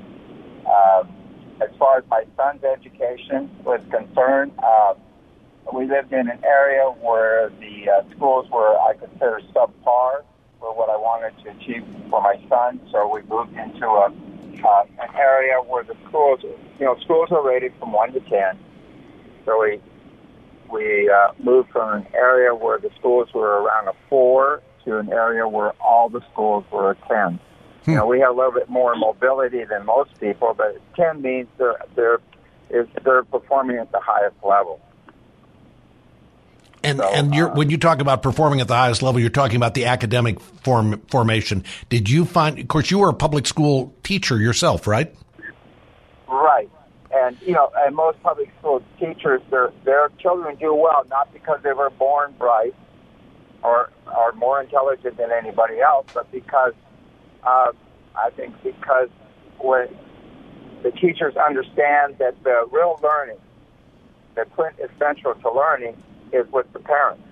Um, 0.68 1.10
as 1.62 1.70
far 1.80 1.98
as 1.98 2.04
my 2.12 2.26
son's 2.38 2.64
education 2.64 3.50
was 3.64 3.82
concerned, 3.90 4.52
uh, 4.62 4.94
we 5.74 5.88
lived 5.88 6.14
in 6.14 6.30
an 6.30 6.44
area 6.44 6.84
where 7.02 7.50
the 7.60 7.90
uh, 7.90 8.16
schools 8.16 8.48
were, 8.52 8.78
I 8.78 8.94
consider, 8.94 9.42
subpar 9.56 10.24
for 10.64 10.74
what 10.74 10.90
I 10.90 10.96
wanted 10.96 11.34
to 11.44 11.52
achieve 11.52 11.86
for 12.10 12.22
my 12.22 12.40
son. 12.48 12.80
So 12.90 13.14
we 13.14 13.22
moved 13.24 13.52
into 13.58 13.86
a 13.86 14.08
uh, 14.64 14.86
an 15.02 15.14
area 15.16 15.56
where 15.58 15.84
the 15.84 15.96
schools, 16.08 16.40
you 16.42 16.86
know, 16.86 16.96
schools 17.04 17.28
are 17.32 17.46
rated 17.46 17.74
from 17.80 17.92
one 17.92 18.14
to 18.14 18.22
ten. 18.22 18.58
So 19.44 19.60
we 19.62 19.82
we 20.72 21.10
uh, 21.10 21.34
moved 21.44 21.72
from 21.72 22.02
an 22.02 22.08
area 22.14 22.56
where 22.56 22.80
the 22.80 22.90
schools 22.98 23.28
were 23.34 23.62
around 23.62 23.90
a 23.90 23.94
four 24.08 24.62
to 24.86 25.00
an 25.00 25.12
area 25.12 25.46
where 25.46 25.74
all 25.82 26.08
the 26.08 26.22
schools 26.32 26.64
were 26.72 26.92
a 26.92 26.96
ten. 27.10 27.40
Hmm. 27.84 27.92
You 27.92 27.98
know, 27.98 28.08
we 28.08 28.22
have 28.22 28.30
a 28.30 28.38
little 28.38 28.54
bit 28.54 28.70
more 28.70 28.96
mobility 28.96 29.66
than 29.66 29.86
most 29.86 30.18
people, 30.22 30.54
but 30.58 30.80
ten 30.96 31.22
means 31.22 31.50
they're 31.58 31.76
they're 31.96 32.20
is 32.70 32.88
they're 33.04 33.24
performing 33.24 33.80
at 33.80 33.92
the 33.92 34.00
highest 34.00 34.38
level. 34.48 34.80
And 36.84 37.00
so, 37.00 37.10
and 37.14 37.34
uh, 37.34 37.50
when 37.52 37.70
you 37.70 37.78
talk 37.78 38.02
about 38.02 38.22
performing 38.22 38.60
at 38.60 38.68
the 38.68 38.76
highest 38.76 39.02
level, 39.02 39.22
you're 39.22 39.30
talking 39.30 39.56
about 39.56 39.74
the 39.74 39.86
academic 39.86 40.40
form 40.40 41.02
formation. 41.08 41.64
Did 41.90 42.10
you 42.10 42.26
find? 42.26 42.60
Of 42.60 42.68
course, 42.68 42.92
you 42.92 43.00
were 43.00 43.10
a 43.10 43.14
public 43.14 43.48
school 43.48 43.96
teacher 44.04 44.38
yourself, 44.38 44.86
right? 44.86 45.16
Right. 46.28 46.70
And 47.14 47.38
you 47.42 47.54
know, 47.54 47.72
and 47.76 47.96
most 47.96 48.22
public 48.22 48.52
school 48.60 48.84
teachers, 49.00 49.42
their 49.50 49.72
their 49.86 50.10
children 50.20 50.58
do 50.58 50.74
well 50.74 51.06
not 51.10 51.32
because 51.32 51.60
they 51.64 51.74
were 51.74 51.90
born 51.90 52.34
bright 52.38 52.76
or 53.64 53.90
are 54.08 54.34
more 54.34 54.62
intelligent 54.62 55.18
than 55.18 55.32
anybody 55.32 55.80
else, 55.80 56.08
but 56.14 56.30
because 56.32 56.74
uh, 57.44 57.72
I 58.16 58.30
think 58.32 58.62
because 58.62 59.10
when 59.60 59.88
the 60.84 60.92
teachers 60.92 61.36
understand 61.38 62.18
that 62.18 62.36
the 62.44 62.68
real 62.72 63.00
learning, 63.02 63.38
the 64.36 64.46
quintessential 64.46 65.36
to 65.36 65.52
learning 65.52 65.96
is 66.34 66.52
with 66.52 66.72
the 66.74 66.80
parents 66.80 67.24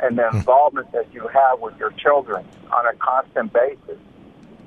and 0.00 0.18
the 0.18 0.28
hmm. 0.28 0.38
involvement 0.38 0.90
that 0.92 1.12
you 1.12 1.26
have 1.28 1.60
with 1.60 1.76
your 1.78 1.90
children 1.92 2.44
on 2.72 2.86
a 2.86 2.94
constant 2.94 3.52
basis. 3.52 3.98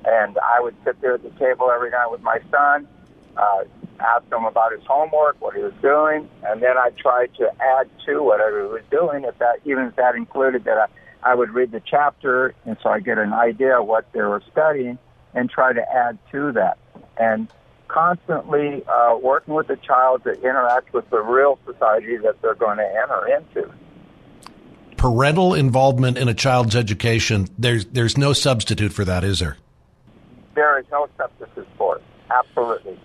And 0.06 0.38
I 0.38 0.62
would 0.62 0.76
sit 0.86 1.02
there 1.02 1.16
at 1.16 1.24
the 1.24 1.32
table 1.32 1.70
every 1.74 1.90
night 1.90 2.08
with 2.10 2.22
my 2.22 2.40
son, 2.50 2.88
uh, 3.36 3.64
ask 4.00 4.32
him 4.32 4.46
about 4.46 4.72
his 4.72 4.82
homework, 4.88 5.40
what 5.42 5.56
he 5.56 5.62
was 5.62 5.74
doing, 5.82 6.30
and 6.44 6.62
then 6.62 6.78
I 6.78 6.92
tried 6.98 7.34
to 7.36 7.52
add 7.62 7.90
to 8.06 8.24
whatever 8.24 8.64
he 8.64 8.68
was 8.70 8.84
doing. 8.90 9.26
If 9.26 9.38
that, 9.40 9.60
even 9.66 9.86
if 9.86 9.96
that 9.98 10.16
included 10.16 10.64
that, 10.64 10.78
I, 10.78 11.32
I 11.32 11.36
would 11.36 11.50
read 11.52 11.72
the 11.72 11.82
chapter, 11.86 12.56
and 12.66 12.78
so 12.82 12.90
I 12.90 13.02
get 13.02 13.18
an 13.18 13.34
idea 13.34 13.80
of 13.80 13.88
what 13.88 14.12
they 14.14 14.22
were 14.22 14.42
studying, 14.52 14.98
and 15.34 15.50
try 15.50 15.74
to 15.74 15.82
add 15.94 16.18
to 16.32 16.54
that. 16.54 16.78
And 17.18 17.50
constantly 17.90 18.84
uh, 18.88 19.18
working 19.22 19.54
with 19.54 19.68
the 19.68 19.76
child 19.76 20.24
to 20.24 20.32
interact 20.42 20.94
with 20.94 21.10
the 21.10 21.20
real 21.20 21.60
society 21.66 22.16
that 22.18 22.42
they're 22.42 22.56
going 22.56 22.78
to 22.78 22.88
enter 22.88 23.28
into. 23.36 23.74
Parental 24.96 25.54
involvement 25.54 26.18
in 26.18 26.28
a 26.28 26.34
child's 26.34 26.76
education, 26.76 27.48
there's 27.58 27.86
there's 27.86 28.18
no 28.18 28.34
substitute 28.34 28.94
for 28.94 29.06
that, 29.06 29.24
is 29.24 29.40
there? 29.40 29.58
There 30.56 30.80
is 30.80 30.86
no 30.92 31.08
substitute 31.18 31.68
for 31.78 31.98
it. 31.98 32.04
Absolutely. 32.32 33.00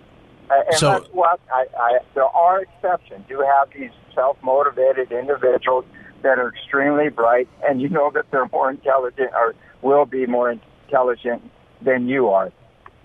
And 0.49 0.77
so, 0.77 0.91
that's 0.91 1.07
what 1.13 1.39
I, 1.51 1.65
I, 1.79 1.99
there 2.13 2.25
are 2.25 2.61
exceptions. 2.61 3.25
You 3.29 3.41
have 3.41 3.69
these 3.75 3.89
self-motivated 4.13 5.11
individuals 5.11 5.85
that 6.21 6.37
are 6.37 6.49
extremely 6.49 7.09
bright, 7.09 7.47
and 7.67 7.81
you 7.81 7.89
know 7.89 8.11
that 8.13 8.25
they're 8.29 8.47
more 8.51 8.69
intelligent 8.69 9.31
or 9.33 9.55
will 9.81 10.05
be 10.05 10.25
more 10.25 10.51
intelligent 10.51 11.49
than 11.81 12.07
you 12.07 12.29
are. 12.29 12.51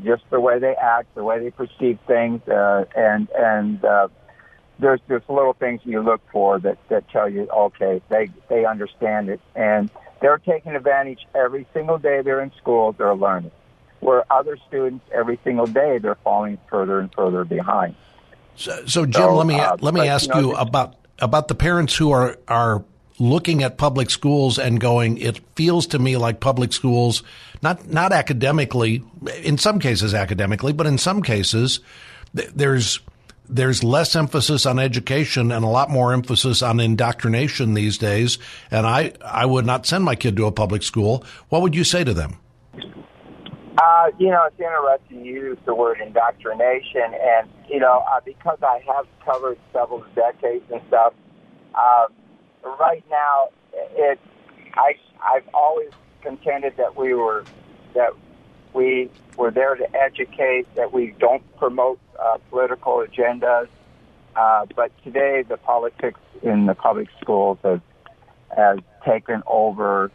Just 0.05 0.23
the 0.31 0.41
way 0.41 0.59
they 0.59 0.75
act, 0.75 1.15
the 1.15 1.25
way 1.25 1.39
they 1.39 1.51
perceive 1.51 1.99
things, 2.07 2.47
uh, 2.49 2.85
and 2.97 3.29
and 3.37 3.85
uh, 3.85 4.09
there's 4.79 5.01
there's 5.09 5.23
little 5.29 5.53
things 5.53 5.81
you 5.85 6.01
look 6.01 6.21
for 6.33 6.59
that 6.61 6.79
that 6.89 7.09
tell 7.11 7.29
you, 7.29 7.49
okay, 7.49 8.01
they 8.09 8.31
they 8.49 8.65
understand 8.65 9.29
it, 9.29 9.41
and 9.55 9.91
they're 10.21 10.39
taking 10.39 10.75
advantage 10.75 11.27
every 11.35 11.67
single 11.73 11.99
day 11.99 12.23
they're 12.23 12.41
in 12.41 12.53
school. 12.59 12.93
They're 12.93 13.15
learning, 13.15 13.53
where 14.01 14.31
other 14.33 14.57
students 14.69 15.05
every 15.13 15.39
single 15.45 15.67
day 15.67 15.99
they're 15.99 16.15
falling 16.17 16.59
further 16.69 16.99
and 17.01 17.13
further 17.15 17.45
behind. 17.45 17.95
So, 18.57 18.85
so 18.87 19.07
Jim, 19.07 19.23
so, 19.23 19.37
let 19.37 19.47
me 19.47 19.55
uh, 19.55 19.77
let 19.81 19.95
me 19.95 20.09
ask 20.09 20.29
you, 20.29 20.35
know, 20.35 20.41
you 20.41 20.57
about 20.57 20.97
about 21.19 21.49
the 21.49 21.55
parents 21.55 21.97
who 21.97 22.11
are 22.11 22.39
are 22.49 22.85
looking 23.21 23.63
at 23.63 23.77
public 23.77 24.11
schools 24.11 24.59
and 24.59 24.81
going, 24.81 25.19
it 25.19 25.41
feels 25.55 25.87
to 25.89 25.99
me 25.99 26.17
like 26.17 26.41
public 26.41 26.73
schools, 26.73 27.23
not 27.63 27.87
not 27.89 28.13
academically, 28.13 29.05
in 29.43 29.59
some 29.59 29.79
cases 29.79 30.15
academically, 30.15 30.73
but 30.73 30.87
in 30.87 30.99
some 30.99 31.23
cases, 31.23 31.81
there's 32.33 33.01
there's 33.49 33.85
less 33.85 34.17
emphasis 34.17 34.65
on 34.65 34.79
education 34.79 35.53
and 35.53 35.65
a 35.65 35.69
lot 35.69 35.91
more 35.91 36.13
emphasis 36.13 36.63
on 36.63 36.81
indoctrination 36.81 37.75
these 37.75 37.99
days. 37.99 38.39
And 38.71 38.87
I 38.87 39.13
I 39.25 39.47
would 39.47 39.67
not 39.67 39.87
send 39.87 40.05
my 40.05 40.17
kid 40.17 40.37
to 40.37 40.47
a 40.47 40.53
public 40.53 40.83
school. 40.83 41.25
What 41.51 41.63
would 41.63 41.77
you 41.77 41.85
say 41.85 42.03
to 42.03 42.15
them? 42.15 42.39
Uh, 43.79 44.11
you 44.19 44.29
know, 44.29 44.45
it's 44.47 44.61
interesting 44.61 45.25
you 45.25 45.35
use 45.35 45.59
the 45.65 45.75
word 45.75 46.01
indoctrination, 46.05 47.15
and 47.15 47.49
you 47.69 47.79
know, 47.79 48.03
uh, 48.11 48.21
because 48.25 48.59
I 48.63 48.83
have 48.87 49.07
covered 49.25 49.59
several 49.73 50.05
decades 50.15 50.65
and 50.71 50.81
stuff. 50.89 51.15
Uh, 51.75 52.07
right 52.65 53.05
now, 53.11 53.49
it 53.73 54.19
I 54.75 54.95
I've 55.23 55.49
always 55.55 55.91
contended 56.23 56.77
that 56.77 56.97
we 56.97 57.15
were 57.15 57.45
that 57.95 58.11
we 58.73 59.11
were 59.37 59.51
there 59.51 59.75
to 59.75 59.97
educate, 59.97 60.67
that 60.77 60.93
we 60.93 61.15
don't 61.19 61.43
promote 61.57 61.99
uh, 62.19 62.39
political 62.51 63.05
agendas. 63.05 63.69
Uh, 64.37 64.65
but 64.77 64.93
today, 65.03 65.43
the 65.43 65.57
politics 65.57 66.21
in 66.43 66.67
the 66.67 66.75
public 66.75 67.09
schools 67.21 67.59
has 67.63 67.81
has 68.57 68.79
taken 69.05 69.43
over. 69.47 70.11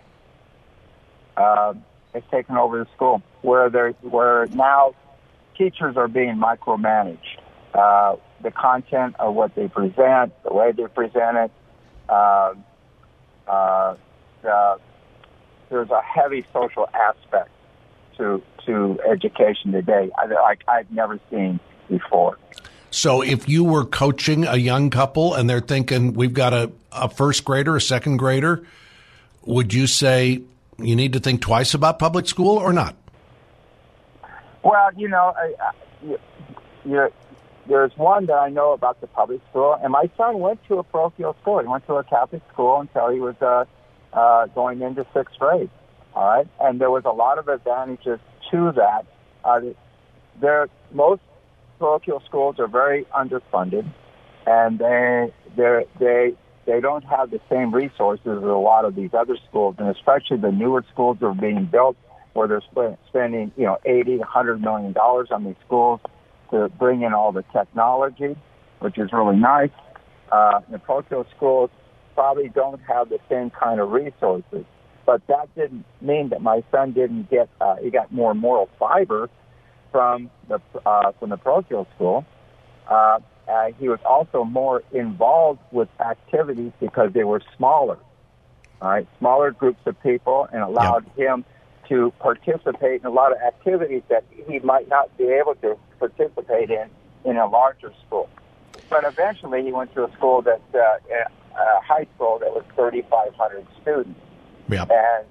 Uh, 1.38 1.73
has 2.13 2.23
taken 2.31 2.55
over 2.55 2.79
the 2.79 2.88
school, 2.95 3.21
where 3.41 3.69
there 3.69 3.91
where 4.01 4.45
now 4.47 4.95
teachers 5.58 5.97
are 5.97 6.08
being 6.08 6.36
micromanaged. 6.38 7.39
Uh, 7.73 8.15
the 8.41 8.51
content 8.51 9.15
of 9.19 9.34
what 9.34 9.53
they 9.55 9.67
present, 9.67 10.31
the 10.43 10.53
way 10.53 10.71
they 10.71 10.88
present 10.88 11.36
it, 11.38 11.51
uh, 12.10 12.54
uh, 13.48 13.96
the, 14.41 14.80
there's 15.70 15.89
a 15.89 16.02
heavy 16.02 16.46
social 16.54 16.88
aspect 16.94 17.50
to 18.18 18.41
to 18.65 19.00
education 19.08 19.72
today, 19.72 20.10
like 20.44 20.63
I've 20.68 20.89
never 20.91 21.20
seen 21.30 21.60
before. 21.88 22.38
So, 22.89 23.22
if 23.22 23.50
you 23.50 23.63
were 23.63 23.86
coaching 23.86 24.46
a 24.46 24.56
young 24.56 24.89
couple 24.89 25.34
and 25.34 25.50
they're 25.50 25.60
thinking 25.60 26.13
we've 26.13 26.34
got 26.34 26.54
a, 26.54 26.72
a 26.91 27.10
first 27.10 27.44
grader, 27.44 27.76
a 27.76 27.82
second 27.82 28.18
grader, 28.18 28.65
would 29.44 29.74
you 29.74 29.86
say 29.86 30.41
you 30.78 30.96
need 30.96 31.13
to 31.13 31.20
think 31.20 31.41
twice 31.41 31.74
about 31.74 32.00
public 32.00 32.28
school 32.28 32.58
or 32.58 32.74
not? 32.74 32.96
Well, 34.63 34.89
you 34.96 35.10
know, 35.10 35.34
I, 35.38 35.54
I, 35.62 35.72
you, 36.04 36.20
you, 36.86 37.13
there's 37.67 37.91
one 37.95 38.28
that 38.28 38.34
I 38.34 38.49
know 38.49 38.73
about 38.73 39.01
the 39.01 39.08
public 39.08 39.41
school, 39.49 39.78
and 39.82 39.91
my 39.91 40.10
son 40.17 40.39
went 40.39 40.60
to 40.67 40.75
a 40.75 40.84
parochial 40.84 41.36
school. 41.41 41.60
He 41.60 41.67
went 41.67 41.86
to 41.88 41.95
a 41.95 42.04
Catholic 42.04 42.41
school 42.54 42.80
until 42.80 43.10
he 43.10 43.19
was 43.19 43.36
uh, 43.41 43.65
uh, 44.13 44.47
going 44.47 44.82
into 44.82 45.06
sixth 45.13 45.38
grade. 45.39 45.69
All 46.13 46.28
right, 46.28 46.47
and 46.62 46.80
there 46.80 46.91
was 46.91 47.04
a 47.06 47.12
lot 47.12 47.39
of 47.39 47.47
advantages 47.47 48.19
to 48.51 48.71
that. 48.75 49.06
Uh, 49.43 49.60
there, 50.39 50.69
most 50.93 51.21
parochial 51.80 52.21
schools 52.25 52.56
are 52.60 52.67
very 52.67 53.06
underfunded, 53.06 53.91
and 54.45 54.80
they 54.80 55.34
they 55.58 55.86
they 55.99 56.34
they 56.65 56.80
don't 56.80 57.04
have 57.04 57.32
the 57.32 57.41
same 57.49 57.73
resources 57.73 58.25
as 58.25 58.43
a 58.43 58.45
lot 58.45 58.86
of 58.86 58.95
these 58.95 59.13
other 59.13 59.38
schools, 59.49 59.75
and 59.80 59.89
especially 59.89 60.38
the 60.38 60.51
newer 60.51 60.86
schools 60.93 61.17
that 61.19 61.25
are 61.25 61.34
being 61.34 61.65
built, 61.65 61.97
where 62.34 62.47
they're 62.47 62.97
spending 63.10 63.51
you 63.58 63.65
know 63.65 63.78
eighty, 63.86 64.19
hundred 64.19 64.62
million 64.62 64.93
dollars 64.93 65.30
on 65.32 65.43
these 65.43 65.56
schools 65.65 65.99
to 66.51 66.69
bring 66.69 67.01
in 67.01 67.13
all 67.13 67.31
the 67.31 67.43
technology, 67.53 68.36
which 68.79 68.97
is 68.97 69.12
really 69.12 69.38
nice. 69.38 69.71
Uh, 70.31 70.62
the 70.69 70.79
parochial 70.79 71.25
schools 71.36 71.69
probably 72.15 72.49
don't 72.49 72.81
have 72.81 73.10
the 73.10 73.19
same 73.29 73.49
kind 73.49 73.79
of 73.79 73.91
resources, 73.91 74.65
but 75.05 75.25
that 75.27 75.53
didn't 75.55 75.86
mean 76.01 76.29
that 76.29 76.41
my 76.41 76.63
son 76.71 76.93
didn't 76.93 77.29
get 77.29 77.49
uh, 77.62 77.75
he 77.77 77.89
got 77.91 78.12
more 78.12 78.34
moral 78.34 78.69
fiber 78.79 79.29
from 79.91 80.29
the 80.47 80.60
uh, 80.86 81.12
from 81.19 81.29
the 81.29 81.38
parochial 81.38 81.88
school. 81.95 82.25
Uh, 82.88 83.19
uh, 83.47 83.67
he 83.79 83.88
was 83.88 83.99
also 84.05 84.43
more 84.43 84.81
involved 84.91 85.60
with 85.71 85.89
activities 85.99 86.71
because 86.79 87.13
they 87.13 87.23
were 87.23 87.41
smaller, 87.55 87.99
all 88.81 88.89
right, 88.89 89.08
smaller 89.19 89.51
groups 89.51 89.79
of 89.86 90.01
people, 90.01 90.47
and 90.51 90.62
allowed 90.62 91.05
yep. 91.15 91.27
him 91.27 91.45
to 91.89 92.12
participate 92.19 93.01
in 93.01 93.05
a 93.05 93.12
lot 93.12 93.31
of 93.31 93.38
activities 93.39 94.01
that 94.10 94.23
he 94.47 94.60
might 94.60 94.88
not 94.89 95.15
be 95.17 95.25
able 95.25 95.53
to 95.55 95.77
participate 96.08 96.70
in 96.70 96.89
in 97.24 97.38
a 97.38 97.48
larger 97.48 97.91
school. 98.06 98.30
But 98.89 99.04
eventually, 99.04 99.63
he 99.63 99.72
went 99.72 99.94
to 99.96 100.06
a 100.06 100.12
school 100.13 100.41
that 100.44 100.62
uh, 100.74 100.98
a 101.58 101.82
high 101.82 102.08
school 102.15 102.39
that 102.39 102.52
was 102.52 102.63
3,500 102.76 103.65
students, 103.82 104.20
yeah. 104.70 104.84
and 104.84 105.26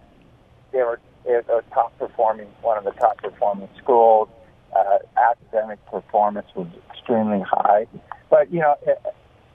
they 0.73 0.83
were 0.83 1.01
it 1.25 1.47
was 1.47 1.65
a 1.65 1.75
top 1.75 1.97
performing 1.99 2.49
one 2.63 2.77
of 2.77 2.85
the 2.85 2.93
top 2.93 3.19
performing 3.19 3.69
schools. 3.83 4.29
Uh, 4.75 4.99
academic 5.17 5.79
performance 5.87 6.49
was 6.57 6.67
extremely 6.91 7.41
high, 7.41 7.87
but 8.29 8.53
you 8.53 8.59
know, 8.59 8.75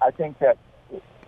I 0.01 0.12
think 0.12 0.39
that 0.39 0.58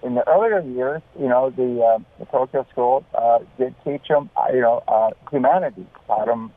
in 0.04 0.16
the 0.16 0.28
earlier 0.28 0.62
years, 0.62 1.02
you 1.20 1.28
know, 1.28 1.50
the 1.50 1.82
uh, 1.84 2.00
the 2.20 2.26
parochial 2.26 2.66
school 2.72 3.06
uh, 3.14 3.40
did 3.58 3.76
teach 3.84 4.08
them, 4.08 4.30
uh, 4.36 4.48
you 4.54 4.62
know, 4.62 4.84
uh, 4.88 5.12
humanity, 5.30 5.86
taught 6.08 6.28
them, 6.28 6.52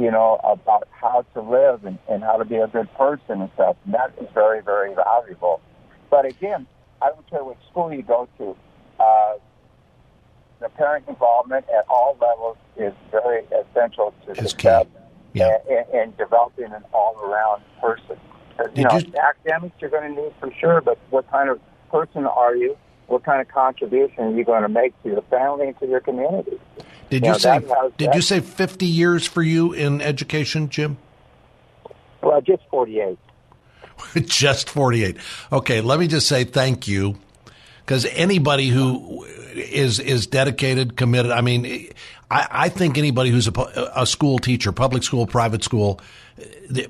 you 0.00 0.10
know, 0.10 0.40
about 0.42 0.88
how 0.90 1.24
to 1.34 1.42
live 1.42 1.84
and, 1.84 1.98
and 2.08 2.22
how 2.22 2.36
to 2.36 2.44
be 2.44 2.56
a 2.56 2.66
good 2.66 2.92
person 2.94 3.42
and 3.42 3.50
stuff. 3.54 3.76
And 3.84 3.94
that 3.94 4.12
is 4.20 4.28
very, 4.32 4.62
very 4.62 4.94
valuable. 4.94 5.60
But 6.10 6.24
again, 6.24 6.66
I 7.02 7.10
don't 7.10 7.28
care 7.28 7.44
what 7.44 7.56
school 7.70 7.92
you 7.92 8.02
go 8.02 8.28
to. 8.38 8.56
Uh, 8.98 9.34
the 10.60 10.68
parent 10.70 11.06
involvement 11.08 11.66
at 11.68 11.84
all 11.88 12.16
levels 12.20 12.56
is 12.76 12.92
very 13.10 13.44
essential 13.46 14.14
to 14.24 14.32
it's 14.32 14.50
success 14.50 14.86
yeah. 15.32 15.58
and, 15.68 15.86
and, 15.92 16.16
developing 16.16 16.72
an 16.72 16.84
all-around 16.92 17.62
person. 17.80 18.16
You 18.74 18.84
know, 18.84 18.98
you... 18.98 19.12
academics 19.16 19.74
you're 19.80 19.90
going 19.90 20.14
to 20.14 20.22
need 20.22 20.32
for 20.38 20.52
sure, 20.60 20.80
but 20.80 20.98
what 21.10 21.30
kind 21.30 21.48
of 21.48 21.60
person 21.90 22.26
are 22.26 22.54
you? 22.54 22.76
what 23.10 23.24
kind 23.24 23.40
of 23.40 23.48
contribution 23.48 24.22
are 24.22 24.30
you 24.30 24.44
going 24.44 24.62
to 24.62 24.68
make 24.68 25.00
to 25.02 25.08
your 25.08 25.22
family 25.22 25.66
and 25.66 25.78
to 25.80 25.86
your 25.86 26.00
community? 26.00 26.58
Did 27.10 27.26
you, 27.26 27.38
say 27.38 27.60
did 27.98 28.14
you 28.14 28.22
say 28.22 28.40
50 28.40 28.86
years 28.86 29.26
for 29.26 29.42
you 29.42 29.72
in 29.72 30.00
education, 30.00 30.68
Jim? 30.68 30.96
Well, 32.22 32.40
just 32.40 32.62
48. 32.70 33.18
just 34.26 34.70
48. 34.70 35.16
Okay, 35.52 35.80
let 35.80 35.98
me 35.98 36.06
just 36.06 36.28
say 36.28 36.44
thank 36.44 36.86
you 36.86 37.18
because 37.80 38.06
anybody 38.06 38.68
who 38.68 39.24
is 39.54 39.98
is 39.98 40.28
dedicated, 40.28 40.96
committed. 40.96 41.32
I 41.32 41.40
mean, 41.40 41.88
I, 42.30 42.46
I 42.50 42.68
think 42.68 42.96
anybody 42.96 43.30
who's 43.30 43.48
a, 43.48 43.90
a, 43.96 44.06
school 44.06 44.38
teacher, 44.38 44.70
public 44.70 45.02
school, 45.02 45.26
private 45.26 45.64
school, 45.64 46.00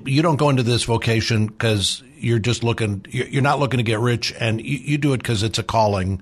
you 0.05 0.21
don't 0.21 0.35
go 0.35 0.49
into 0.49 0.63
this 0.63 0.83
vocation 0.83 1.47
because 1.47 2.03
you're 2.17 2.39
just 2.39 2.63
looking. 2.63 3.05
You're 3.09 3.41
not 3.41 3.59
looking 3.59 3.77
to 3.79 3.83
get 3.83 3.99
rich, 3.99 4.33
and 4.39 4.61
you, 4.61 4.77
you 4.77 4.97
do 4.99 5.13
it 5.13 5.17
because 5.17 5.41
it's 5.41 5.57
a 5.57 5.63
calling. 5.63 6.21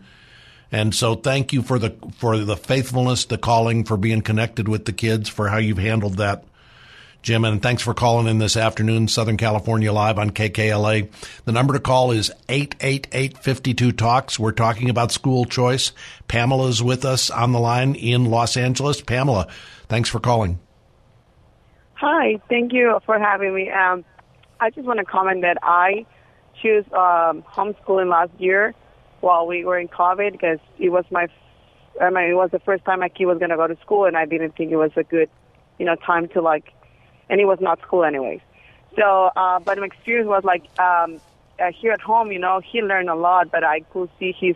And 0.71 0.93
so, 0.93 1.15
thank 1.15 1.51
you 1.51 1.61
for 1.61 1.79
the 1.79 1.95
for 2.17 2.37
the 2.37 2.57
faithfulness, 2.57 3.25
the 3.25 3.37
calling, 3.37 3.83
for 3.85 3.97
being 3.97 4.21
connected 4.21 4.67
with 4.67 4.85
the 4.85 4.93
kids, 4.93 5.27
for 5.27 5.49
how 5.49 5.57
you've 5.57 5.79
handled 5.79 6.17
that 6.17 6.43
Jim, 7.21 7.43
and 7.43 7.61
thanks 7.61 7.81
for 7.81 7.93
calling 7.93 8.27
in 8.27 8.39
this 8.39 8.55
afternoon, 8.55 9.09
Southern 9.09 9.35
California 9.35 9.91
Live 9.91 10.17
on 10.17 10.29
KKLA. 10.29 11.09
The 11.43 11.51
number 11.51 11.73
to 11.73 11.79
call 11.79 12.11
is 12.11 12.31
888-52-TALKS. 12.47 14.39
We're 14.39 14.53
talking 14.53 14.89
about 14.89 15.11
school 15.11 15.43
choice. 15.43 15.91
Pamela's 16.29 16.81
with 16.81 17.03
us 17.03 17.29
on 17.29 17.51
the 17.51 17.59
line 17.59 17.95
in 17.95 18.25
Los 18.25 18.55
Angeles. 18.55 19.01
Pamela, 19.01 19.47
thanks 19.89 20.07
for 20.07 20.21
calling. 20.21 20.59
Hi, 21.95 22.39
thank 22.47 22.71
you 22.71 22.97
for 23.05 23.19
having 23.19 23.53
me. 23.53 23.69
Um, 23.69 24.05
I 24.61 24.69
just 24.69 24.87
want 24.87 24.99
to 24.99 25.05
comment 25.05 25.41
that 25.41 25.57
I 25.61 26.05
chose 26.63 26.85
um, 26.93 27.43
homeschooling 27.43 28.09
last 28.09 28.31
year 28.39 28.73
while 29.21 29.47
we 29.47 29.65
were 29.65 29.79
in 29.79 29.87
COVID 29.87 30.31
because 30.31 30.59
it 30.77 30.89
was 30.89 31.05
my, 31.11 31.27
I 32.01 32.09
mean, 32.09 32.29
it 32.29 32.35
was 32.35 32.51
the 32.51 32.59
first 32.59 32.85
time 32.85 32.99
my 32.99 33.09
kid 33.09 33.25
was 33.25 33.37
going 33.39 33.49
to 33.49 33.57
go 33.57 33.67
to 33.67 33.77
school, 33.81 34.05
and 34.05 34.17
I 34.17 34.25
didn't 34.25 34.55
think 34.55 34.71
it 34.71 34.77
was 34.77 34.91
a 34.95 35.03
good, 35.03 35.29
you 35.77 35.85
know, 35.85 35.95
time 35.95 36.27
to 36.29 36.41
like 36.41 36.73
and 37.29 37.39
it 37.39 37.45
was 37.45 37.59
not 37.61 37.79
school 37.81 38.03
anyways. 38.03 38.41
So, 38.97 39.29
uh, 39.35 39.59
but 39.59 39.77
my 39.77 39.85
experience 39.85 40.27
was 40.27 40.43
like 40.43 40.63
um, 40.79 41.21
uh, 41.59 41.71
here 41.79 41.91
at 41.91 42.01
home, 42.01 42.31
you 42.31 42.39
know, 42.39 42.59
he 42.59 42.81
learned 42.81 43.09
a 43.09 43.15
lot, 43.15 43.51
but 43.51 43.63
I 43.63 43.81
could 43.81 44.09
see 44.19 44.33
his 44.37 44.55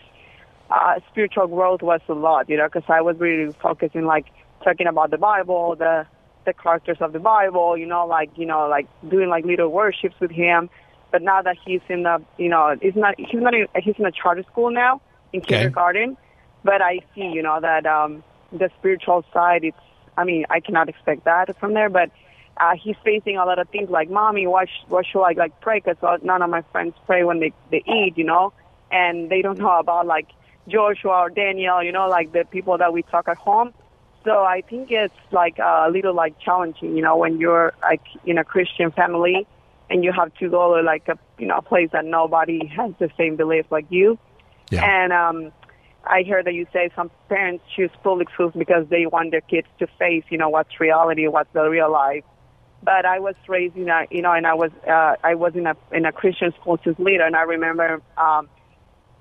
uh, 0.69 0.99
spiritual 1.12 1.47
growth 1.47 1.82
was 1.82 2.02
a 2.10 2.13
lot, 2.13 2.49
you 2.49 2.58
know, 2.58 2.67
because 2.67 2.89
I 2.89 3.02
was 3.02 3.17
really 3.19 3.54
focusing 3.62 4.06
like 4.06 4.26
talking 4.63 4.88
about 4.88 5.12
the 5.12 5.17
Bible, 5.17 5.76
the 5.76 6.08
the 6.45 6.54
characters 6.54 6.97
of 6.99 7.13
the 7.13 7.19
Bible, 7.19 7.78
you 7.78 7.86
know, 7.86 8.06
like 8.06 8.32
you 8.36 8.45
know, 8.45 8.67
like 8.67 8.88
doing 9.08 9.30
like 9.30 9.45
little 9.45 9.69
worships 9.69 10.15
with 10.19 10.32
him. 10.32 10.69
But 11.13 11.21
now 11.21 11.43
that 11.43 11.58
he's 11.63 11.82
in 11.89 12.04
the, 12.04 12.21
you 12.38 12.49
know, 12.49 12.76
he's 12.82 12.95
not 12.95 13.15
he's 13.19 13.41
not 13.41 13.54
in, 13.54 13.67
he's 13.82 13.95
in 13.99 14.06
a 14.06 14.12
charter 14.12 14.43
school 14.52 14.71
now 14.71 14.99
in 15.32 15.41
Okay. 15.41 15.52
kindergarten. 15.52 16.17
But 16.63 16.82
I 16.82 16.99
see, 17.15 17.28
you 17.28 17.43
know, 17.43 17.60
that 17.62 17.86
um, 17.86 18.23
the 18.52 18.69
spiritual 18.80 19.23
side. 19.34 19.63
It's, 19.63 19.78
I 20.17 20.23
mean, 20.26 20.45
I 20.49 20.60
cannot 20.60 20.89
expect 20.89 21.26
that 21.26 21.56
from 21.60 21.76
there, 21.76 21.89
but 21.89 22.10
uh, 22.58 22.73
he's 22.82 22.95
facing 23.06 23.38
a 23.38 23.45
lot 23.45 23.60
of 23.60 23.69
things 23.69 23.89
like, 23.91 24.10
mommy, 24.10 24.47
why 24.47 24.65
sh- 24.65 24.86
why 24.88 25.04
should 25.04 25.21
I 25.23 25.34
like 25.34 25.60
pray? 25.62 25.82
Because 25.86 26.19
none 26.23 26.41
of 26.41 26.49
my 26.49 26.63
friends 26.71 26.95
pray 27.06 27.23
when 27.23 27.39
they 27.39 27.54
they 27.71 27.84
eat, 27.86 28.17
you 28.17 28.23
know, 28.26 28.54
and 28.91 29.30
they 29.30 29.41
don't 29.43 29.60
know 29.60 29.78
about 29.80 30.08
like 30.08 30.28
Joshua 30.67 31.12
or 31.26 31.30
Daniel, 31.30 31.84
you 31.84 31.91
know, 31.91 32.08
like 32.10 32.32
the 32.32 32.45
people 32.45 32.78
that 32.80 32.91
we 32.91 33.04
talk 33.04 33.28
at 33.28 33.38
home. 33.38 33.73
So 34.23 34.32
I 34.43 34.62
think 34.69 34.89
it's 34.91 35.13
like 35.32 35.60
a 35.60 35.89
little 35.91 36.15
like 36.15 36.39
challenging, 36.39 36.95
you 36.95 37.04
know, 37.04 37.17
when 37.17 37.38
you're 37.39 37.73
like 37.84 38.02
in 38.26 38.38
a 38.39 38.43
Christian 38.43 38.91
family 38.91 39.45
and 39.94 40.04
you 40.04 40.12
have 40.12 40.34
to 40.34 40.50
go 40.50 40.76
to 40.76 40.82
like 40.82 41.08
a 41.08 41.18
you 41.38 41.46
know 41.46 41.58
a 41.58 41.62
place 41.62 41.90
that 41.94 42.04
nobody 42.04 42.66
has 42.76 42.92
the 43.00 43.10
same 43.16 43.36
beliefs 43.36 43.68
like 43.72 43.86
you. 43.90 44.18
Yeah. 44.72 44.84
And 44.84 45.14
um, 45.14 45.54
I 46.04 46.24
heard 46.24 46.46
that 46.48 46.56
you 46.56 46.66
say 46.74 46.90
some 46.96 47.12
parents 47.30 47.64
choose 47.76 47.92
public 48.04 48.28
schools 48.34 48.54
because 48.58 48.88
they 48.90 49.06
want 49.06 49.30
their 49.32 49.42
kids 49.42 49.68
to 49.80 49.88
face, 50.00 50.24
you 50.30 50.38
know, 50.40 50.50
what's 50.50 50.80
reality, 50.80 51.28
what's 51.28 51.54
the 51.54 51.70
real 51.70 51.92
life. 51.92 52.24
But 52.82 53.06
I 53.06 53.20
was 53.20 53.36
raised 53.48 53.78
in 53.78 53.88
a, 53.88 54.08
you 54.10 54.24
know, 54.24 54.34
and 54.34 54.48
I 54.48 54.56
was 54.56 54.72
uh, 54.88 55.16
I 55.24 55.36
was 55.36 55.54
in 55.56 55.68
a 55.68 55.76
in 55.92 56.06
a 56.06 56.12
Christian 56.12 56.52
school 56.60 56.80
since 56.84 56.98
little, 56.98 57.28
and 57.28 57.36
I 57.36 57.44
remember 57.44 58.02
um, 58.18 58.50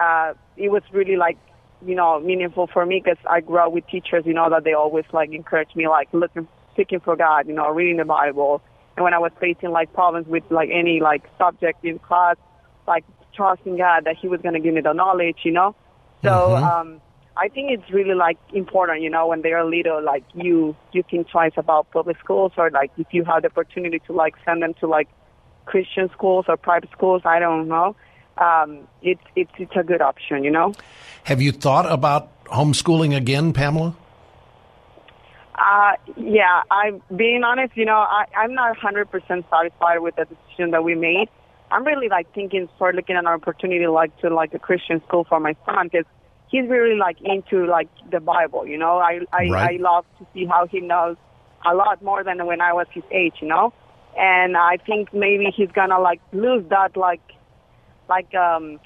uh, 0.01 0.33
it 0.57 0.71
was 0.71 0.83
really 0.91 1.17
like 1.17 1.37
you 1.85 1.95
know 1.95 2.19
meaningful 2.19 2.67
for 2.73 2.87
me 2.87 3.03
because 3.05 3.19
I 3.29 3.41
grew 3.41 3.59
up 3.59 3.73
with 3.73 3.87
teachers, 3.89 4.25
you 4.25 4.33
know, 4.33 4.49
that 4.49 4.65
they 4.65 4.73
always 4.73 5.05
like 5.13 5.33
encouraged 5.33 5.77
me 5.77 5.87
like 5.87 6.09
looking 6.13 6.49
seeking 6.77 7.01
for 7.01 7.15
God, 7.15 7.47
you 7.47 7.53
know, 7.53 7.69
reading 7.69 7.99
the 7.99 8.07
Bible. 8.07 8.63
And 8.96 9.05
when 9.05 9.14
I 9.14 9.18
was 9.18 9.33
facing 9.40 9.70
like 9.70 9.92
problems 9.92 10.26
with 10.26 10.44
like 10.50 10.70
any 10.72 11.00
like 11.00 11.22
subject 11.38 11.85
in 11.85 11.98
class, 11.98 12.37
like 12.87 13.05
trusting 13.35 13.76
God 13.78 14.05
that 14.05 14.16
He 14.20 14.28
was 14.28 14.40
going 14.40 14.55
to 14.55 14.61
give 14.61 14.74
me 14.74 14.81
the 14.81 14.92
knowledge, 14.92 15.38
you 15.44 15.52
know. 15.52 15.74
So 16.22 16.28
Mhm. 16.28 16.62
um, 16.62 17.00
I 17.37 17.48
think 17.48 17.70
it's 17.70 17.90
really 17.90 18.14
like 18.14 18.38
important, 18.52 19.00
you 19.00 19.09
know, 19.09 19.26
when 19.26 19.40
they 19.42 19.52
are 19.52 19.64
little, 19.64 20.02
like 20.02 20.24
you 20.35 20.76
you 20.92 21.02
think 21.11 21.28
twice 21.31 21.52
about 21.57 21.90
public 21.90 22.18
schools 22.18 22.52
or 22.57 22.70
like 22.70 22.90
if 22.98 23.07
you 23.12 23.24
have 23.24 23.42
the 23.42 23.48
opportunity 23.48 23.98
to 24.07 24.12
like 24.12 24.35
send 24.44 24.62
them 24.62 24.74
to 24.81 24.87
like 24.87 25.09
Christian 25.64 26.11
schools 26.11 26.44
or 26.48 26.57
private 26.57 26.90
schools, 26.90 27.22
I 27.24 27.38
don't 27.38 27.68
know. 27.68 27.96
Um, 28.37 28.81
it's 29.02 29.22
it's 29.37 29.52
it's 29.59 29.76
a 29.76 29.83
good 29.83 30.02
option, 30.02 30.44
you 30.44 30.50
know. 30.50 30.74
Have 31.24 31.40
you 31.40 31.52
thought 31.52 31.90
about 31.90 32.28
homeschooling 32.46 33.16
again, 33.16 33.52
Pamela? 33.52 33.94
Uh, 35.62 35.92
yeah, 36.16 36.62
I'm 36.72 37.03
being 37.14 37.44
honest, 37.44 37.77
you 37.77 37.85
know, 37.85 37.98
I, 37.98 38.25
I'm 38.37 38.53
not 38.53 38.77
100% 38.77 39.07
satisfied 39.48 39.98
with 40.01 40.16
the 40.16 40.25
decision 40.25 40.72
that 40.72 40.83
we 40.83 40.96
made. 40.96 41.29
I'm 41.70 41.85
really 41.85 42.09
like 42.09 42.33
thinking 42.35 42.68
for 42.79 42.92
looking 42.92 43.14
at 43.14 43.20
an 43.20 43.29
opportunity 43.29 43.87
like 43.87 44.16
to 44.18 44.35
like 44.35 44.53
a 44.55 44.59
Christian 44.59 45.01
school 45.07 45.25
for 45.29 45.38
my 45.38 45.55
son 45.64 45.88
because 45.90 46.05
he's 46.51 46.68
really 46.68 46.98
like 46.98 47.18
into 47.22 47.64
like 47.66 47.88
the 48.11 48.18
Bible, 48.18 48.66
you 48.66 48.77
know. 48.77 48.98
I 48.98 49.20
I, 49.33 49.44
Right. 49.48 49.81
I 49.81 49.83
love 49.83 50.05
to 50.18 50.27
see 50.35 50.46
how 50.46 50.66
he 50.66 50.81
knows 50.81 51.16
a 51.64 51.75
lot 51.75 52.03
more 52.03 52.25
than 52.25 52.44
when 52.44 52.61
I 52.61 52.72
was 52.72 52.88
his 52.92 53.05
age, 53.12 53.35
you 53.40 53.48
know. 53.48 53.72
And 54.18 54.57
I 54.57 54.79
think 54.85 55.14
maybe 55.14 55.46
he's 55.57 55.70
gonna 55.70 56.01
like 56.01 56.20
lose 56.33 56.64
that 56.70 56.96
like 56.96 57.22
like 58.09 58.35
um 58.35 58.81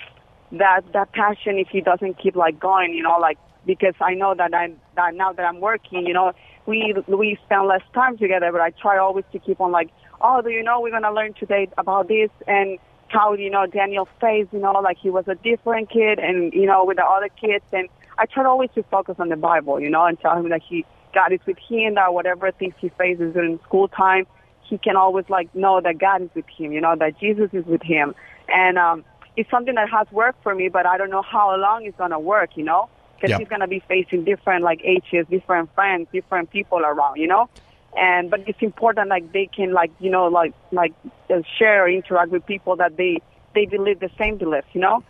that 0.52 0.82
that 0.92 1.12
passion 1.12 1.58
if 1.58 1.68
he 1.68 1.80
doesn't 1.80 2.22
keep 2.22 2.36
like 2.36 2.60
going, 2.60 2.92
you 2.92 3.02
know, 3.02 3.16
like 3.18 3.38
because 3.66 3.94
I 4.00 4.14
know 4.14 4.34
that 4.36 4.54
I'm 4.54 4.76
that 4.94 5.14
now 5.14 5.32
that 5.32 5.42
I'm 5.42 5.60
working, 5.60 6.06
you 6.06 6.14
know, 6.14 6.32
we 6.66 6.94
we 7.06 7.38
spend 7.44 7.66
less 7.66 7.82
time 7.94 8.18
together, 8.18 8.50
but 8.52 8.60
I 8.60 8.70
try 8.70 8.98
always 8.98 9.24
to 9.32 9.38
keep 9.38 9.60
on 9.60 9.72
like, 9.72 9.90
oh, 10.20 10.42
do 10.42 10.50
you 10.50 10.62
know 10.62 10.80
we're 10.80 10.90
gonna 10.90 11.12
learn 11.12 11.34
today 11.34 11.68
about 11.78 12.08
this? 12.08 12.30
And 12.46 12.78
how 13.08 13.34
you 13.34 13.50
know 13.50 13.66
Daniel 13.66 14.08
faced, 14.20 14.52
you 14.52 14.58
know, 14.58 14.72
like 14.72 14.98
he 14.98 15.10
was 15.10 15.26
a 15.28 15.36
different 15.36 15.90
kid 15.90 16.18
and 16.18 16.52
you 16.52 16.66
know 16.66 16.84
with 16.84 16.96
the 16.96 17.04
other 17.04 17.28
kids, 17.28 17.64
and 17.72 17.88
I 18.18 18.26
try 18.26 18.44
always 18.44 18.70
to 18.74 18.82
focus 18.84 19.16
on 19.18 19.28
the 19.28 19.36
Bible, 19.36 19.80
you 19.80 19.90
know, 19.90 20.04
and 20.04 20.18
tell 20.18 20.36
him 20.36 20.48
that 20.50 20.62
he 20.68 20.84
God 21.14 21.32
is 21.32 21.40
with 21.46 21.58
him, 21.68 21.94
that 21.94 22.12
whatever 22.12 22.50
things 22.50 22.74
he 22.80 22.88
faces 22.90 23.32
during 23.32 23.58
school 23.60 23.88
time, 23.88 24.26
he 24.68 24.78
can 24.78 24.96
always 24.96 25.26
like 25.28 25.54
know 25.54 25.80
that 25.80 25.98
God 25.98 26.22
is 26.22 26.30
with 26.34 26.46
him, 26.48 26.72
you 26.72 26.80
know, 26.80 26.96
that 26.96 27.18
Jesus 27.18 27.50
is 27.52 27.64
with 27.64 27.82
him, 27.82 28.14
and 28.48 28.76
um, 28.76 29.04
it's 29.36 29.50
something 29.50 29.74
that 29.74 29.88
has 29.90 30.10
worked 30.10 30.42
for 30.42 30.54
me, 30.54 30.68
but 30.68 30.86
I 30.86 30.98
don't 30.98 31.10
know 31.10 31.22
how 31.22 31.56
long 31.56 31.84
it's 31.84 31.96
gonna 31.96 32.20
work, 32.20 32.56
you 32.56 32.64
know, 32.64 32.88
because 33.16 33.32
Yeah. 33.32 33.36
he's 33.36 33.48
gonna 33.48 33.68
be 33.68 33.82
facing 33.88 34.24
different 34.24 34.64
like 34.64 34.80
ages, 34.84 35.26
different 35.30 35.72
friends, 35.74 36.08
different 36.12 36.50
people 36.50 36.78
around, 36.80 37.16
you 37.16 37.26
know, 37.26 37.48
and 37.96 38.30
but 38.30 38.40
it's 38.46 38.62
important 38.62 39.08
like 39.08 39.32
they 39.32 39.46
can 39.54 39.72
like 39.72 39.90
you 39.98 40.10
know 40.10 40.26
like 40.26 40.54
like 40.72 40.92
uh, 41.30 41.40
share 41.58 41.88
interact 41.88 42.30
with 42.30 42.44
people 42.46 42.76
that 42.76 42.96
they 42.96 43.18
they 43.54 43.66
believe 43.66 44.00
the 44.00 44.10
same 44.18 44.36
beliefs, 44.38 44.68
you 44.72 44.80
know, 44.80 45.02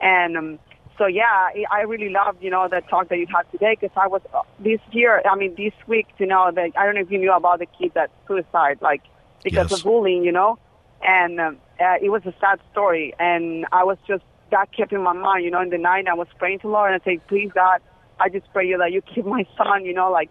and 0.00 0.36
um, 0.36 0.58
so 0.98 1.06
yeah, 1.06 1.22
I 1.30 1.64
I 1.70 1.80
really 1.82 2.08
loved 2.10 2.42
you 2.42 2.50
know 2.50 2.68
the 2.68 2.82
talk 2.90 3.08
that 3.08 3.18
you 3.18 3.26
had 3.34 3.50
today 3.50 3.76
because 3.78 3.94
I 3.96 4.08
was 4.08 4.22
uh, 4.34 4.42
this 4.58 4.80
year, 4.90 5.22
I 5.30 5.36
mean 5.36 5.54
this 5.56 5.72
week, 5.86 6.08
you 6.18 6.26
know, 6.26 6.50
that 6.54 6.70
I 6.76 6.84
don't 6.84 6.94
know 6.94 7.00
if 7.02 7.10
you 7.10 7.18
knew 7.18 7.32
about 7.32 7.60
the 7.60 7.66
kid 7.66 7.92
that 7.94 8.10
suicide 8.26 8.78
like 8.80 9.02
because 9.44 9.66
Yes. 9.66 9.70
of 9.70 9.82
bullying, 9.82 10.24
you 10.24 10.32
know, 10.32 10.58
and 11.02 11.40
um, 11.40 11.58
uh, 11.80 11.96
it 12.00 12.10
was 12.10 12.22
a 12.26 12.34
sad 12.40 12.60
story, 12.72 13.14
and 13.18 13.66
I 13.72 13.84
was 13.84 13.98
just 14.06 14.24
that 14.52 14.72
kept 14.72 14.92
in 14.92 15.02
my 15.02 15.12
mind, 15.12 15.44
you 15.44 15.50
know, 15.50 15.60
in 15.60 15.70
the 15.70 15.78
night 15.78 16.06
I 16.06 16.14
was 16.14 16.28
praying 16.38 16.60
to 16.60 16.68
Lord 16.68 16.92
and 16.92 17.02
I 17.02 17.04
said, 17.04 17.26
please 17.26 17.50
God, 17.52 17.80
I 18.20 18.28
just 18.28 18.46
pray 18.52 18.66
you 18.66 18.78
that 18.78 18.92
you 18.92 19.02
keep 19.02 19.26
my 19.26 19.44
son, 19.56 19.84
you 19.84 19.92
know, 19.92 20.10
like 20.10 20.30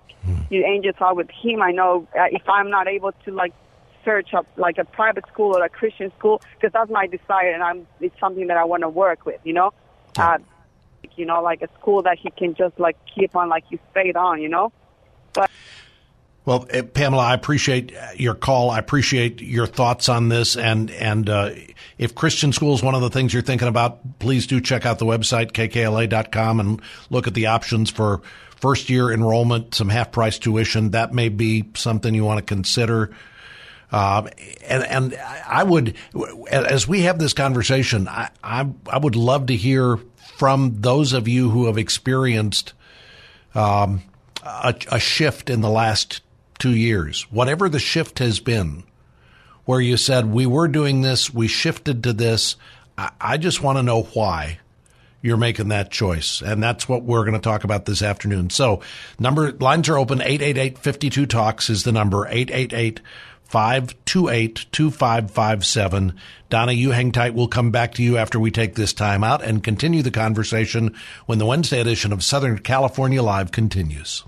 your 0.50 0.66
angels 0.66 0.96
are 1.00 1.14
with 1.14 1.30
him. 1.30 1.62
I 1.62 1.72
know 1.72 2.08
uh, 2.18 2.26
if 2.32 2.48
I'm 2.48 2.70
not 2.70 2.88
able 2.88 3.12
to 3.26 3.32
like 3.32 3.54
search 4.06 4.34
up 4.34 4.48
like 4.56 4.78
a 4.78 4.86
private 4.86 5.26
school 5.28 5.58
or 5.58 5.64
a 5.64 5.70
Christian 5.70 6.12
school, 6.18 6.42
because 6.56 6.72
that's 6.74 6.90
my 6.90 7.08
desire, 7.08 7.52
and 7.52 7.64
I'm 7.64 7.88
it's 8.00 8.18
something 8.20 8.48
that 8.48 8.58
I 8.58 8.64
want 8.64 8.82
to 8.82 8.90
work 8.90 9.26
with, 9.26 9.42
you 9.44 9.54
know, 9.54 9.72
uh, 10.18 10.38
you 11.16 11.26
know, 11.26 11.42
like 11.42 11.62
a 11.62 11.70
school 11.80 12.04
that 12.04 12.18
he 12.18 12.30
can 12.32 12.56
just 12.56 12.80
like 12.80 12.98
keep 13.14 13.36
on 13.36 13.50
like 13.50 13.66
his 13.70 13.80
faith 13.94 14.16
on, 14.16 14.42
you 14.42 14.50
know. 14.50 14.72
Well, 16.44 16.66
eh, 16.72 16.82
Pamela, 16.82 17.24
I 17.24 17.34
appreciate 17.34 17.96
uh, 17.96 18.10
your 18.16 18.34
call. 18.34 18.72
I 18.72 18.80
appreciate 18.80 19.42
your 19.42 19.68
thoughts 19.68 20.10
on 20.10 20.30
this. 20.30 20.58
And 20.58 20.90
and 20.92 21.30
uh, 21.30 21.52
if 21.98 22.16
Christian 22.16 22.52
school 22.52 22.74
is 22.74 22.82
one 22.82 22.96
of 22.96 23.02
the 23.02 23.10
things 23.10 23.34
you're 23.34 23.44
thinking 23.44 23.68
about, 23.68 24.20
please 24.20 24.48
do 24.48 24.60
check 24.60 24.86
out 24.86 25.00
the 25.00 25.06
website 25.06 25.52
kkla.com 25.52 26.60
and 26.60 26.82
look 27.10 27.28
at 27.28 27.36
the 27.36 27.48
options 27.48 27.90
for 27.90 28.22
first 28.56 28.90
year 28.90 29.12
enrollment, 29.12 29.76
some 29.76 29.90
half 29.90 30.12
price 30.12 30.40
tuition. 30.40 30.92
That 30.92 31.14
may 31.14 31.30
be 31.30 31.66
something 31.76 32.14
you 32.16 32.26
want 32.26 32.40
to 32.40 32.46
consider. 32.46 33.12
Um, 33.92 34.30
and 34.66 34.84
and 34.84 35.16
I 35.48 35.64
would, 35.64 35.96
as 36.50 36.88
we 36.88 37.02
have 37.02 37.20
this 37.20 37.34
conversation, 37.34 38.08
I, 38.08 38.30
I 38.44 38.68
I 38.88 38.98
would 38.98 39.16
love 39.16 39.48
to 39.48 39.56
hear 39.56 40.00
from 40.38 40.78
those 40.80 41.14
of 41.14 41.28
you 41.28 41.52
who 41.52 41.68
have 41.68 41.78
experienced 41.78 42.74
um, 43.54 44.02
a, 44.44 44.74
a 44.92 45.00
shift 45.00 45.50
in 45.50 45.62
the 45.62 45.70
last 45.70 46.22
two 46.62 46.76
years, 46.76 47.24
whatever 47.32 47.68
the 47.68 47.80
shift 47.80 48.20
has 48.20 48.40
been, 48.40 48.84
where 49.66 49.82
you 49.82 49.98
said 49.98 50.28
we 50.28 50.46
were 50.46 50.68
doing 50.68 51.02
this, 51.02 51.34
we 51.34 51.48
shifted 51.48 52.04
to 52.04 52.14
this. 52.14 52.56
I, 53.20 53.38
just 53.38 53.64
want 53.64 53.80
to 53.80 53.84
know 53.84 54.04
why 54.04 54.60
you're 55.24 55.38
making 55.38 55.70
that 55.70 55.90
choice. 55.90 56.40
And 56.40 56.62
that's 56.62 56.88
what 56.88 57.02
we're 57.02 57.24
going 57.24 57.34
to 57.34 57.40
talk 57.40 57.64
about 57.64 57.86
this 57.86 58.04
afternoon. 58.04 58.52
So 58.52 58.82
number 59.18 59.52
lines 59.54 59.90
are 59.90 59.98
open. 59.98 60.20
888-52 60.20 61.28
talks 61.28 61.72
is 61.72 61.84
the 61.84 61.92
number 61.92 62.28
888 62.28 63.02
528 63.42 64.68
2557. 64.72 66.14
Donna, 66.52 66.72
you 66.74 66.92
hang 66.92 67.12
tight. 67.12 67.34
We'll 67.34 67.48
come 67.48 67.72
back 67.72 67.96
to 67.96 68.04
you 68.04 68.18
after 68.18 68.40
we 68.40 68.52
take 68.52 68.76
this 68.76 68.94
time 68.94 69.24
out 69.24 69.44
and 69.44 69.64
continue 69.64 70.04
the 70.04 70.12
conversation 70.12 70.96
when 71.26 71.40
the 71.40 71.46
Wednesday 71.48 71.82
edition 71.82 72.14
of 72.14 72.24
Southern 72.24 72.60
California 72.60 73.24
Live 73.24 73.52
continues. 73.52 74.24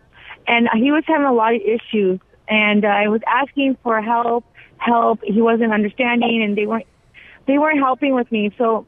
and 0.48 0.68
he 0.76 0.92
was 0.92 1.04
having 1.08 1.28
a 1.28 1.34
lot 1.34 1.54
of 1.54 1.62
issues. 1.62 2.20
And 2.52 2.86
uh, 2.86 2.90
I 2.90 3.08
was 3.08 3.22
asking 3.26 3.78
for 3.82 4.02
help. 4.02 4.46
Help. 4.78 5.24
He 5.24 5.42
wasn't 5.42 5.74
understanding, 5.74 6.44
and 6.44 6.58
they 6.58 6.66
weren't 6.66 6.86
they 7.48 7.58
weren't 7.58 7.80
helping 7.80 8.14
with 8.14 8.32
me. 8.32 8.52
So 8.58 8.86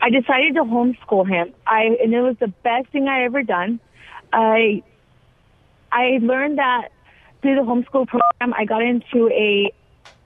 I 0.00 0.08
decided 0.10 0.54
to 0.54 0.62
homeschool 0.62 1.28
him. 1.28 1.52
I 1.66 1.96
and 2.02 2.14
it 2.14 2.20
was 2.22 2.36
the 2.38 2.48
best 2.48 2.88
thing 2.88 3.08
I 3.08 3.24
ever 3.24 3.42
done. 3.42 3.80
I 4.32 4.82
I 5.90 6.18
learned 6.22 6.58
that 6.58 6.90
through 7.42 7.56
the 7.56 7.62
homeschool 7.62 8.06
program. 8.06 8.54
I 8.56 8.64
got 8.64 8.82
into 8.82 9.28
a 9.30 9.72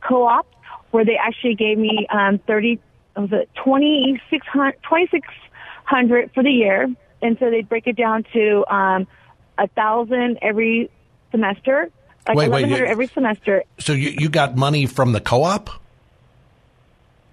co-op 0.00 0.46
where 0.90 1.04
they 1.04 1.16
actually 1.16 1.54
gave 1.54 1.76
me 1.78 2.06
um, 2.10 2.38
30, 2.46 2.78
was 3.16 3.30
it 3.32 3.50
2600, 3.56 4.72
2600 4.82 6.30
for 6.32 6.42
the 6.42 6.50
year. 6.50 6.88
And 7.20 7.36
so 7.38 7.50
they'd 7.50 7.68
break 7.68 7.86
it 7.86 7.96
down 7.96 8.24
to 8.32 8.64
um, 8.72 9.06
a 9.58 9.66
thousand 9.68 10.38
every 10.40 10.90
semester, 11.32 11.90
like 12.28 12.36
Wait, 12.36 12.50
wait, 12.50 12.68
you- 12.68 12.76
every 12.84 13.06
semester. 13.08 13.62
So 13.78 13.92
you, 13.92 14.10
you 14.18 14.28
got 14.28 14.56
money 14.56 14.86
from 14.86 15.12
the 15.12 15.20
co-op? 15.20 15.70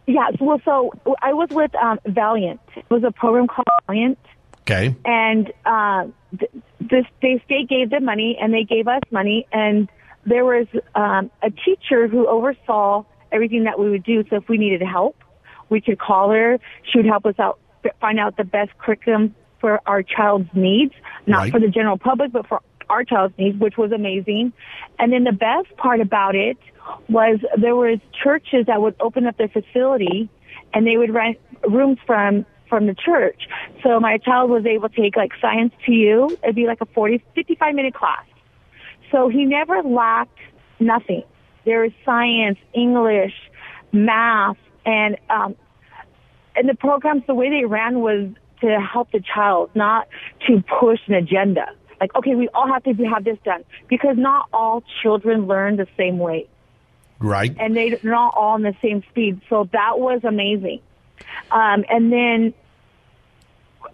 Yeah, 0.08 0.30
well, 0.40 0.62
so 0.64 0.94
I 1.22 1.34
was 1.34 1.50
with 1.52 1.74
um, 1.76 2.00
Valiant. 2.06 2.60
It 2.76 2.86
was 2.90 3.04
a 3.04 3.12
program 3.12 3.48
called 3.48 3.68
Valiant. 3.88 4.20
Okay. 4.62 4.96
and 5.06 5.54
uh, 5.64 6.08
th- 6.40 6.52
this 6.80 7.06
they, 7.22 7.40
state 7.46 7.70
gave 7.70 7.92
them 7.92 8.04
money 8.04 8.36
and 8.42 8.52
they 8.52 8.64
gave 8.64 8.88
us 8.88 9.02
money 9.12 9.46
and 9.52 9.88
there 10.26 10.44
was 10.44 10.66
um, 10.96 11.30
a 11.44 11.52
teacher 11.52 12.08
who 12.08 12.28
oversaw 12.28 13.04
everything 13.32 13.66
that 13.66 13.78
we 13.78 13.92
would 13.92 14.04
do 14.04 14.24
so 14.28 14.38
if 14.38 14.50
we 14.50 14.58
needed 14.58 14.82
help 14.82 15.16
we 15.70 15.80
could 15.82 16.00
call 16.00 16.32
her 16.32 16.58
she 16.92 16.98
would 16.98 17.06
help 17.06 17.28
us 17.28 17.36
out 17.38 17.60
find 18.02 18.20
out 18.20 18.38
the 18.38 18.44
best 18.44 18.76
curriculum 18.80 19.36
for 19.62 19.80
our 19.86 20.02
child's 20.02 20.50
needs 20.56 20.96
not 21.28 21.42
Right. 21.44 21.52
for 21.52 21.60
the 21.60 21.68
general 21.68 22.00
public 22.00 22.32
but 22.32 22.48
for 22.48 22.60
our 22.90 23.04
child's 23.04 23.38
needs 23.38 23.58
which 23.60 23.78
was 23.78 23.92
amazing 23.92 24.52
and 25.00 25.12
then 25.12 25.24
the 25.24 25.32
best 25.32 25.76
part 25.78 26.00
about 26.02 26.36
it 26.36 26.58
was 27.10 27.40
there 27.58 27.76
was 27.76 28.00
churches 28.24 28.66
that 28.68 28.82
would 28.82 28.96
open 29.00 29.26
up 29.26 29.38
their 29.38 29.50
facility 29.50 30.30
and 30.74 30.86
they 30.86 30.98
would 30.98 31.14
rent 31.14 31.38
rooms 31.68 31.98
from 32.06 32.46
from 32.70 32.88
the 32.88 32.96
church. 32.96 33.48
So 33.84 34.00
my 34.00 34.18
child 34.18 34.50
was 34.50 34.66
able 34.66 34.90
to 34.90 34.96
take 35.02 35.16
like 35.16 35.32
science 35.40 35.74
to 35.86 35.92
you. 35.92 36.38
It'd 36.44 36.56
be 36.56 36.66
like 36.66 36.82
a 36.82 36.86
40, 36.86 37.24
55 37.36 37.76
minute 37.76 37.94
class. 37.94 38.26
So 39.12 39.30
he 39.30 39.46
never 39.46 39.82
lacked 39.84 40.40
nothing. 40.80 41.24
There 41.64 41.82
was 41.82 41.92
science, 42.04 42.58
English, 42.74 43.34
math, 43.92 44.58
and 44.86 45.18
um, 45.30 45.56
and 46.56 46.70
the 46.70 46.76
programs. 46.76 47.24
The 47.28 47.34
way 47.34 47.50
they 47.50 47.66
ran 47.66 48.00
was 48.00 48.30
to 48.62 48.80
help 48.80 49.12
the 49.12 49.22
child, 49.22 49.70
not 49.76 50.08
to 50.48 50.64
push 50.80 51.00
an 51.08 51.16
agenda. 51.16 51.68
Like, 52.00 52.16
okay, 52.16 52.36
we 52.36 52.50
all 52.50 52.68
have 52.68 52.84
to 52.84 52.94
have 53.06 53.24
this 53.24 53.38
done 53.44 53.64
because 53.88 54.18
not 54.18 54.48
all 54.54 54.84
children 55.02 55.48
learn 55.48 55.78
the 55.78 55.88
same 55.98 56.18
way 56.20 56.48
Right. 57.20 57.56
and 57.60 57.76
they're 57.76 57.98
not 58.04 58.34
all 58.36 58.54
on 58.54 58.62
the 58.64 58.76
same 58.82 59.04
speed. 59.10 59.42
So 59.50 59.70
that 59.72 60.00
was 60.00 60.22
amazing. 60.24 60.82
Um, 61.52 61.86
and 61.90 62.12
then, 62.12 62.54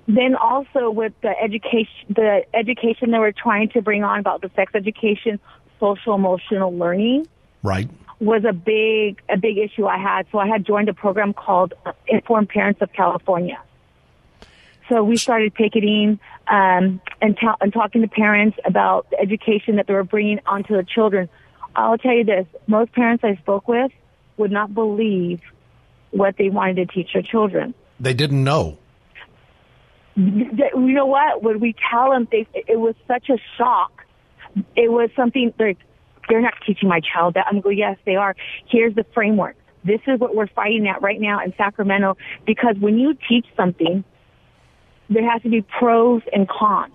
then 0.07 0.35
also 0.35 0.89
with 0.89 1.13
the 1.21 1.33
education, 1.39 2.07
the 2.09 2.43
education 2.53 3.11
that 3.11 3.19
we're 3.19 3.31
trying 3.31 3.69
to 3.69 3.81
bring 3.81 4.03
on 4.03 4.19
about 4.19 4.41
the 4.41 4.49
sex 4.55 4.73
education, 4.73 5.39
social 5.79 6.15
emotional 6.15 6.75
learning 6.75 7.27
Right. 7.63 7.89
was 8.19 8.43
a 8.43 8.53
big, 8.53 9.21
a 9.29 9.37
big 9.37 9.57
issue 9.57 9.85
I 9.85 9.97
had. 9.97 10.25
So 10.31 10.39
I 10.39 10.47
had 10.47 10.65
joined 10.65 10.89
a 10.89 10.93
program 10.93 11.33
called 11.33 11.73
Informed 12.07 12.49
Parents 12.49 12.81
of 12.81 12.91
California. 12.93 13.59
So 14.91 15.05
we 15.05 15.15
started 15.15 15.53
picketing 15.53 16.19
um, 16.49 16.99
and, 17.21 17.37
ta- 17.41 17.55
and 17.61 17.71
talking 17.71 18.01
to 18.01 18.09
parents 18.09 18.57
about 18.65 19.09
the 19.09 19.21
education 19.21 19.77
that 19.77 19.87
they 19.87 19.93
were 19.93 20.03
bringing 20.03 20.39
onto 20.45 20.75
the 20.75 20.83
children. 20.83 21.29
I'll 21.77 21.97
tell 21.97 22.11
you 22.11 22.25
this: 22.25 22.45
most 22.67 22.91
parents 22.91 23.23
I 23.23 23.37
spoke 23.37 23.69
with 23.69 23.91
would 24.35 24.51
not 24.51 24.73
believe 24.73 25.39
what 26.09 26.35
they 26.37 26.49
wanted 26.49 26.75
to 26.75 26.85
teach 26.93 27.13
their 27.13 27.21
children. 27.21 27.73
They 28.01 28.13
didn't 28.13 28.43
know. 28.43 28.79
You 30.17 30.75
know 30.75 31.05
what? 31.05 31.41
When 31.41 31.61
we 31.61 31.73
tell 31.89 32.11
them, 32.11 32.27
they, 32.29 32.45
it 32.53 32.77
was 32.77 32.95
such 33.07 33.29
a 33.29 33.37
shock. 33.57 34.03
It 34.75 34.91
was 34.91 35.09
something 35.15 35.53
like 35.57 35.77
they're 36.27 36.41
not 36.41 36.55
teaching 36.67 36.89
my 36.89 36.99
child 36.99 37.35
that. 37.35 37.45
I'm 37.49 37.61
going, 37.61 37.77
yes, 37.77 37.97
they 38.05 38.17
are. 38.17 38.35
Here's 38.67 38.93
the 38.93 39.05
framework. 39.13 39.55
This 39.85 40.01
is 40.05 40.19
what 40.19 40.35
we're 40.35 40.47
fighting 40.47 40.85
at 40.89 41.01
right 41.01 41.19
now 41.21 41.41
in 41.41 41.53
Sacramento 41.55 42.17
because 42.45 42.75
when 42.77 42.99
you 42.99 43.17
teach 43.29 43.45
something, 43.55 44.03
there 45.13 45.29
has 45.29 45.41
to 45.43 45.49
be 45.49 45.61
pros 45.61 46.21
and 46.33 46.47
cons. 46.49 46.93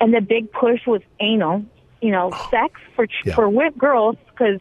And 0.00 0.14
the 0.14 0.20
big 0.20 0.52
push 0.52 0.86
was 0.86 1.00
anal, 1.18 1.64
you 2.00 2.12
know, 2.12 2.30
sex 2.50 2.80
for 2.94 3.06
ch 3.06 3.10
Yeah. 3.24 3.34
for 3.34 3.44
wi- 3.46 3.70
girls 3.76 4.16
because 4.30 4.60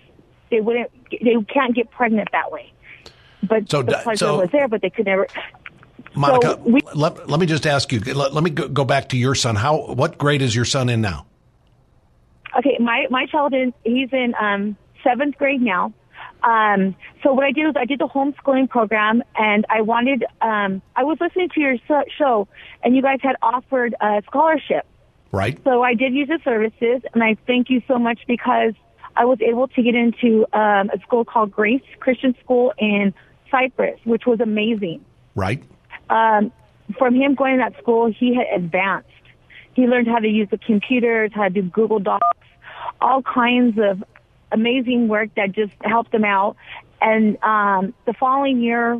they 0.49 0.61
wouldn't, 0.61 0.89
they 1.11 1.35
can't 1.53 1.75
get 1.75 1.91
pregnant 1.91 2.29
that 2.31 2.51
way. 2.51 2.71
But 3.47 3.69
So 3.69 3.81
the 3.83 3.99
pleasure 4.03 4.17
so- 4.17 4.39
was 4.39 4.49
there, 4.51 4.67
but 4.67 4.81
they 4.81 4.89
could 4.89 5.05
never. 5.05 5.27
Monica, 6.15 6.57
we- 6.63 6.81
let, 6.95 7.29
let 7.29 7.39
me 7.39 7.45
just 7.45 7.67
ask 7.67 7.91
you. 7.91 7.99
Let, 7.99 8.33
let 8.33 8.43
me 8.43 8.49
go, 8.49 8.67
go 8.67 8.83
back 8.85 9.09
to 9.09 9.17
your 9.17 9.35
son. 9.35 9.55
How? 9.55 9.93
What 9.93 10.17
grade 10.17 10.41
is 10.41 10.55
your 10.55 10.65
son 10.65 10.89
in 10.89 11.01
now? 11.01 11.27
Okay, 12.57 12.77
my 12.79 13.05
my 13.11 13.27
child 13.27 13.53
is 13.53 13.71
he's 13.83 14.09
in 14.11 14.33
um 14.39 14.75
seventh 15.03 15.37
grade 15.37 15.61
now. 15.61 15.93
Um, 16.43 16.95
so 17.23 17.33
what 17.33 17.45
I 17.45 17.51
did 17.51 17.65
was 17.65 17.75
I 17.77 17.85
did 17.85 17.99
the 17.99 18.07
homeschooling 18.07 18.69
program, 18.69 19.23
and 19.35 19.65
I 19.69 19.81
wanted 19.81 20.23
um 20.41 20.81
I 20.95 21.03
was 21.03 21.17
listening 21.19 21.49
to 21.55 21.59
your 21.59 21.77
show, 22.17 22.47
and 22.83 22.95
you 22.95 23.01
guys 23.01 23.19
had 23.21 23.35
offered 23.41 23.95
a 23.99 24.21
scholarship. 24.27 24.85
Right. 25.31 25.59
So 25.63 25.83
I 25.83 25.93
did 25.93 26.13
use 26.13 26.27
the 26.27 26.39
services, 26.43 27.01
and 27.13 27.23
I 27.23 27.35
thank 27.45 27.69
you 27.69 27.81
so 27.87 27.97
much 27.97 28.19
because 28.27 28.73
I 29.15 29.25
was 29.25 29.39
able 29.41 29.67
to 29.69 29.81
get 29.81 29.95
into 29.95 30.45
um, 30.53 30.89
a 30.93 30.99
school 31.01 31.25
called 31.25 31.51
Grace 31.51 31.81
Christian 31.99 32.35
School 32.43 32.73
in 32.77 33.13
Cypress, 33.49 33.99
which 34.03 34.25
was 34.25 34.39
amazing. 34.39 35.03
Right. 35.35 35.63
Um, 36.09 36.51
from 36.97 37.15
him 37.15 37.35
going 37.35 37.57
to 37.57 37.63
that 37.63 37.81
school, 37.81 38.11
he 38.11 38.35
had 38.35 38.45
advanced. 38.55 39.09
He 39.73 39.87
learned 39.87 40.07
how 40.07 40.19
to 40.19 40.27
use 40.27 40.47
the 40.49 40.57
computers, 40.57 41.31
how 41.33 41.43
to 41.43 41.49
do 41.49 41.61
Google 41.63 41.99
Docs, 41.99 42.25
all 43.01 43.21
kinds 43.21 43.77
of 43.79 44.03
amazing 44.51 45.07
work 45.07 45.29
that 45.35 45.51
just 45.51 45.73
helped 45.81 46.11
them 46.11 46.25
out. 46.25 46.55
And 47.01 47.41
um, 47.43 47.93
the 48.05 48.13
following 48.13 48.61
year, 48.61 48.99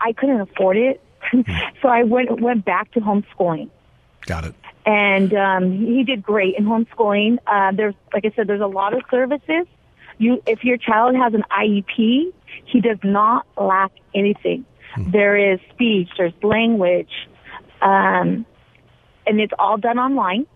I 0.00 0.12
couldn't 0.12 0.40
afford 0.40 0.76
it, 0.76 1.00
so 1.82 1.88
I 1.88 2.02
went 2.04 2.40
went 2.40 2.64
back 2.64 2.90
to 2.92 3.00
homeschooling 3.00 3.70
Got 4.26 4.44
it. 4.44 4.54
and 4.86 5.32
um, 5.34 5.72
he 5.86 6.04
did 6.04 6.22
great 6.22 6.56
in 6.56 6.64
homeschooling. 6.64 7.38
Uh, 7.46 7.72
there's, 7.72 7.94
like 8.12 8.24
I 8.24 8.32
said, 8.34 8.46
there's 8.46 8.60
a 8.60 8.66
lot 8.66 8.94
of 8.94 9.02
services. 9.10 9.66
You, 10.18 10.42
if 10.46 10.62
your 10.62 10.76
child 10.76 11.16
has 11.16 11.34
an 11.34 11.44
IEP, 11.50 12.32
he 12.64 12.80
does 12.80 12.98
not 13.02 13.46
lack 13.56 13.92
anything. 14.14 14.64
There 14.98 15.54
is 15.54 15.58
speech, 15.72 16.10
there's 16.18 16.34
language, 16.42 17.10
um, 17.80 18.44
and 19.26 19.40
it's 19.40 19.54
all 19.58 19.78
done 19.78 19.98
online. 19.98 20.46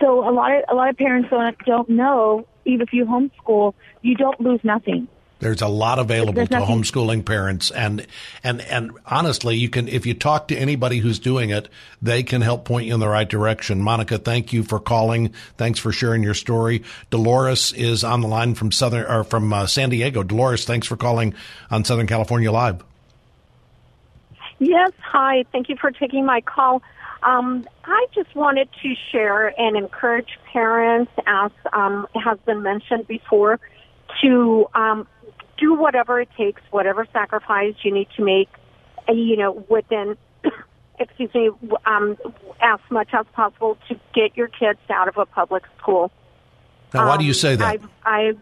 So 0.00 0.26
a 0.26 0.32
lot 0.32 0.52
of 0.56 0.64
a 0.70 0.74
lot 0.74 0.88
of 0.88 0.96
parents 0.96 1.28
don't 1.30 1.58
don't 1.66 1.88
know. 1.90 2.46
Even 2.64 2.82
if 2.82 2.92
you 2.92 3.04
homeschool, 3.04 3.74
you 4.02 4.14
don't 4.14 4.40
lose 4.40 4.60
nothing. 4.62 5.08
There's 5.40 5.60
a 5.60 5.68
lot 5.68 5.98
available 5.98 6.46
to 6.46 6.54
homeschooling 6.54 7.26
parents, 7.26 7.70
and 7.70 8.06
and 8.42 8.62
and 8.62 8.92
honestly, 9.04 9.56
you 9.56 9.68
can 9.68 9.88
if 9.88 10.06
you 10.06 10.14
talk 10.14 10.48
to 10.48 10.56
anybody 10.56 10.98
who's 10.98 11.18
doing 11.18 11.50
it, 11.50 11.68
they 12.00 12.22
can 12.22 12.40
help 12.40 12.64
point 12.64 12.86
you 12.86 12.94
in 12.94 13.00
the 13.00 13.08
right 13.08 13.28
direction. 13.28 13.82
Monica, 13.82 14.16
thank 14.16 14.54
you 14.54 14.62
for 14.62 14.78
calling. 14.78 15.34
Thanks 15.58 15.78
for 15.78 15.92
sharing 15.92 16.22
your 16.22 16.32
story. 16.32 16.82
Dolores 17.10 17.74
is 17.74 18.04
on 18.04 18.22
the 18.22 18.28
line 18.28 18.54
from 18.54 18.72
Southern 18.72 19.04
or 19.04 19.22
from 19.22 19.52
uh, 19.52 19.66
San 19.66 19.90
Diego. 19.90 20.22
Dolores, 20.22 20.64
thanks 20.64 20.86
for 20.86 20.96
calling 20.96 21.34
on 21.70 21.84
Southern 21.84 22.06
California 22.06 22.50
Live. 22.50 22.82
Yes, 24.60 24.92
hi. 25.02 25.44
Thank 25.52 25.68
you 25.68 25.76
for 25.78 25.90
taking 25.90 26.24
my 26.24 26.40
call. 26.40 26.80
Um, 27.22 27.66
I 27.84 28.06
just 28.14 28.34
wanted 28.34 28.68
to 28.82 28.94
share 29.10 29.48
and 29.60 29.76
encourage 29.76 30.38
parents, 30.54 31.10
as 31.26 31.50
um, 31.72 32.06
has 32.14 32.38
been 32.46 32.62
mentioned 32.62 33.06
before, 33.08 33.58
to 34.22 34.66
um, 34.74 35.06
do 35.58 35.74
whatever 35.74 36.20
it 36.20 36.28
takes, 36.36 36.62
whatever 36.70 37.06
sacrifice 37.12 37.74
you 37.82 37.92
need 37.92 38.08
to 38.16 38.24
make, 38.24 38.48
uh, 39.08 39.12
you 39.12 39.36
know, 39.36 39.66
within, 39.68 40.16
excuse 41.00 41.34
me, 41.34 41.50
um, 41.84 42.16
as 42.62 42.80
much 42.88 43.08
as 43.12 43.26
possible 43.34 43.76
to 43.88 44.00
get 44.14 44.36
your 44.36 44.48
kids 44.48 44.78
out 44.88 45.08
of 45.08 45.18
a 45.18 45.26
public 45.26 45.64
school. 45.78 46.12
Now, 46.94 47.08
why 47.08 47.16
do 47.16 47.24
you 47.24 47.30
Um, 47.30 47.34
say 47.34 47.56
that? 47.56 47.66
I've, 47.66 47.88
I've 48.04 48.38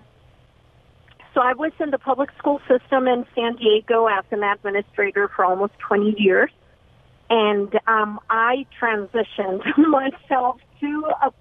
so 1.35 1.41
I 1.41 1.55
was 1.55 1.73
in 1.81 1.91
the 1.91 1.99
public 1.99 2.29
school 2.37 2.61
system 2.69 3.09
in 3.09 3.25
San 3.35 3.57
Diego 3.57 4.07
as 4.07 4.25
an 4.31 4.43
administrator 4.43 5.31
for 5.35 5.47
almost 5.47 5.73
20 5.79 6.15
years. 6.19 6.51
And 7.31 7.75
um, 7.87 8.21
I 8.29 8.67
transitioned 8.79 9.63
myself 9.79 10.59
to 10.81 11.07
a, 11.23 11.33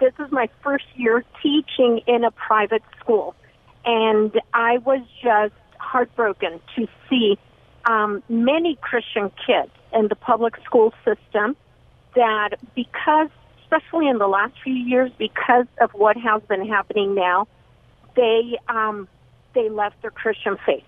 this 0.00 0.12
is 0.18 0.30
my 0.30 0.48
first 0.62 0.86
year 0.94 1.24
teaching 1.42 2.00
in 2.06 2.24
a 2.24 2.30
private 2.30 2.82
school. 3.00 3.34
And 3.84 4.32
I 4.52 4.78
was 4.78 5.00
just 5.22 5.54
heartbroken 5.78 6.60
to 6.76 6.86
see 7.08 7.38
um, 7.86 8.22
many 8.28 8.76
Christian 8.80 9.30
kids 9.46 9.70
in 9.92 10.08
the 10.08 10.16
public 10.16 10.54
school 10.64 10.92
system 11.04 11.56
that 12.14 12.50
because, 12.74 13.28
especially 13.62 14.08
in 14.08 14.18
the 14.18 14.26
last 14.26 14.54
few 14.62 14.74
years, 14.74 15.10
because 15.18 15.66
of 15.80 15.90
what 15.92 16.16
has 16.16 16.42
been 16.48 16.66
happening 16.66 17.14
now, 17.14 17.46
they 18.16 18.58
um, 18.68 19.08
they 19.54 19.68
left 19.68 20.02
their 20.02 20.10
Christian 20.10 20.58
faith. 20.66 20.84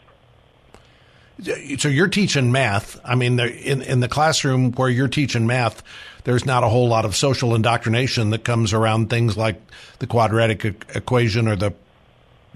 So 1.78 1.88
you're 1.88 2.08
teaching 2.08 2.52
math. 2.52 3.00
I 3.04 3.14
mean, 3.14 3.38
in 3.38 3.82
in 3.82 4.00
the 4.00 4.08
classroom 4.08 4.72
where 4.72 4.88
you're 4.88 5.08
teaching 5.08 5.46
math, 5.46 5.82
there's 6.24 6.44
not 6.44 6.64
a 6.64 6.68
whole 6.68 6.88
lot 6.88 7.04
of 7.04 7.16
social 7.16 7.54
indoctrination 7.54 8.30
that 8.30 8.44
comes 8.44 8.72
around 8.72 9.10
things 9.10 9.36
like 9.36 9.60
the 9.98 10.06
quadratic 10.06 10.64
equation 10.94 11.48
or 11.48 11.56
the, 11.56 11.72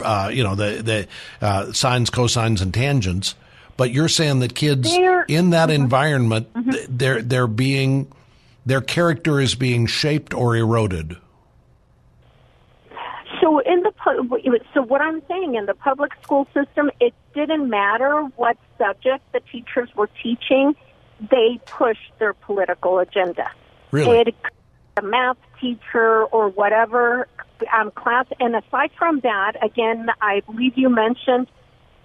uh, 0.03 0.31
you 0.33 0.43
know, 0.43 0.55
the 0.55 0.83
the 0.83 1.09
uh, 1.45 1.73
sines, 1.73 2.11
cosines, 2.11 2.61
and 2.61 2.75
tangents. 2.75 3.35
But 3.77 3.91
you're 3.91 4.09
saying 4.09 4.41
that 4.41 4.55
kids 4.55 4.91
they're, 4.91 5.25
in 5.25 5.51
that 5.51 5.69
mm-hmm. 5.69 5.83
environment, 5.83 6.53
mm-hmm. 6.53 6.97
they're 6.97 7.23
they're 7.23 7.47
being 7.47 8.13
their 8.67 8.81
character 8.81 9.41
is 9.41 9.55
being 9.55 9.87
shaped 9.87 10.35
or 10.35 10.57
eroded. 10.57 11.17
So 13.41 13.59
in 13.61 13.83
the 14.43 14.61
so 14.73 14.83
what 14.83 15.01
I'm 15.01 15.23
saying 15.29 15.55
in 15.55 15.67
the 15.67 15.75
public 15.75 16.13
school 16.23 16.47
system, 16.55 16.91
it 17.01 17.15
didn't 17.35 17.69
matter 17.69 18.23
what 18.37 18.57
subject 18.79 19.25
the 19.33 19.41
teachers 19.41 19.89
were 19.95 20.09
teaching; 20.23 20.75
they 21.21 21.61
pushed 21.67 22.13
their 22.19 22.35
political 22.35 22.99
agenda. 22.99 23.51
Really, 23.91 24.21
it, 24.21 24.35
a 24.97 25.03
math 25.03 25.37
teacher 25.61 26.25
or 26.25 26.49
whatever 26.49 27.29
um, 27.73 27.91
class. 27.93 28.27
And 28.41 28.55
aside 28.57 28.91
from 28.99 29.21
that, 29.21 29.53
again, 29.63 30.07
I 30.21 30.41
believe 30.41 30.77
you 30.77 30.89
mentioned 30.89 31.49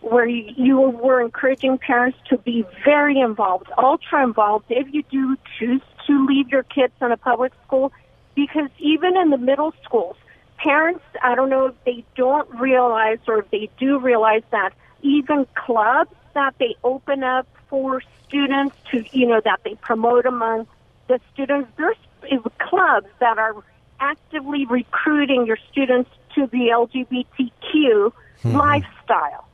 where 0.01 0.25
you, 0.25 0.53
you 0.55 0.79
were 0.79 1.21
encouraging 1.21 1.77
parents 1.77 2.17
to 2.29 2.37
be 2.37 2.65
very 2.85 3.19
involved, 3.19 3.67
ultra 3.77 4.23
involved. 4.23 4.65
If 4.69 4.93
you 4.93 5.03
do 5.03 5.35
choose 5.57 5.81
to 6.07 6.25
leave 6.25 6.49
your 6.49 6.63
kids 6.63 6.93
in 7.01 7.11
a 7.11 7.17
public 7.17 7.53
school, 7.65 7.91
because 8.35 8.69
even 8.79 9.17
in 9.17 9.29
the 9.29 9.37
middle 9.37 9.73
schools 9.83 10.15
parents, 10.61 11.03
I 11.23 11.35
don't 11.35 11.49
know 11.49 11.67
if 11.67 11.83
they 11.85 12.03
don't 12.15 12.49
realize 12.59 13.19
or 13.27 13.39
if 13.39 13.49
they 13.49 13.69
do 13.79 13.99
realize 13.99 14.43
that 14.51 14.73
even 15.01 15.47
clubs 15.55 16.13
that 16.33 16.53
they 16.59 16.75
open 16.83 17.23
up 17.23 17.47
for 17.69 18.01
students 18.27 18.75
to, 18.91 19.03
you 19.11 19.27
know, 19.27 19.41
that 19.43 19.61
they 19.63 19.75
promote 19.75 20.25
among 20.25 20.67
the 21.07 21.19
students, 21.33 21.69
there's 21.77 21.97
clubs 22.59 23.07
that 23.19 23.37
are 23.37 23.55
actively 23.99 24.65
recruiting 24.65 25.45
your 25.45 25.57
students 25.71 26.09
to 26.35 26.47
the 26.47 26.69
LGBTQ 26.71 27.41
mm-hmm. 27.73 28.55
lifestyle. 28.55 29.47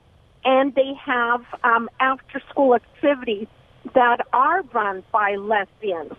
And 0.44 0.76
they 0.76 0.94
have 1.04 1.44
um, 1.64 1.90
after 2.00 2.42
school 2.50 2.76
activities 2.76 3.48
that 3.94 4.26
are 4.34 4.62
run 4.74 5.04
by 5.12 5.36
lesbians, 5.36 6.14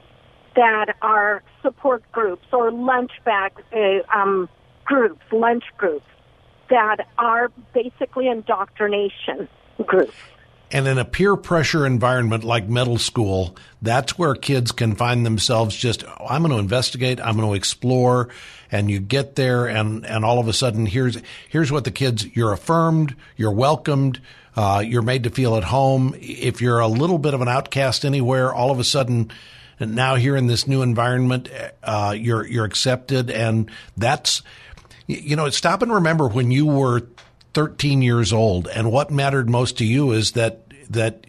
that 0.56 0.96
are 1.02 1.42
support 1.62 2.02
groups 2.12 2.46
or 2.52 2.72
lunch 2.72 3.12
bag 3.24 3.52
uh, 3.72 4.18
um, 4.18 4.48
groups, 4.86 5.20
lunch 5.32 5.64
groups, 5.76 6.06
that 6.70 7.06
are 7.18 7.50
basically 7.74 8.28
indoctrination 8.28 9.48
groups. 9.84 10.14
And 10.72 10.88
in 10.88 10.98
a 10.98 11.04
peer 11.04 11.36
pressure 11.36 11.86
environment 11.86 12.42
like 12.42 12.68
middle 12.68 12.98
school, 12.98 13.56
that's 13.80 14.18
where 14.18 14.34
kids 14.34 14.72
can 14.72 14.96
find 14.96 15.24
themselves 15.24 15.76
just, 15.76 16.02
oh, 16.04 16.26
I'm 16.28 16.42
going 16.42 16.52
to 16.52 16.58
investigate, 16.58 17.20
I'm 17.20 17.36
going 17.36 17.48
to 17.48 17.54
explore. 17.54 18.30
And 18.72 18.90
you 18.90 18.98
get 18.98 19.36
there 19.36 19.66
and, 19.66 20.04
and 20.04 20.24
all 20.24 20.40
of 20.40 20.48
a 20.48 20.52
sudden 20.52 20.86
here's, 20.86 21.18
here's 21.48 21.70
what 21.70 21.84
the 21.84 21.92
kids, 21.92 22.26
you're 22.34 22.52
affirmed, 22.52 23.14
you're 23.36 23.52
welcomed, 23.52 24.20
uh, 24.56 24.82
you're 24.84 25.02
made 25.02 25.22
to 25.22 25.30
feel 25.30 25.54
at 25.54 25.62
home. 25.62 26.16
If 26.18 26.60
you're 26.60 26.80
a 26.80 26.88
little 26.88 27.18
bit 27.18 27.32
of 27.32 27.42
an 27.42 27.48
outcast 27.48 28.04
anywhere, 28.04 28.52
all 28.52 28.72
of 28.72 28.80
a 28.80 28.84
sudden, 28.84 29.30
and 29.78 29.94
now 29.94 30.16
here 30.16 30.34
in 30.34 30.48
this 30.48 30.66
new 30.66 30.82
environment, 30.82 31.48
uh, 31.84 32.12
you're, 32.18 32.44
you're 32.44 32.64
accepted. 32.64 33.30
And 33.30 33.70
that's, 33.96 34.42
you 35.06 35.36
know, 35.36 35.48
stop 35.50 35.82
and 35.82 35.92
remember 35.92 36.28
when 36.28 36.50
you 36.50 36.66
were 36.66 37.02
13 37.54 38.02
years 38.02 38.32
old 38.32 38.68
and 38.68 38.90
what 38.90 39.10
mattered 39.10 39.48
most 39.48 39.78
to 39.78 39.84
you 39.84 40.12
is 40.12 40.32
that, 40.32 40.62
that 40.90 41.26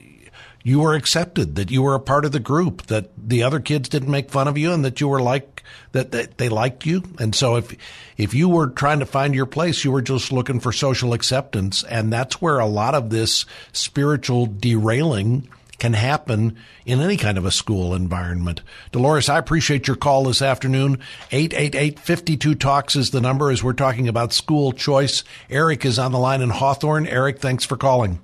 you 0.63 0.79
were 0.81 0.95
accepted, 0.95 1.55
that 1.55 1.71
you 1.71 1.81
were 1.81 1.95
a 1.95 1.99
part 1.99 2.25
of 2.25 2.33
the 2.33 2.39
group, 2.39 2.87
that 2.87 3.09
the 3.17 3.43
other 3.43 3.61
kids 3.61 3.87
didn't 3.87 4.11
make 4.11 4.29
fun 4.29 4.47
of 4.49 4.57
you 4.57 4.73
and 4.73 4.83
that 4.83 4.99
you 4.99 5.07
were 5.07 5.21
like, 5.21 5.63
that, 5.93 6.11
that 6.11 6.37
they 6.37 6.49
liked 6.49 6.85
you. 6.85 7.03
And 7.19 7.33
so 7.33 7.55
if, 7.55 7.73
if 8.17 8.33
you 8.33 8.49
were 8.49 8.67
trying 8.67 8.99
to 8.99 9.05
find 9.05 9.33
your 9.33 9.45
place, 9.45 9.85
you 9.85 9.91
were 9.93 10.01
just 10.01 10.31
looking 10.31 10.59
for 10.59 10.73
social 10.73 11.13
acceptance. 11.13 11.83
And 11.83 12.11
that's 12.11 12.41
where 12.41 12.59
a 12.59 12.65
lot 12.65 12.95
of 12.95 13.09
this 13.09 13.45
spiritual 13.71 14.47
derailing 14.47 15.47
can 15.79 15.93
happen 15.93 16.57
in 16.85 16.99
any 16.99 17.17
kind 17.17 17.37
of 17.37 17.45
a 17.45 17.51
school 17.51 17.93
environment. 17.93 18.61
Dolores, 18.91 19.29
I 19.29 19.37
appreciate 19.37 19.87
your 19.87 19.95
call 19.95 20.23
this 20.25 20.41
afternoon. 20.41 20.99
888-52-TALKS 21.31 22.95
is 22.95 23.11
the 23.11 23.21
number 23.21 23.51
as 23.51 23.63
we're 23.63 23.73
talking 23.73 24.07
about 24.07 24.33
school 24.33 24.71
choice. 24.71 25.23
Eric 25.49 25.85
is 25.85 25.99
on 25.99 26.11
the 26.11 26.19
line 26.19 26.41
in 26.41 26.49
Hawthorne. 26.49 27.07
Eric, 27.07 27.39
thanks 27.39 27.63
for 27.63 27.77
calling. 27.77 28.19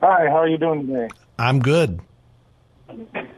Hi, 0.00 0.28
how 0.28 0.36
are 0.36 0.48
you 0.48 0.58
doing 0.58 0.86
today? 0.86 1.08
I'm 1.38 1.60
good. 1.60 2.00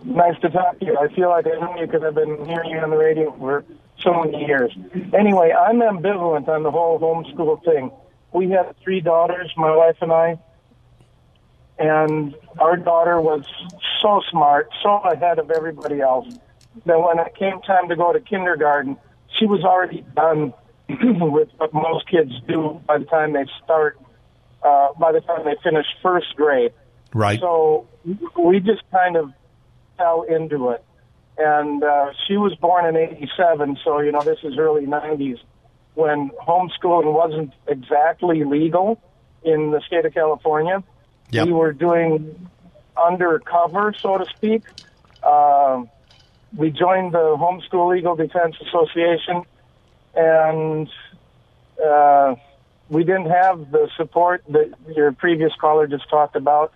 Nice 0.05 0.38
to 0.40 0.50
talk 0.50 0.78
to 0.78 0.86
you. 0.86 0.96
I 0.98 1.09
feel 1.14 1.28
like 1.28 1.46
I 1.46 1.59
know 1.59 1.76
you 1.78 1.86
because 1.86 2.03
I've 2.03 2.14
been 2.14 2.46
hearing 2.46 2.70
you 2.70 2.78
on 2.78 2.90
the 2.90 2.96
radio 2.96 3.32
for 3.38 3.64
so 4.00 4.24
many 4.24 4.46
years. 4.46 4.72
Anyway, 5.12 5.53
I'm 5.53 5.80
ambivalent 5.80 6.48
on 6.48 6.62
the 6.62 6.70
whole 6.70 6.98
homeschool 6.98 7.64
thing. 7.64 7.90
We 8.32 8.50
have 8.50 8.74
three 8.82 9.00
daughters, 9.00 9.53
my 9.57 9.74
wife 9.74 9.96
and 10.00 10.12
I 10.12 10.38
and 11.79 12.35
our 12.59 12.77
daughter 12.77 13.20
was 13.20 13.43
so 14.01 14.23
smart, 14.31 14.70
so 14.83 14.99
ahead 14.99 15.39
of 15.39 15.51
everybody 15.51 16.01
else 16.01 16.27
that 16.87 17.01
when 17.01 17.18
it 17.18 17.35
came 17.37 17.61
time 17.62 17.89
to 17.89 17.97
go 17.97 18.12
to 18.12 18.20
kindergarten, 18.20 18.97
she 19.39 19.47
was 19.47 19.62
already 19.64 20.05
done 20.14 20.53
with 20.89 21.49
what 21.57 21.73
most 21.73 22.09
kids 22.09 22.33
do 22.47 22.81
by 22.87 22.99
the 22.99 23.05
time 23.05 23.33
they 23.33 23.45
start, 23.64 23.99
uh, 24.62 24.89
by 24.99 25.12
the 25.12 25.20
time 25.20 25.45
they 25.45 25.57
finish 25.62 25.87
first 26.03 26.35
grade. 26.37 26.73
Right. 27.14 27.41
So 27.41 27.89
we 28.39 28.61
just 28.61 28.83
kind 28.91 29.16
of 29.16 29.33
fell 29.99 30.23
into 30.23 30.70
it. 30.70 30.85
And 31.39 31.83
uh, 31.83 32.12
she 32.27 32.37
was 32.37 32.55
born 32.57 32.85
in 32.85 32.97
87, 32.97 33.79
so, 33.85 34.01
you 34.01 34.12
know, 34.12 34.23
this 34.23 34.39
is 34.43 34.59
early 34.59 34.87
90s 34.87 35.39
when 35.95 36.31
homeschooling 36.47 37.12
wasn't 37.12 37.53
exactly 37.66 38.45
legal 38.45 39.01
in 39.43 39.70
the 39.70 39.81
state 39.87 40.05
of 40.05 40.14
California. 40.14 40.83
Yep. 41.33 41.47
We 41.47 41.53
were 41.53 41.72
doing 41.72 42.49
undercover, 42.97 43.95
so 43.99 44.18
to 44.18 44.26
speak. 44.37 44.62
Uh, 45.22 45.85
we 46.55 46.70
joined 46.70 47.12
the 47.12 47.37
Homeschool 47.39 47.91
Legal 47.91 48.14
Defense 48.14 48.55
Association, 48.61 49.43
and 50.14 50.89
uh, 51.83 52.35
we 52.91 53.05
didn't 53.05 53.30
have 53.30 53.70
the 53.70 53.89
support 53.97 54.45
that 54.51 54.74
your 54.95 55.12
previous 55.12 55.53
caller 55.59 55.87
just 55.87 56.09
talked 56.11 56.37
about. 56.37 56.74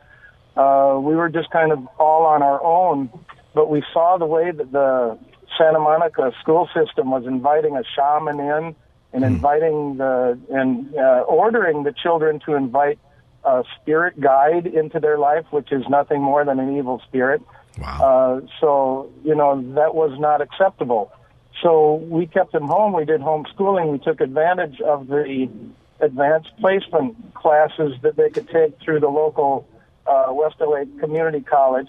Uh, 0.56 0.98
we 1.02 1.14
were 1.14 1.28
just 1.28 1.50
kind 1.50 1.70
of 1.70 1.86
all 1.98 2.24
on 2.24 2.42
our 2.42 2.62
own, 2.64 3.10
but 3.54 3.68
we 3.68 3.82
saw 3.92 4.16
the 4.16 4.24
way 4.24 4.50
that 4.50 4.72
the 4.72 5.18
Santa 5.58 5.80
Monica 5.80 6.32
school 6.40 6.66
system 6.74 7.10
was 7.10 7.26
inviting 7.26 7.76
a 7.76 7.82
shaman 7.94 8.40
in 8.40 8.74
and 9.12 9.22
mm. 9.22 9.26
inviting 9.26 9.98
the 9.98 10.38
and 10.50 10.94
uh, 10.96 11.24
ordering 11.28 11.82
the 11.82 11.92
children 11.92 12.40
to 12.46 12.54
invite 12.54 12.98
a 13.46 13.62
spirit 13.80 14.20
guide 14.20 14.66
into 14.66 14.98
their 14.98 15.18
life, 15.18 15.44
which 15.50 15.70
is 15.70 15.84
nothing 15.88 16.20
more 16.20 16.44
than 16.44 16.58
an 16.58 16.76
evil 16.76 17.00
spirit. 17.06 17.40
Wow. 17.78 18.42
Uh, 18.42 18.46
so, 18.60 19.12
you 19.24 19.34
know, 19.34 19.62
that 19.74 19.94
was 19.94 20.18
not 20.18 20.40
acceptable. 20.40 21.12
So 21.62 21.94
we 21.94 22.26
kept 22.26 22.52
them 22.52 22.66
home. 22.66 22.92
We 22.92 23.04
did 23.04 23.20
homeschooling. 23.20 23.92
We 23.92 23.98
took 23.98 24.20
advantage 24.20 24.80
of 24.80 25.06
the 25.06 25.48
advanced 26.00 26.50
placement 26.60 27.34
classes 27.34 27.94
that 28.02 28.16
they 28.16 28.30
could 28.30 28.48
take 28.48 28.78
through 28.80 29.00
the 29.00 29.08
local 29.08 29.66
uh, 30.06 30.26
West 30.30 30.56
LA 30.60 30.84
Community 31.00 31.40
College. 31.40 31.88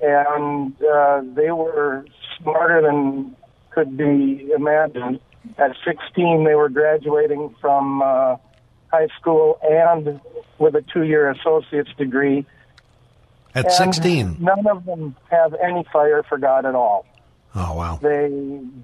And 0.00 0.74
uh, 0.82 1.22
they 1.34 1.50
were 1.50 2.06
smarter 2.38 2.82
than 2.82 3.36
could 3.70 3.96
be 3.96 4.50
imagined. 4.56 5.20
At 5.58 5.72
16, 5.84 6.44
they 6.44 6.54
were 6.54 6.68
graduating 6.68 7.54
from 7.60 8.00
uh, 8.02 8.36
high 8.94 9.08
school 9.18 9.58
and 9.62 10.20
with 10.58 10.74
a 10.76 10.84
two-year 10.92 11.30
associate's 11.36 11.94
degree. 12.04 12.46
At 13.54 13.72
16? 13.72 14.36
None 14.40 14.66
of 14.66 14.84
them 14.84 15.14
have 15.30 15.54
any 15.68 15.84
fire 15.92 16.22
for 16.28 16.38
God 16.38 16.64
at 16.66 16.74
all. 16.74 17.06
Oh, 17.54 17.72
wow. 17.74 17.98
They 18.02 18.28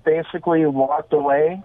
basically 0.05 0.65
walked 0.67 1.13
away 1.13 1.63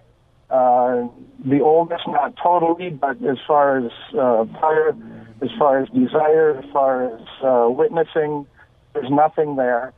Uh, 0.48 1.08
the 1.44 1.60
oldest, 1.60 2.06
not 2.06 2.30
totally, 2.40 2.88
but 2.90 3.16
as 3.32 3.38
far 3.48 3.78
as 3.78 3.90
uh, 4.14 4.44
fire, 4.60 4.94
as 5.42 5.50
far 5.58 5.72
as 5.82 5.88
desire, 5.90 6.48
as 6.62 6.64
far 6.72 6.92
as 7.10 7.20
uh, 7.42 7.66
witnessing, 7.80 8.46
there's 8.92 9.10
nothing 9.10 9.56
there. 9.56 9.92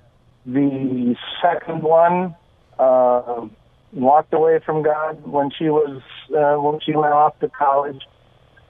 The 0.46 1.14
second 1.42 1.82
one 1.82 2.34
uh, 2.78 3.46
walked 3.92 4.32
away 4.32 4.56
from 4.64 4.82
God 4.82 5.12
when 5.36 5.50
she 5.56 5.68
was 5.68 6.00
uh, 6.32 6.56
when 6.64 6.80
she 6.80 6.92
went 7.02 7.12
off 7.12 7.34
to 7.40 7.48
college. 7.50 8.02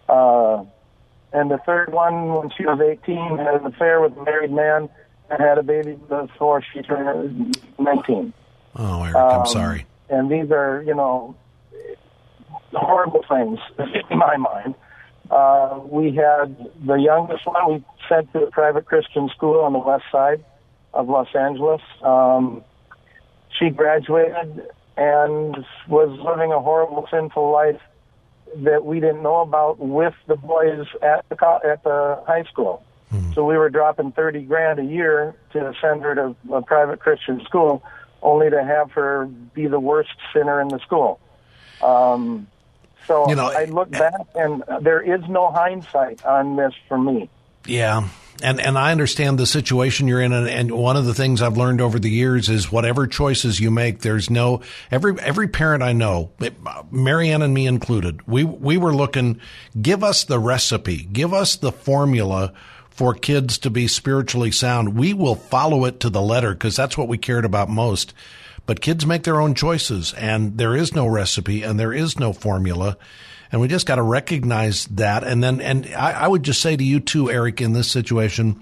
Uh, 0.08 0.64
and 1.32 1.50
the 1.50 1.58
third 1.66 1.92
one, 1.92 2.34
when 2.34 2.50
she 2.56 2.64
was 2.64 2.80
18, 2.80 3.36
had 3.38 3.60
an 3.60 3.66
affair 3.66 4.00
with 4.00 4.16
a 4.16 4.22
married 4.24 4.50
man 4.52 4.88
and 5.30 5.40
had 5.40 5.58
a 5.58 5.62
baby 5.62 5.92
before 6.08 6.62
she 6.72 6.80
turned 6.82 7.58
19. 7.78 8.32
Oh, 8.76 9.02
Eric, 9.02 9.16
I'm 9.16 9.40
Um, 9.40 9.46
sorry. 9.46 9.86
And 10.08 10.30
these 10.30 10.50
are, 10.50 10.82
you 10.86 10.94
know, 10.94 11.36
horrible 12.72 13.24
things 13.28 13.58
in 14.10 14.18
my 14.18 14.36
mind. 14.36 14.74
Uh, 15.30 15.80
we 15.84 16.14
had 16.14 16.56
the 16.86 16.94
youngest 16.94 17.44
one 17.46 17.70
we 17.74 17.84
sent 18.08 18.32
to 18.32 18.44
a 18.44 18.50
private 18.50 18.86
Christian 18.86 19.28
school 19.36 19.60
on 19.60 19.74
the 19.74 19.78
west 19.78 20.04
side 20.10 20.42
of 20.94 21.08
Los 21.08 21.28
Angeles. 21.34 21.82
Um, 22.02 22.64
she 23.58 23.68
graduated 23.68 24.66
and 24.96 25.56
was 25.88 26.08
living 26.24 26.52
a 26.52 26.60
horrible, 26.60 27.06
sinful 27.10 27.50
life 27.52 27.80
that 28.56 28.84
we 28.84 29.00
didn't 29.00 29.22
know 29.22 29.40
about 29.40 29.78
with 29.78 30.14
the 30.26 30.36
boys 30.36 30.86
at 31.02 31.28
the 31.28 31.36
co- 31.36 31.60
at 31.64 31.82
the 31.84 32.22
high 32.26 32.44
school. 32.44 32.82
So 33.34 33.44
we 33.44 33.56
were 33.56 33.70
dropping 33.70 34.12
thirty 34.12 34.42
grand 34.42 34.78
a 34.78 34.84
year 34.84 35.34
to 35.52 35.72
send 35.80 36.02
her 36.02 36.14
to 36.14 36.36
a 36.52 36.62
private 36.62 37.00
Christian 37.00 37.40
school, 37.44 37.82
only 38.22 38.50
to 38.50 38.62
have 38.62 38.90
her 38.92 39.26
be 39.26 39.66
the 39.66 39.80
worst 39.80 40.10
sinner 40.32 40.60
in 40.60 40.68
the 40.68 40.78
school. 40.80 41.20
Um, 41.80 42.48
so 43.06 43.28
You 43.28 43.36
know, 43.36 43.46
I 43.46 43.64
look 43.64 43.90
back, 43.90 44.20
and 44.34 44.62
there 44.82 45.00
is 45.00 45.20
no 45.28 45.50
hindsight 45.50 46.22
on 46.24 46.56
this 46.56 46.74
for 46.88 46.98
me. 46.98 47.30
Yeah. 47.68 48.08
And 48.40 48.60
and 48.60 48.78
I 48.78 48.92
understand 48.92 49.36
the 49.36 49.46
situation 49.46 50.06
you're 50.06 50.20
in, 50.20 50.32
and, 50.32 50.48
and 50.48 50.70
one 50.70 50.96
of 50.96 51.04
the 51.04 51.14
things 51.14 51.42
I've 51.42 51.56
learned 51.56 51.80
over 51.80 51.98
the 51.98 52.10
years 52.10 52.48
is 52.48 52.70
whatever 52.70 53.08
choices 53.08 53.58
you 53.58 53.70
make, 53.72 54.00
there's 54.00 54.30
no 54.30 54.60
every 54.92 55.18
every 55.20 55.48
parent 55.48 55.82
I 55.82 55.92
know, 55.92 56.30
Marianne 56.92 57.42
and 57.42 57.52
me 57.52 57.66
included, 57.66 58.26
we 58.28 58.44
we 58.44 58.76
were 58.76 58.94
looking, 58.94 59.40
give 59.82 60.04
us 60.04 60.22
the 60.22 60.38
recipe, 60.38 61.02
give 61.12 61.34
us 61.34 61.56
the 61.56 61.72
formula 61.72 62.52
for 62.90 63.12
kids 63.12 63.58
to 63.58 63.70
be 63.70 63.88
spiritually 63.88 64.52
sound. 64.52 64.96
We 64.96 65.14
will 65.14 65.34
follow 65.34 65.84
it 65.84 65.98
to 66.00 66.10
the 66.10 66.22
letter 66.22 66.52
because 66.52 66.76
that's 66.76 66.96
what 66.96 67.08
we 67.08 67.18
cared 67.18 67.44
about 67.44 67.68
most. 67.68 68.14
But 68.66 68.80
kids 68.80 69.06
make 69.06 69.24
their 69.24 69.40
own 69.40 69.54
choices, 69.54 70.14
and 70.14 70.58
there 70.58 70.76
is 70.76 70.94
no 70.94 71.08
recipe 71.08 71.64
and 71.64 71.80
there 71.80 71.92
is 71.92 72.20
no 72.20 72.32
formula. 72.32 72.96
And 73.50 73.60
we 73.60 73.68
just 73.68 73.86
got 73.86 73.96
to 73.96 74.02
recognize 74.02 74.86
that. 74.86 75.24
And 75.24 75.42
then, 75.42 75.60
and 75.60 75.86
I, 75.94 76.12
I 76.12 76.28
would 76.28 76.42
just 76.42 76.60
say 76.60 76.76
to 76.76 76.84
you 76.84 77.00
too, 77.00 77.30
Eric, 77.30 77.60
in 77.60 77.72
this 77.72 77.90
situation, 77.90 78.60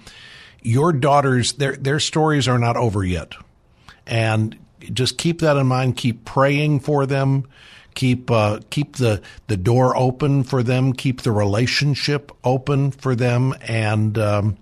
your 0.62 0.92
daughters, 0.92 1.54
their, 1.54 1.76
their 1.76 2.00
stories 2.00 2.48
are 2.48 2.58
not 2.58 2.76
over 2.76 3.04
yet. 3.04 3.34
And 4.06 4.56
just 4.80 5.18
keep 5.18 5.40
that 5.40 5.56
in 5.56 5.66
mind. 5.66 5.96
Keep 5.96 6.24
praying 6.24 6.80
for 6.80 7.06
them. 7.06 7.48
Keep, 7.94 8.30
uh, 8.30 8.60
keep 8.70 8.96
the, 8.96 9.22
the 9.48 9.56
door 9.56 9.96
open 9.96 10.44
for 10.44 10.62
them. 10.62 10.92
Keep 10.92 11.22
the 11.22 11.32
relationship 11.32 12.30
open 12.44 12.90
for 12.90 13.14
them. 13.16 13.54
And, 13.62 14.16
um, 14.18 14.56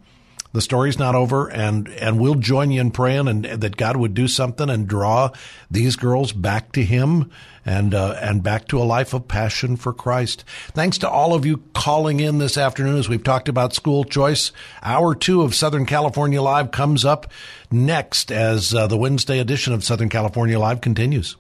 the 0.53 0.61
story's 0.61 1.01
not 1.01 1.17
over 1.17 1.49
and, 1.49 1.89
and 1.89 2.21
we'll 2.21 2.37
join 2.37 2.71
you 2.71 2.81
in 2.81 2.93
praying 2.93 3.27
and 3.27 3.45
that 3.45 3.77
God 3.77 3.97
would 3.97 4.15
do 4.15 4.29
something 4.29 4.71
and 4.71 4.87
draw 4.87 5.31
these 5.69 5.97
girls 5.97 6.33
back 6.33 6.71
to 6.73 6.85
him 6.85 7.33
and, 7.65 7.95
uh, 7.95 8.17
and 8.21 8.43
back 8.43 8.69
to 8.69 8.81
a 8.81 8.85
life 8.85 9.15
of 9.15 9.29
passion 9.29 9.77
for 9.77 9.93
Christ. 9.93 10.45
Thanks 10.73 10.99
to 10.99 11.09
all 11.09 11.35
of 11.35 11.47
you 11.47 11.63
calling 11.75 12.21
in 12.21 12.39
this 12.39 12.59
afternoon 12.59 12.99
as 12.99 13.09
we've 13.09 13.25
talked 13.25 13.49
about 13.49 13.75
school 13.75 14.05
choice. 14.05 14.53
Hour 14.83 15.15
two 15.15 15.43
of 15.43 15.55
Southern 15.55 15.87
California 15.87 16.43
Live 16.43 16.71
comes 16.71 17.05
up 17.05 17.31
next 17.71 18.31
as 18.31 18.75
uh, 18.75 18.87
the 18.87 18.97
Wednesday 18.97 19.39
edition 19.39 19.73
of 19.73 19.85
Southern 19.85 20.09
California 20.09 20.59
Live 20.59 20.81
continues. 20.81 21.37